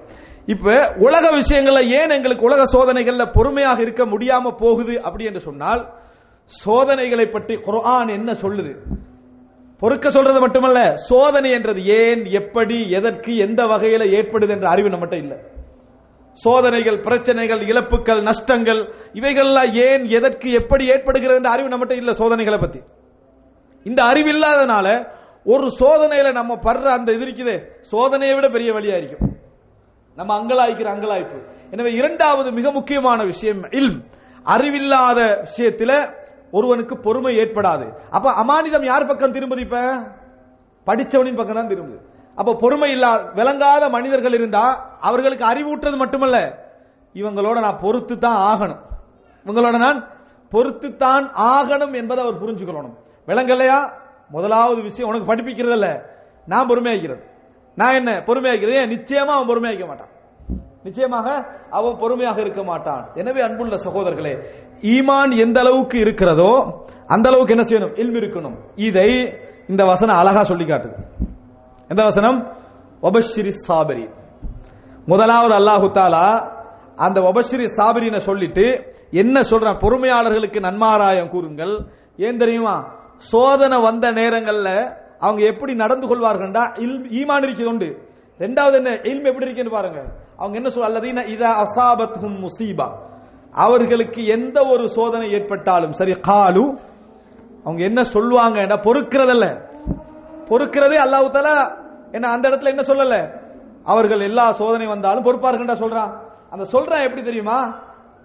இப்ப 0.46 0.94
உலக 1.06 1.24
விஷயங்கள்ல 1.30 1.80
ஏன் 2.00 2.10
எங்களுக்கு 2.10 2.44
உலக 2.44 2.62
சோதனைகள்ல 2.74 3.24
பொறுமையாக 3.32 3.80
இருக்க 3.80 4.04
முடியாம 4.06 4.52
போகுது 4.62 4.94
அப்படி 5.02 5.24
என்று 5.24 5.40
சொன்னால் 5.40 5.82
சோதனைகளை 6.52 7.26
பற்றி 7.26 7.54
குரான் 7.54 8.10
என்ன 8.14 8.32
சொல்லுது? 8.32 8.72
பொறுக்க 9.82 10.06
சொல்றது 10.10 10.38
மட்டுமல்ல 10.44 10.80
சோதனை 11.08 11.50
என்றது 11.56 11.80
ஏன் 11.98 12.22
எப்படி 12.40 12.78
எதற்கு 12.98 13.32
எந்த 13.46 13.60
வகையில் 13.72 14.04
ஏற்படுது 14.18 14.52
என்ற 14.56 14.66
அறிவு 14.74 14.88
நம்மகிட்ட 14.92 15.18
இல்லை. 15.24 15.38
சோதனைகள் 16.44 16.98
பிரச்சனைகள் 17.06 17.62
இழப்புகள் 17.70 18.20
நஷ்டங்கள் 18.28 18.80
இவைகள்லாம் 19.18 19.70
ஏன் 19.86 20.04
எதற்கு 20.18 20.48
எப்படி 20.60 20.84
ஏற்படுகிறது 20.94 21.38
என்ற 21.40 21.50
அறிவு 21.54 21.70
நம்மகிட்ட 21.72 21.96
இல்லை 22.00 22.14
சோதனைகளை 22.22 22.58
பத்தி. 22.64 22.80
இந்த 23.86 24.00
அறிவு 24.10 24.30
இல்லாதனால 24.34 24.86
ஒரு 25.52 25.66
சோதனையில 25.80 26.28
நம்ம 26.38 26.52
படுற 26.66 26.86
அந்த 26.98 27.10
இது 27.16 27.56
சோதனையை 27.92 28.34
விட 28.36 28.46
பெரிய 28.56 28.70
வழியா 28.76 28.96
இருக்கும். 29.00 29.24
நம்ம 30.18 30.30
அங்கலாய்க்கிற 30.40 30.88
அங்கலாய்ப்பு. 30.94 31.38
எனவே 31.72 31.90
இரண்டாவது 32.00 32.48
மிக 32.58 32.70
முக்கியமான 32.78 33.20
விஷயம் 33.32 33.60
இல்ம். 33.80 34.00
அறிவில்லாத 34.54 35.20
விஷயத்தில் 35.46 35.98
ஒருவனுக்கு 36.50 36.96
பொறுமை 36.96 37.36
ஏற்படாது. 37.38 37.94
அப்ப 38.10 38.32
அமானிதம் 38.44 38.84
யார் 38.84 39.06
பக்கம் 39.06 39.32
திரும்புது 39.32 39.58
இப்ப? 39.58 39.78
படிச்சவனின் 40.86 41.36
பக்கம் 41.36 41.54
தான் 41.54 41.68
திரும்புது. 41.68 41.98
அப்ப 42.34 42.54
பொறுமை 42.54 42.90
இல்லா 42.90 43.16
விளங்காத 43.16 43.88
மனிதர்கள் 43.88 44.32
இருந்தா 44.32 44.96
அவர்களுக்கு 45.00 45.44
அறிவூட்டுறது 45.44 45.96
மட்டுமல்ல. 45.96 46.66
இவங்களோட 47.14 47.60
நான் 47.60 47.78
பொறுத்து 47.80 48.18
தான் 48.18 48.58
ஆகணும். 48.58 48.78
இவங்களோட 49.46 49.78
நான் 49.78 50.08
பொறுத்து 50.50 50.96
தான் 50.96 51.32
ஆகணும் 51.36 51.94
என்பதை 51.94 52.24
அவர் 52.24 52.42
புரிஞ்சுக்கணும் 52.44 52.94
விளங்கலையா? 53.26 53.92
முதலாவது 54.28 54.82
விஷயம் 54.82 55.10
உனக்கு 55.10 55.34
படிப்பிக்கிறது 55.34 55.72
இல்ல 55.72 56.16
நான் 56.46 56.68
பொறுமையாக்கிறது. 56.68 57.22
நான் 57.74 57.94
என்ன? 57.94 58.22
பொறுமையாக்கிறது. 58.26 58.70
ஏன்? 58.70 58.90
நிச்சயமா 58.90 59.26
அவன் 59.26 59.48
பொறுமையாக்க 59.48 59.86
மாட்டான். 59.86 60.16
நிச்சயமாக 60.88 61.26
அவன் 61.78 61.98
பொறுமையாக 62.02 62.38
இருக்க 62.44 62.62
மாட்டான். 62.70 63.02
எனவே 63.20 63.40
அன்புள்ள 63.46 63.76
சகோதரர்களே 63.86 64.34
ஈமான் 64.94 65.32
எந்த 65.44 65.58
அளவுக்கு 65.64 65.96
இருக்கிறதோ 66.04 66.52
அந்த 67.14 67.26
அளவுக்கு 67.30 67.54
என்ன 67.56 67.64
செய்யணும்? 67.68 67.94
இல்மு 68.02 68.18
இருக்கணும். 68.22 68.56
இதை 68.88 69.10
இந்த 69.72 69.82
வசனம் 69.92 70.18
அழகா 70.20 70.42
சொல்லி 70.50 70.66
காட்டுது 70.68 70.96
எந்த 71.92 72.02
வசனம்? 72.10 72.38
ஒபஷிரி 73.08 73.52
சாபரி 73.66 74.06
முதலாவது 75.10 75.54
அல்லாஹு 75.58 75.86
தாலா 75.98 76.26
அந்த 77.06 77.18
ஒபஷிரி 77.30 77.66
சாபரின 77.78 78.18
சொல்லிட்டு 78.28 78.64
என்ன 79.22 79.36
சொல்றான்? 79.50 79.80
பொறுமையாளர்களுக்கு 79.82 80.58
நன்மாராயம் 80.66 81.30
கூறுங்கள். 81.34 81.74
ஏன் 82.26 82.40
தெரியுமா? 82.42 82.76
சோதனை 83.30 83.76
வந்த 83.88 84.06
நேரங்கள்ல 84.18 84.70
அவங்க 85.24 85.42
எப்படி 85.52 85.72
நடந்து 85.82 86.06
கொள்வார்கள்டா? 86.10 86.64
ஈமான் 87.20 87.44
இருக்கிறது 87.46 87.72
உண்டு. 87.72 87.88
ரெண்டாவது 88.44 88.76
என்ன? 88.80 88.90
இல்ம் 89.10 89.28
எப்படி 89.30 89.46
இருக்குன்னு 89.46 89.76
பாருங்க. 89.76 90.00
அவங்க 90.38 90.54
என்ன 90.60 90.70
சொல்ல 90.74 90.88
அல்லதீன 90.90 91.24
இதா 91.34 91.50
அசாபத் 91.64 92.16
முசீபா. 92.44 92.88
அவர்களுக்கு 93.64 94.20
எந்த 94.36 94.58
ஒரு 94.72 94.84
சோதனை 94.96 95.26
ஏற்பட்டாலும் 95.36 95.96
சரி 96.00 96.14
காலு 96.28 96.64
அவங்க 97.64 97.80
என்ன 97.90 98.00
சொல்லுவாங்க 98.14 98.58
பொறுக்கிறதல்ல. 98.86 99.46
பொறுக்கிறதே 100.50 100.98
அல்லாஹு 101.04 101.30
தலா 101.36 101.56
என்ன 102.16 102.26
அந்த 102.34 102.44
இடத்துல 102.48 102.72
என்ன 102.74 102.84
சொல்லல? 102.90 103.16
அவர்கள் 103.92 104.22
எல்லா 104.28 104.46
சோதனை 104.60 104.86
வந்தாலும் 104.86 105.26
பொறுப்பார்கள் 105.26 105.82
சொல்றான் 105.84 106.12
அந்த 106.50 106.64
சொல்றான் 106.74 107.04
எப்படி 107.06 107.22
தெரியுமா? 107.22 107.58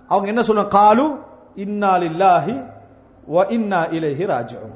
அவங்க 0.09 0.28
என்ன 0.34 0.41
சொல்றாங்க? 0.47 0.74
காலு 0.80 1.05
இன்னால் 1.64 2.05
இல்லாஹி 2.11 2.55
வ 3.28 3.38
இன்னா 3.57 3.82
இலஹி 3.97 4.26
ராஜம் 4.34 4.72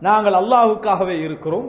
நாங்கள் 0.00 0.36
அல்லாஹுக்காகவே 0.40 1.16
இருக்கிறோம். 1.26 1.68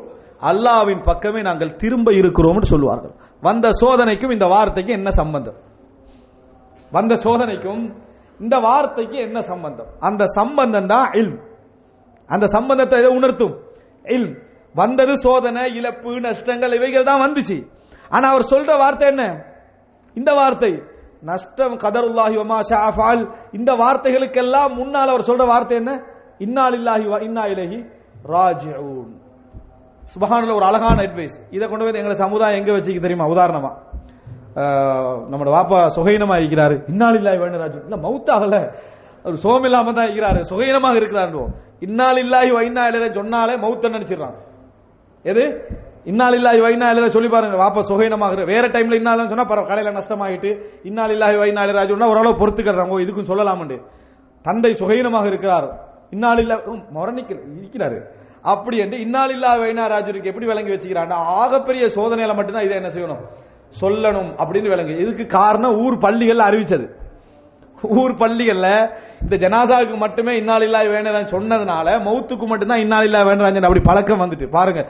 அல்லாஹ்வின் 0.51 1.01
பக்கமே 1.01 1.41
நாங்கள் 1.41 1.77
திரும்ப 1.81 2.11
இருக்கிறோம்னு 2.11 2.67
சொல்லுவார்கள். 2.73 3.13
வந்த 3.43 3.67
சோதனைக்கும் 3.81 4.31
இந்த 4.31 4.47
வார்த்தைக்கு 4.47 4.91
என்ன 4.91 5.09
சம்பந்தம்? 5.09 5.57
வந்த 6.91 7.15
சோதனைக்கும் 7.15 7.83
இந்த 8.39 8.55
வார்த்தைக்கு 8.59 9.17
என்ன 9.27 9.39
சம்பந்தம்? 9.39 9.89
அந்த 9.99 10.23
சம்பந்தம் 10.25 10.87
தான் 10.87 11.07
இல் 11.21 11.33
அந்த 12.29 12.45
சம்பந்தத்தை 12.47 12.99
இதை 12.99 13.11
உணர்த்தும்? 13.17 13.55
இல் 14.05 14.29
வந்தது 14.75 15.13
சோதனை 15.17 15.63
இழப்பு 15.79 16.11
நஷ்டங்கள் 16.19 16.73
இவைகள் 16.73 17.03
தான் 17.03 17.23
வந்துச்சு. 17.25 17.57
ஆனா 18.09 18.25
அவர் 18.31 18.51
சொல்ற 18.53 18.71
வார்த்தை 18.77 19.07
என்ன? 19.07 19.23
இந்த 20.15 20.31
வார்த்தை. 20.33 20.71
நஷ்டம் 21.29 21.75
கதருல்லாஹி 21.83 22.35
வமா 22.41 22.59
ஷாஃபால். 22.71 23.23
இந்த 23.51 23.71
வார்த்தைகளுக்கெல்லாம் 23.83 24.75
முன்னால் 24.79 25.11
அவர் 25.13 25.27
சொல்ற 25.29 25.45
வார்த்தை 25.45 25.77
என்ன? 25.77 25.91
இன்னால் 26.45 26.77
இல்லாஹி 26.79 27.05
இன்னா 27.27 27.43
இலகி 27.53 27.79
ராஜிஊன். 28.33 29.11
சுபஹானல்ல 30.13 30.53
ஒரு 30.59 30.65
அழகான 30.69 30.97
அட்வைஸ். 31.07 31.37
இதை 31.55 31.69
கொண்டு 31.69 31.83
போய் 31.83 32.01
எங்களை 32.01 32.17
சமுதாயம் 32.17 32.59
எங்க 32.59 32.71
வச்சுக்க 32.75 32.99
தெரியுமா? 33.05 33.25
உதாரணமா. 33.33 33.71
நம்மளோட 35.31 35.51
வாப்பா 35.57 35.79
சுகைனமா 35.97 36.35
இருக்கிறாரு. 36.41 36.75
இன்னாலில்லாஹி 36.91 37.37
வ 37.41 37.45
இன்னா 37.49 37.59
ராஜிஊன். 37.63 38.45
இல்ல 38.47 38.57
அவர் 39.23 39.35
சோகம் 39.35 39.63
இல்லாம 39.63 39.93
தான் 39.93 40.07
இருக்கிறாரு. 40.07 40.39
சுகைனமாக 40.51 40.95
இருக்கிறாரு 41.01 41.45
இன்னாலில்லாஹி 41.87 42.49
வ 42.55 42.59
இன்னா 42.69 43.13
சொன்னாலே 43.19 43.53
மவுத்த 43.65 43.91
நினைச்சிடறான். 43.97 44.35
எது? 45.23 45.43
இன்னாலில்லாஹி 46.05 46.59
வைனா 46.65 46.87
இல்ல 46.89 47.09
சொல்லி 47.09 47.29
பாருங்க 47.29 47.57
வாப்பா 47.63 47.81
சுகைனமாக 47.89 48.45
வேற 48.45 48.67
டைம்ல 48.67 48.99
இன்னாலும் 49.01 49.27
சொன்னா 49.27 49.45
பரவ 49.51 49.65
கடையில 49.67 49.91
நஷ்டமாயிட்டு 49.99 50.51
இன்னாலில்லாஹி 50.89 51.37
வைனா 51.43 51.63
இல்ல 51.63 52.07
ஓரளவு 52.13 52.39
பொறுத்துக்கிறாங்க 52.41 52.99
இதுக்கும் 53.05 53.29
சொல்லலாம்னு 53.31 53.77
தந்தை 54.41 54.71
சுகைனமாக 54.81 55.25
இருக்கிறார். 55.25 55.67
இன்னாலில்லா 56.15 56.55
மரணிக்கல 56.97 57.39
இருக்கிறாரு. 57.61 57.97
அப்படி 58.41 58.77
என்று 58.77 58.97
இன்னாலில்லா 58.97 59.51
வைனா 59.63 59.85
ராஜுருக்கு 59.93 60.23
எப்படி 60.23 60.45
விளங்கி 60.45 60.71
வச்சுக்கிறான் 60.71 61.13
ஆகப்பெரிய 61.13 61.89
சோதனையில 61.95 62.35
மட்டும்தான் 62.35 62.63
இதை 62.63 62.75
என்ன 62.75 62.87
செய்யணும்? 62.87 63.21
சொல்லணும் 63.81 64.31
அப்படின்னு 64.41 64.67
விளங்கு. 64.67 64.97
இதுக்கு 64.97 65.25
காரணம் 65.25 65.77
ஊர் 65.77 65.97
பள்ளிகள் 65.97 66.37
அறிவிச்சது. 66.37 66.87
ஊர் 67.83 68.13
பள்ளிகள்ல 68.13 68.91
இந்த 69.21 69.35
ஜனாசாவுக்கு 69.37 69.97
மட்டுமே 69.97 70.31
இன்னாலில்லா 70.39 70.89
வேணும் 70.89 71.15
சொன்னதுனால 71.15 71.87
மௌத்துக்கு 72.07 72.45
மட்டும்தான் 72.45 72.79
இன்னாலில்லா 72.79 73.25
வேணும் 73.25 73.63
அப்படி 73.63 73.79
பழக்கம் 73.79 74.21
வந்துட்டு. 74.21 74.49
பாருங்க 74.49 74.89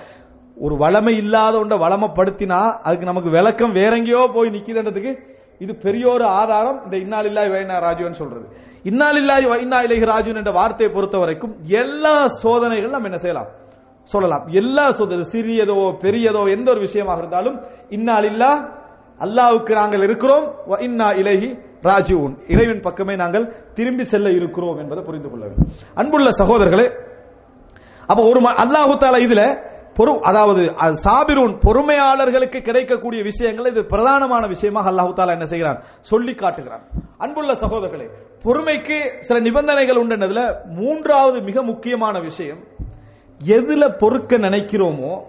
ஒரு 0.58 0.76
வளமை 0.76 1.18
இல்லாத 1.18 1.60
ஒன்றை 1.60 1.80
வளமைப்படுத்தினா 1.80 2.78
அதுக்கு 2.84 3.06
நமக்கு 3.06 3.30
விளக்கம் 3.30 3.72
வேற 3.72 3.96
எங்கேயோ 3.96 4.30
போய் 4.34 4.50
நிக்குதுன்றதுக்கு 4.50 5.20
இது 5.60 5.76
பெரிய 5.76 6.12
ஒரு 6.12 6.26
ஆதாரம் 6.26 6.82
இந்த 6.84 6.98
இன்னாலில்லா 6.98 7.42
வேணா 7.42 7.78
ராஜுன்னு 7.88 8.12
சொல்றது. 8.12 8.48
இன்னாலில்லாய் 8.84 9.48
வைனா 9.52 9.84
இலகி 9.84 10.06
ராஜுன் 10.06 10.36
என்ற 10.36 10.52
வார்த்தையை 10.52 10.96
பொறுத்த 10.96 11.18
வரைக்கும் 11.18 11.56
எல்லா 11.68 12.28
சோதனைகள் 12.28 12.90
நம்ம 12.90 13.06
என்ன 13.06 13.18
செய்யலாம்? 13.18 13.48
சொல்லலாம். 14.04 14.48
எல்லா 14.48 14.92
சோதனை 14.92 15.26
சிறியதோ 15.32 15.98
பெரியதோ 15.98 16.50
எந்த 16.50 16.72
ஒரு 16.72 16.80
விஷயமாக 16.80 17.18
இருந்தாலும் 17.18 17.62
இன்னாலில்லா 17.90 18.78
அல்லாவுக்கு 19.20 19.72
நாங்கள் 19.72 20.04
இருக்கிறோம். 20.04 20.56
இன்னா 20.80 21.08
இலகி 21.16 21.58
ராஜீவன் 21.82 22.38
இறைவன் 22.48 22.82
பக்கமே 22.82 23.16
நாங்கள் 23.16 23.72
திரும்பி 23.74 24.04
செல்ல 24.04 24.30
இருக்கிறோம் 24.30 24.78
என்பதை 24.78 25.04
புரிந்து 25.04 25.30
கொள்ள 25.30 25.46
வேண்டும். 25.46 25.68
அன்புள்ள 25.96 26.30
சகோதரர்களே 26.30 26.88
அப்ப 28.08 28.24
ஒரு 28.24 28.42
ம- 28.42 28.58
அல்லாஹு 28.64 28.96
தாலா 29.04 29.20
இதுல 29.28 29.68
பொறு 30.00 30.20
அதாவது 30.20 30.64
சாபிரூன் 31.04 31.60
பொறுமையாளர்களுக்கு 31.66 32.62
கிடைக்கக்கூடிய 32.62 33.24
விஷயங்கள் 33.24 33.66
இது 33.66 33.82
பிரதானமான 33.82 34.48
விஷயமாக 34.48 34.92
அல்லாஹு 34.92 35.14
தாலா 35.16 35.32
என்ன 35.32 35.46
செய்கிறான்? 35.46 35.84
சொல்லி 36.00 36.34
காட்டுகிறான். 36.34 36.82
அன்புள்ள 37.18 37.54
சகோதரர்களே 37.54 38.10
பொறுமைக்கு 38.44 39.20
சில 39.20 39.40
நிபந்தனைகள் 39.40 40.08
உண்டுன்றதுல 40.08 40.66
மூன்றாவது 40.66 41.42
மிக 41.42 41.64
முக்கியமான 41.64 42.20
விஷயம் 42.20 42.60
எதுல 43.46 43.98
பொறுக்க 43.98 44.38
நினைக்கிறோமோ 44.38 45.22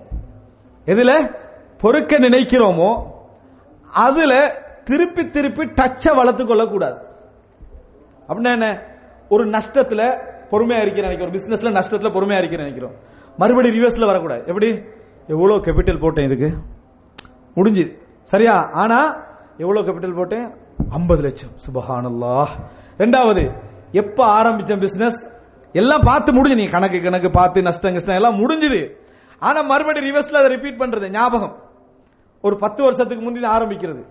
எதுல 0.84 1.36
பொறுக்க 1.78 2.18
நினைக்கிறோமோ 2.18 3.06
அதுல 3.92 4.62
திருப்பி 4.84 5.28
திருப்பி 5.28 5.64
டச்சை 5.64 6.16
வளர்த்து 6.16 6.46
கொள்ளக்கூடாது. 6.46 7.06
அப்படின்னா 8.28 8.52
என்ன? 8.52 8.86
ஒரு 9.28 9.46
நஷ்டத்துல 9.46 10.22
பொறுமையா 10.50 10.82
இருக்க 10.82 11.00
நினைக்கிறோம். 11.00 11.32
பிசினஸ்ல 11.32 11.76
நஷ்டத்துல 11.76 12.10
பொறுமையா 12.10 12.38
இருக்க 12.38 12.56
நினைக்கிறோம். 12.56 12.92
மறுபடியும் 13.36 13.76
ரிவர்ஸ்ல 13.76 14.06
வரக்கூடாது. 14.06 14.40
எப்படி? 14.46 14.82
எவ்வளவு 15.26 15.64
கேபிட்டல் 15.64 16.00
போட்டேன் 16.00 16.30
இதுக்கு? 16.30 16.58
முடிஞ்சுது. 17.54 17.98
சரியா? 18.22 18.70
ஆனா 18.72 19.26
எவ்வளவு 19.56 19.86
கேபிட்டல் 19.86 20.16
போட்டேன்? 20.16 20.54
50 20.96 21.22
லட்சம். 21.22 21.50
சுபஹானல்லா 21.66 22.46
ரெண்டாவது 23.02 23.42
எப்ப 24.00 24.20
ஆரம்பிச்ச 24.38 24.78
பிசினஸ் 24.80 25.18
எல்லாம் 25.72 26.06
பார்த்து 26.08 26.30
முடிஞ்சு 26.32 26.56
நீ 26.62 26.66
கணக்கு 26.74 26.98
கணக்கு 27.02 27.30
பார்த்து 27.30 27.66
நஷ்டம் 27.68 27.96
கஷ்டம் 27.96 28.18
எல்லாம் 28.18 28.38
முடிஞ்சுது. 28.40 28.80
ஆனா 29.38 29.60
மறுபடியும் 29.62 30.08
ரிவர்ஸ்ல 30.08 30.40
அதை 30.40 30.48
ரிப்பீட் 30.54 30.80
பண்றது 30.82 31.08
ஞாபகம். 31.10 31.54
ஒரு 32.46 32.56
பத்து 32.56 32.80
வருஷத்துக்கு 32.82 33.24
முந்தி 33.24 33.40
தான் 33.40 33.56
ஆரம்பிக்கிறது. 33.58 34.02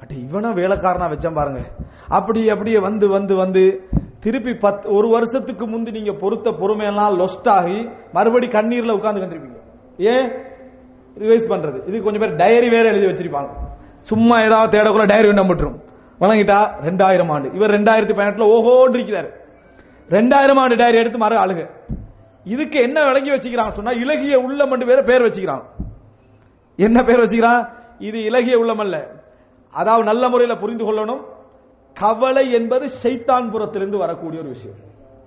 அட்ட 0.00 0.12
இவனா 0.14 0.50
வேலைக்காரனா 0.60 1.06
வச்சேன் 1.12 1.38
பாருங்க. 1.38 1.60
அப்படி 2.18 2.40
அப்படியே 2.54 2.78
வந்து 2.78 3.08
வந்து 3.08 3.34
வந்து 3.34 3.62
திருப்பி 4.24 4.52
பத்து 4.54 4.86
ஒரு 4.96 5.08
வருஷத்துக்கு 5.08 5.64
முந்தி 5.66 5.90
நீங்க 5.90 6.12
பொறுத்த 6.22 6.50
பொறுமையெல்லாம் 6.60 7.16
லொஸ்ட் 7.20 7.48
ஆகி 7.56 7.78
மறுபடி 8.12 8.46
கண்ணீர்ல 8.46 8.96
உட்கார்ந்து 8.98 9.22
கண்டிருப்பீங்க. 9.24 9.58
ஏன்? 10.12 10.28
ரிவைஸ் 11.22 11.50
பண்றது. 11.52 11.78
இது 11.88 12.02
கொஞ்சம் 12.02 12.22
பேர் 12.24 12.38
டைரி 12.42 12.68
வேற 12.68 12.86
எழுதி 12.92 13.06
வச்சிருப்பாங்க. 13.06 13.50
சும்மா 14.10 14.36
ஏதாவது 14.40 14.72
தேடக்குள்ள 14.74 15.06
டயரி 15.12 15.38
நம்பிட்டுரும் 15.42 15.78
வழங்கிட்டா 16.20 16.58
ரெண்டாயிரம் 16.86 17.30
ஆண்டு. 17.32 17.48
இவர் 17.54 17.70
ரெண்டாயிரத்தி 17.70 18.14
பதினெட்டுல 18.18 18.46
ஓஹோன்னு 18.54 18.96
இருக்கிறாரு 18.98 19.30
ரெண்டாயிரம் 20.08 20.58
ஆண்டு 20.58 20.74
டயரி 20.74 20.94
எடுத்து 20.94 21.18
மறு 21.18 21.36
அழுக. 21.36 21.70
இதுக்கு 22.44 22.80
என்ன 22.80 23.02
விளங்கி 23.02 23.30
வச்சுக்கிறான் 23.30 23.70
சொன்னா 23.70 23.90
இலகிய 23.90 24.38
உள்ளம் 24.38 24.72
என்று 24.72 24.86
வேற 24.86 25.02
பேர் 25.02 25.22
வச்சுக்கிறான். 25.22 25.64
என்ன 26.76 27.02
பேர் 27.02 27.18
வச்சுக்கிறான்? 27.18 27.68
இது 27.98 28.24
இலகிய 28.24 28.58
உள்ளம் 28.58 28.78
அல்ல. 28.78 29.10
அதாவது 29.70 30.04
நல்ல 30.04 30.28
முறையில் 30.28 30.58
புரிந்து 30.58 30.84
கொள்ளணும். 30.84 31.22
கவலை 31.94 32.52
என்பது 32.52 32.86
ஷைத்தான் 33.02 33.50
புறத்திலிருந்து 33.50 33.98
வரக்கூடிய 33.98 34.40
ஒரு 34.40 34.48
விஷயம். 34.48 34.76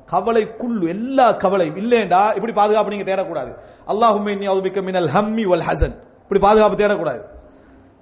கவலை 0.05 0.43
குள்ளு 0.61 0.89
எல்லா 0.89 1.31
கவலை 1.31 1.67
இல்லேண்டா 1.67 2.35
இப்படி 2.35 2.53
பாதுகாப்பு 2.53 2.95
நீங்க 2.95 3.15
தேடக்கூடாது. 3.15 3.51
அல்லாஹுமே 3.87 4.37
நீ 4.37 4.45
அவுபிக்க 4.45 4.83
மினல் 4.83 5.09
ஹம்மி 5.09 5.43
வல் 5.43 5.65
ஹசன். 5.69 5.95
இப்படி 6.21 6.41
பாதுகாப்பு 6.41 6.83
தேடக்கூடாது. 6.83 7.21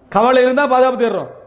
கவலை 0.09 0.43
இருந்தா 0.43 0.65
பாதுகாப்பு 0.65 1.05
தேடுறோம். 1.05 1.37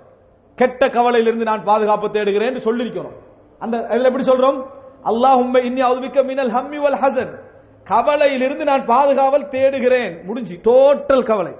கெட்ட 0.55 0.87
கவலையிலிருந்து 0.87 1.45
நான் 1.45 1.65
பாதுகாப்பு 1.65 2.11
தேடுகிறேன் 2.11 2.55
சொல்லிருக்கிறோம் 2.55 3.17
அந்த 3.59 3.79
இதுல 3.79 4.05
எப்படி 4.05 4.25
சொல்றோம்? 4.25 4.67
அல்லாஹும்ம 5.05 5.65
இன்னி 5.69 5.81
அவுபிக்க 5.81 6.25
மினல் 6.25 6.51
ஹம்மி 6.51 6.79
வல் 6.79 7.01
ஹசன். 7.01 7.39
கவலையிலிருந்து 7.85 8.65
நான் 8.65 8.87
பாதுகாவல் 8.87 9.49
தேடுகிறேன். 9.49 10.25
முடிஞ்சு. 10.25 10.61
டோட்டல் 10.65 11.23
கவலை. 11.23 11.53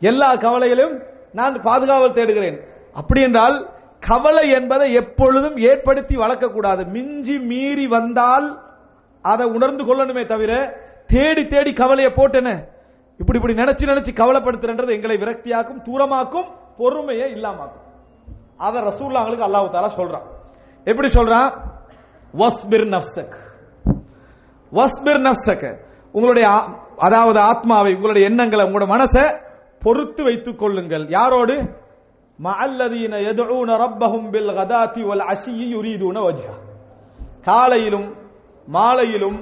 எல்லா 0.00 0.34
கவலையிலும் 0.36 1.02
நான் 1.32 1.60
பாதுகாவல் 1.60 2.12
தேடுகிறேன். 2.12 2.60
அப்படி 2.92 3.20
என்றால் 3.20 3.68
கவலை 4.00 4.50
என்பதை 4.50 4.92
எப்பொழுதும் 4.92 5.56
ஏற்படுத்தி 5.56 6.16
வளர்க்கக்கூடாது. 6.16 6.86
மிஞ்சி 6.86 7.38
மீறி 7.38 7.86
வந்தால் 7.86 8.60
அதை 9.22 9.46
உணர்ந்து 9.46 9.84
கொள்ளணுமே 9.84 10.24
தவிர 10.24 10.80
தேடி 11.06 11.46
தேடி 11.46 11.72
கவலையை 11.72 12.12
போட்டேன. 12.12 12.64
இப்படி 13.18 13.38
இப்படி 13.38 13.54
நினைச்சு 13.54 13.84
நினைச்சு 13.84 14.08
கவலைப்படுத்துறன்றது 14.14 14.90
எங்களை 14.90 15.16
விரக்தியாக்கும் 15.16 15.82
தூரமாக்கும் 15.84 16.56
பொறுமையை 16.78 17.28
இல்லாமாக்கும் 17.32 17.84
அதை 18.56 18.78
ரசூல்லாங்களுக்கு 18.82 19.46
அல்லாஹு 19.48 19.68
தாலா 19.74 19.90
சொல்றான். 20.00 20.26
எப்படி 20.86 21.08
சொல்றான்? 21.12 21.50
வஸ்பிர் 22.34 22.88
நப்சக் 22.94 23.36
வஸ்பிர் 24.72 25.22
நப்சக 25.26 25.62
உங்களுடைய 26.14 26.46
அதாவது 26.96 27.38
ஆத்மாவை 27.40 27.94
உங்களுடைய 27.94 28.28
எண்ணங்களை 28.28 28.64
உங்களுடைய 28.64 28.90
மனசை 28.94 29.24
பொறுத்து 29.82 30.22
வைத்துக் 30.24 30.58
கொள்ளுங்கள். 30.58 31.04
யாரோடு? 31.08 31.54
மஅல்லதீன 32.38 33.14
யதுஊன 33.28 33.70
ரப்பஹும் 33.84 34.30
பில் 34.30 34.50
கதாத்தி 34.58 35.02
வல் 35.08 35.24
அஷியி 35.32 35.66
யுரீதுன 35.74 36.18
வஜ்ஹா. 36.26 36.54
காலையிலும் 37.44 38.08
மாலையிலும் 38.66 39.38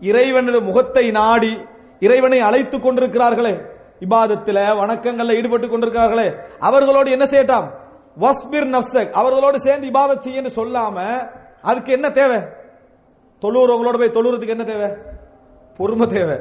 இறைவனுடைய 0.00 0.60
முகத்தை 0.68 1.04
நாடி 1.10 1.52
இறைவனை 2.00 2.38
அழைத்துக் 2.40 2.84
கொண்டிருக்கிறார்களே 2.84 3.54
இபாதத்தில் 4.00 4.60
வணக்கங்கள்ல 4.80 5.34
ஈடுபட்டு 5.34 5.66
கொண்டிருக்கிறார்களே. 5.66 6.44
அவர்களோடு 6.58 7.10
என்ன 7.10 7.24
செய்யட்டாம்? 7.24 7.70
வஸ்பிர் 8.18 8.66
நப்சக் 8.66 9.10
அவர்களோடு 9.10 9.60
சேர்ந்து 9.60 9.88
இபாதத் 9.88 10.26
செய்யன்னு 10.26 10.50
சொல்லாம 10.56 11.28
அதுக்கு 11.62 11.92
என்ன 11.92 12.10
தேவை? 12.10 12.36
தொழுறவங்களோட 13.42 13.98
போய் 13.98 14.08
தொழுறதுக்கு 14.08 14.48
என்ன 14.48 14.64
தேவை? 14.64 14.90
பொறுமை 15.76 16.06
தேவை. 16.06 16.36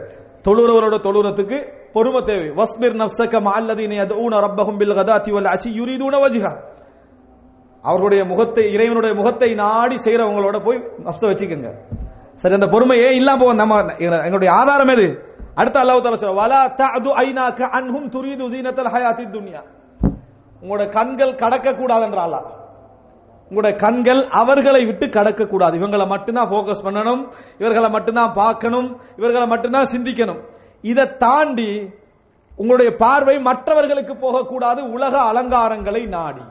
தொழுறவரோட 0.47 0.95
தொழுறதுக்கு 0.97 1.73
பொறுமை 1.91 2.21
தேவை. 2.21 2.49
வஸ்பிர் 2.49 2.95
நப்சக 2.95 3.41
மஅல்லதீன 3.41 3.95
யதூன 3.95 4.39
ரப்பஹும் 4.45 4.77
பில் 4.77 4.95
கதாதி 4.95 5.31
வல் 5.31 5.45
அசி 5.45 5.69
யுரிதுன 5.69 6.15
வஜ்ஹா. 6.25 6.63
அவர்களுடைய 7.81 8.25
முகத்தை 8.25 8.73
இறைவனுடைய 8.73 9.15
முகத்தை 9.15 9.53
நாடி 9.53 9.95
செய்யறவங்களோட 9.95 10.65
போய் 10.65 10.77
நப்ச 10.77 11.21
வச்சுக்கோங்க. 11.21 11.73
சரி 12.33 12.53
அந்த 12.53 12.67
பொறுமை 12.67 12.99
ஏன் 12.99 13.13
இல்லாம 13.13 13.39
போகும். 13.39 13.55
நம்ம 13.55 13.93
எங்களுடைய 13.97 14.53
ஆதாரம் 14.53 14.87
எது? 14.87 15.26
அடுத்த 15.61 15.77
அல்லாஹ் 15.81 16.01
தஆலா 16.05 16.19
சொல்ற 16.21 16.37
வலா 16.41 16.61
தஅது 16.81 17.09
ஐனாக 17.25 17.59
அன்ஹும் 17.77 18.07
துரீது 18.15 18.45
ஜீனத்தல் 18.53 18.91
ஹயாத்தி 18.95 19.25
துன்யா. 19.35 19.61
உங்களோட 20.61 20.83
கண்கள் 20.97 21.39
கடக்க 21.43 21.67
கூடாதுன்ற 21.79 22.19
அல்லாஹ். 22.25 22.47
உங்களுடைய 23.51 23.73
கண்கள் 23.83 24.21
அவர்களை 24.41 24.81
விட்டு 24.89 25.05
கடக்க 25.17 25.41
கூடாது 25.53 25.75
இவங்களை 25.79 26.05
மட்டும்தான் 26.13 26.49
போக்கஸ் 26.53 26.85
பண்ணணும் 26.87 27.21
இவர்களை 27.61 27.89
மட்டும்தான் 27.95 28.33
பார்க்கணும் 28.41 28.89
இவர்களை 29.19 29.47
மட்டும்தான் 29.53 29.91
சிந்திக்கணும். 29.93 30.41
இதை 30.91 31.05
தாண்டி 31.23 31.69
உங்களுடைய 32.61 32.91
பார்வை 33.03 33.35
மற்றவர்களுக்கு 33.49 34.13
போகக்கூடாது 34.25 34.81
உலக 34.95 35.15
அலங்காரங்களை 35.31 36.03
நாடி. 36.15 36.45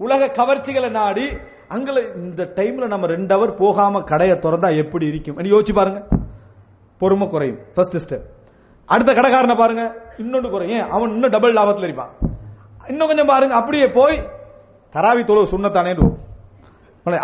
உலக 0.00 0.30
கவர்ச்சிகளை 0.38 0.90
நாடி 1.00 1.26
அங்கே 1.74 1.92
இந்த 2.26 2.42
டைம்ல 2.58 2.86
நம்ம 2.92 3.08
ரெண்டு 3.14 3.32
அவர் 3.36 3.52
போகாம 3.62 4.00
கடையை 4.10 4.36
திறந்தா 4.44 4.68
எப்படி 4.82 5.06
இருக்கும்? 5.10 5.38
யோசிச்சு 5.54 5.74
பாருங்க. 5.78 6.00
பொறுமை 7.00 7.26
குறையும். 7.34 7.60
ஃபர்ஸ்ட் 7.74 7.98
ஸ்டெப் 8.04 8.26
அடுத்த 8.88 9.10
கடைக்காரனை 9.18 9.56
பாருங்க 9.62 9.82
இன்னொன்று 10.22 10.48
குறையும். 10.54 10.88
அவன் 10.94 11.12
இன்னும் 11.14 11.32
டபுள் 11.34 11.56
லாபத்தில் 11.58 11.86
இருப்பான். 11.88 12.12
இன்னும் 12.92 13.08
கொஞ்சம் 13.10 13.30
பாருங்க 13.32 13.54
அப்படியே 13.60 13.86
போய் 13.98 14.16
தராவி 14.94 15.22
தொழு 15.28 15.50
சுண்ணத்தானே 15.52 15.94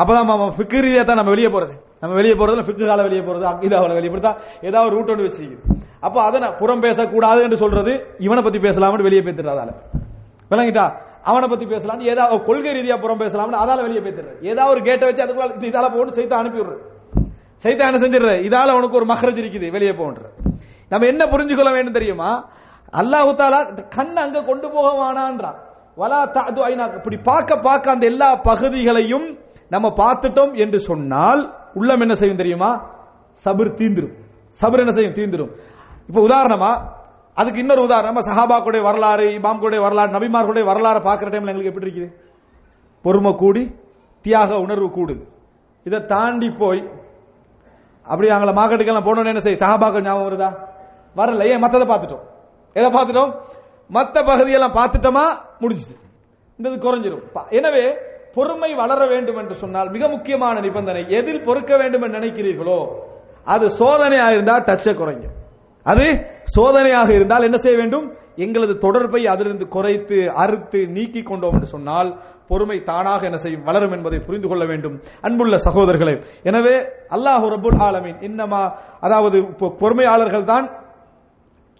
அப்பதான் 0.02 0.28
மாமா 0.28 0.44
ஃபிக்கு 0.56 0.78
ரீதியாக 0.84 1.04
தான் 1.08 1.18
நம்ம 1.20 1.32
வெளியே 1.34 1.48
போறது. 1.54 1.74
நம்ம 2.02 2.12
வெளியே 2.18 2.34
போறதுல 2.40 2.62
ஃபிக்கு 2.66 2.84
கால 2.90 3.02
வெளியே 3.06 3.22
போறது 3.26 3.44
அக்கீதாவில் 3.50 3.96
வெளியே 3.98 4.10
போறதா? 4.12 4.32
ஏதாவது 4.68 4.90
ரூட் 4.94 5.10
ஒன்று 5.12 5.26
வச்சிருக்குது 5.26 5.74
அப்போ 6.06 6.18
அதை 6.26 6.38
நான் 6.44 6.56
புறம் 6.60 6.82
பேசக்கூடாது 6.86 7.40
என்று 7.46 7.58
சொல்றது 7.62 7.92
இவனை 8.26 8.42
பத்தி 8.46 8.60
பேசலாம்னு 8.66 9.06
வெளியே 9.08 9.22
பேத்துறது 9.26 9.74
விளங்கிட்டா? 10.52 10.84
அவனை 11.30 11.46
பத்தி 11.52 11.66
பேசலாம் 11.74 12.02
ஏதாவது 12.12 12.44
கொள்கை 12.48 12.72
ரீதியா 12.78 12.96
புறம் 13.04 13.22
பேசலாம்னு 13.24 13.60
அதால 13.62 13.84
வெளியே 13.86 14.02
பேத்துறது 14.06 14.36
ஏதாவது 14.50 14.72
ஒரு 14.74 14.82
கேட்டை 14.88 15.06
வச்சு 15.08 15.24
அதுக்குள்ள 15.24 15.70
இதால 15.70 15.86
போட்டு 15.96 16.16
செய்து 16.18 16.36
அனுப்பி 16.40 16.60
விடுறது. 16.60 16.82
சைத்தான் 17.64 18.02
செஞ்சிடுற. 18.04 18.32
இதால 18.48 18.74
உனக்கு 18.78 18.98
ஒரு 19.00 19.06
மஹரஜ் 19.12 19.40
இருக்குது 19.42 19.68
வெளியே 19.76 19.94
போன்ற. 20.00 20.20
நம்ம 20.90 21.06
என்ன 21.12 21.22
புரிஞ்சுக்கொள்ள 21.32 21.70
வேண்டும் 21.76 21.98
தெரியுமா? 21.98 22.30
அல்லாஹு 23.00 23.30
தாலா 23.40 23.60
கண் 23.96 24.16
அங்க 24.24 24.42
கொண்டு 24.50 24.66
போக 24.74 24.88
வானான்றான் 25.00 25.58
வலா 26.00 26.20
தாது 26.36 26.60
ஐநா 26.68 26.84
இப்படி 26.98 27.16
பார்க்க 27.30 27.58
பார்க்க 27.66 27.94
அந்த 27.94 28.04
எல்லா 28.06 28.28
பகுதிகளையும் 28.48 29.26
நம்ம 29.74 29.86
பார்த்துட்டோம் 30.02 30.52
என்று 30.64 30.78
சொன்னால் 30.88 31.40
உள்ளம் 31.74 32.02
என்ன 32.04 32.14
செய்யும் 32.20 32.40
தெரியுமா? 32.42 32.68
சபர் 33.44 33.70
தீந்துரும். 33.80 34.14
சபர் 34.60 34.82
என்ன 34.84 34.92
செய்யும்? 34.92 35.16
தீந்துரும். 35.18 35.50
இப்ப 36.08 36.18
உதாரணமா 36.28 36.70
அதுக்கு 37.36 37.58
இன்னொரு 37.58 37.82
உதாரணமா. 37.86 38.20
சஹாபாக்குடைய 38.28 38.82
வரலாறு 38.88 39.26
இமாம்களுடைய 39.38 39.80
வரலாறு 39.86 40.10
நபிமார்களுடைய 40.16 40.64
வரலாறு 40.70 41.00
பார்க்குற 41.08 41.28
டைம்ல 41.32 41.52
எங்களுக்கு 41.52 41.72
எப்படி 41.72 41.88
இருக்குது? 41.88 42.08
பொறுமை 43.04 43.32
கூடி 43.42 43.64
தியாக 44.24 44.60
உணர்வு 44.66 44.88
கூடுது. 44.98 45.24
இதை 45.86 45.98
தாண்டி 46.04 46.48
போய் 46.62 46.80
அப்படி 48.06 48.28
அவங்கள 48.30 48.52
மார்க்கெட்டுக்கெல்லாம் 48.58 49.06
போனோன்னு 49.08 49.32
என்ன 49.34 49.38
செய்ய 49.38 49.58
சஹாபாக்கள் 49.64 50.06
ஞாபகம் 50.08 50.26
வருதா? 50.28 50.50
வரல. 51.16 51.44
ஏன்? 51.52 51.62
மற்றதை 51.64 51.86
பார்த்துட்டோம். 51.92 52.24
எதை 52.76 52.88
பார்த்துட்டோம்? 52.90 53.30
மற்ற 53.90 54.22
பகுதியெல்லாம் 54.22 54.76
பார்த்துட்டோமா? 54.80 55.24
முடிஞ்சுது. 55.60 55.94
இந்த 56.58 56.70
இது 56.70 56.76
குறைஞ்சிரும். 56.86 57.24
எனவே 57.50 57.84
பொறுமை 58.34 58.74
வளர 58.74 59.06
வேண்டும் 59.06 59.36
என்று 59.36 59.54
சொன்னால் 59.54 59.90
மிக 59.90 60.08
முக்கியமான 60.08 60.60
நிபந்தனை 60.60 61.02
எதில் 61.08 61.42
பொறுக்க 61.42 61.76
வேண்டும் 61.76 62.02
என்று 62.02 62.18
நினைக்கிறீர்களோ 62.18 62.78
அது 63.44 63.70
சோதனையாக 63.70 64.32
இருந்தால் 64.32 64.62
டச்சை 64.62 64.94
குறையும். 64.94 65.34
அது 65.82 66.06
சோதனையாக 66.56 67.10
இருந்தால் 67.12 67.42
என்ன 67.42 67.56
செய்ய 67.56 67.78
வேண்டும்? 67.78 68.06
எங்களது 68.36 68.78
தொடர்பை 68.78 69.26
அதிலிருந்து 69.26 69.68
குறைத்து 69.68 70.16
அறுத்து 70.42 70.80
நீக்கி 70.86 71.22
கொண்டோம் 71.22 71.54
என்று 71.54 71.66
சொன்னால் 71.66 72.08
பொறுமை 72.50 72.78
தானாக 72.90 73.22
என்ன 73.28 73.38
செய்யும் 73.44 73.66
வளரும் 73.68 73.94
என்பதை 73.96 74.18
புரிந்து 74.26 74.48
கொள்ள 74.48 74.64
வேண்டும். 74.70 74.96
அன்புள்ள 75.26 75.56
சகோதரர்களே 75.66 76.14
எனவே 76.50 76.74
அல்லாஹ் 77.16 77.46
ரபுல் 77.54 77.78
ஆலமின் 77.88 78.18
இன்னமா 78.28 78.62
அதாவது 79.06 79.38
பொறுமையாளர்கள் 79.82 80.50
தான் 80.52 80.66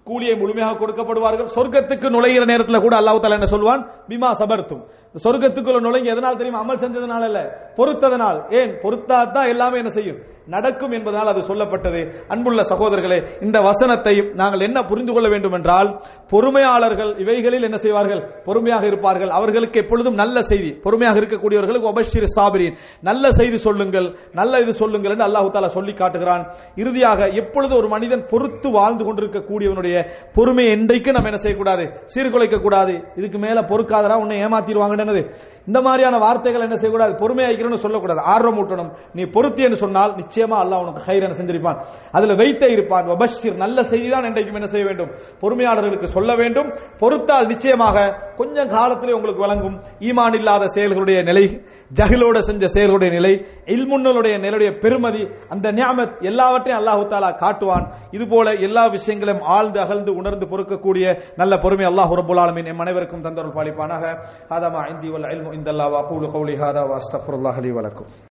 கூலியை 0.07 0.35
முழுமையாக 0.41 0.77
கொடுக்கப்படுவார்கள். 0.81 1.49
சொர்க்கத்துக்கு 1.55 2.09
நுழைகிற 2.15 2.43
நேரத்தில் 2.51 2.85
கூட 2.85 2.95
அல்லாஹு 3.01 3.21
தாலா 3.23 3.39
என்ன 3.39 3.49
சொல்வான் 3.55 3.81
பிமா 4.11 4.31
சபர்த்தும். 4.41 4.83
சொர்க்கத்துக்குள்ள 5.25 5.81
நுழைங்க 5.87 6.15
எதனால் 6.15 6.41
தெரியும்? 6.41 6.61
அமல் 6.63 6.83
செஞ்சதுனால 6.85 7.29
அல்ல 7.31 7.41
பொறுத்ததனால் 7.79 8.39
ஏன்? 8.59 8.73
பொறுத்தாதான் 8.83 9.51
எல்லாமே 9.53 9.77
என்ன 9.83 9.91
செய்யும்? 9.99 10.19
நடக்கும் 10.55 10.93
என்பதனால் 10.97 11.31
அது 11.31 11.41
சொல்லப்பட்டது. 11.49 12.01
அன்புள்ள 12.33 12.63
சகோதரர்களே 12.63 13.17
இந்த 13.45 13.59
வசனத்தை 13.61 14.13
நாங்கள் 14.41 14.61
என்ன 14.61 14.79
புரிந்து 14.91 15.13
கொள்ள 15.13 15.29
வேண்டும் 15.33 15.57
என்றால் 15.59 15.89
பொறுமையாளர்கள் 16.33 17.11
இவைகளில் 17.23 17.67
என்ன 17.69 17.79
செய்வார்கள்? 17.85 18.21
பொறுமையாக 18.45 18.87
இருப்பார்கள். 18.87 19.31
அவர்களுக்கு 19.39 19.81
எப்பொழுதும் 19.83 20.19
நல்ல 20.23 20.43
செய்தி. 20.51 20.71
பொறுமையாக 20.85 21.21
இருக்கக்கூடியவர்களுக்கு 21.21 21.91
ஒபஷிர் 21.93 22.29
சாபிரின். 22.37 22.77
நல்ல 23.09 23.31
செய்தி 23.31 23.59
சொல்லுங்கள். 23.67 24.09
நல்ல 24.41 24.61
இது 24.65 24.73
சொல்லுங்கள் 24.83 25.13
என்று 25.15 25.27
அல்லாஹு 25.29 25.51
தாலா 25.57 25.71
சொல்லி 25.79 25.93
காட்டுகிறான். 25.93 26.45
இறுதியாக 26.83 27.29
எப்பொழுது 27.43 27.75
ஒரு 27.81 27.89
மனிதன் 27.95 28.25
பொறுத்து 28.33 28.71
வாழ்ந்து 28.79 29.05
கொண்டிருக்கக்கூடியவனுடைய 29.05 29.97
பொறுமையை 30.39 30.71
என்றைக்கு 30.77 31.17
நம்ம 31.19 31.31
என்ன 31.33 31.43
செய்யக்கூடாது? 31.47 31.87
சீர்குலைக்க 32.15 32.63
கூடாது 32.63 32.95
இதுக்கு 33.17 33.39
மேல 33.39 33.67
பொறுக்காதரா 33.73 34.19
உன்னை 34.25 34.39
என்னது? 35.07 35.23
இந்த 35.67 35.81
மாதிரியான 35.81 36.19
வார்த்தைகள் 36.19 36.61
என்ன 36.61 36.77
செய்யக்கூடாது? 36.77 37.13
பொறுமையாக்கிறோம்னு 37.23 37.85
சொல்லக்கூடாது. 37.85 38.21
ஆர்வம் 38.21 38.59
ஊட்டணும். 38.59 38.91
நீ 39.13 39.23
பொருத்தி 39.23 39.63
என்று 39.63 39.77
சொன்னால் 39.77 40.15
நிச்சயமா 40.15 40.57
அல்லாஹ் 40.63 40.83
உனக்கு 40.85 41.03
ஹைரன் 41.07 41.39
செஞ்சிருப்பான். 41.39 41.79
அதுல 42.13 42.35
வைத்தே 42.35 42.69
இருப்பான். 42.73 43.09
வபஷிர் 43.09 43.57
நல்ல 43.57 43.85
செய்தி 43.85 44.09
தான் 44.09 44.25
என்றைக்கும் 44.25 44.59
என்ன 44.61 44.67
செய்ய 44.67 44.87
வேண்டும்? 44.87 45.11
பொறுமையாளர்களுக்கு 45.41 46.05
சொல்ல 46.05 46.35
வேண்டும். 46.35 46.75
பொறுத்தால் 46.99 47.47
நிச்சயமாக 47.47 48.15
கொஞ்சம் 48.37 48.69
காலத்திலே 48.69 49.13
உங்களுக்கு 49.13 49.45
வழங்கும் 49.47 49.81
ஈமான் 50.01 50.35
இல்லாத 50.35 50.65
செயல்களுடைய 50.75 51.23
நிலை 51.23 51.65
ஜஹிலோட 51.91 52.39
செஞ்ச 52.49 52.65
செயல்களுடைய 52.75 53.11
நிலை 53.17 53.33
இல்முன்னலுடைய 53.75 54.35
நிலையுடைய 54.45 54.71
பெருமதி 54.85 55.23
அந்த 55.55 55.67
நியாமத் 55.79 56.15
எல்லாவற்றையும் 56.31 56.79
அல்லாஹு 56.81 57.03
தாலா 57.13 57.31
காட்டுவான். 57.43 57.87
இது 58.17 58.25
போல 58.33 58.47
எல்லா 58.67 58.85
விஷயங்களையும் 58.97 59.45
ஆழ்ந்து 59.57 59.79
அகழ்ந்து 59.85 60.13
உணர்ந்து 60.21 60.47
பொறுக்கக்கூடிய 60.53 61.07
நல்ல 61.41 61.53
பொறுமை 61.65 61.87
அல்லாஹ் 61.91 62.15
ரபுல் 62.21 62.43
ஆலமின் 62.45 62.71
எம் 62.73 62.83
அனைவருக்கும் 62.85 63.25
தந்தருள் 63.27 63.57
பாலிப்பானாக. 63.59 64.05
ஹாதமா 64.53 64.83
இந்தி 64.93 65.09
வல்ல 65.15 65.35
இல்மு 65.37 65.57
இந்தல்லா 65.59 65.87
வா 65.95 66.01
கூலு 66.11 66.29
கௌலி 66.37 66.57
ஹாதா 66.63 66.85
வா 66.91 66.97
அஸ்தக்ஃபிருல்லாஹ் 67.03 67.61
வலக்கும் 67.79 68.11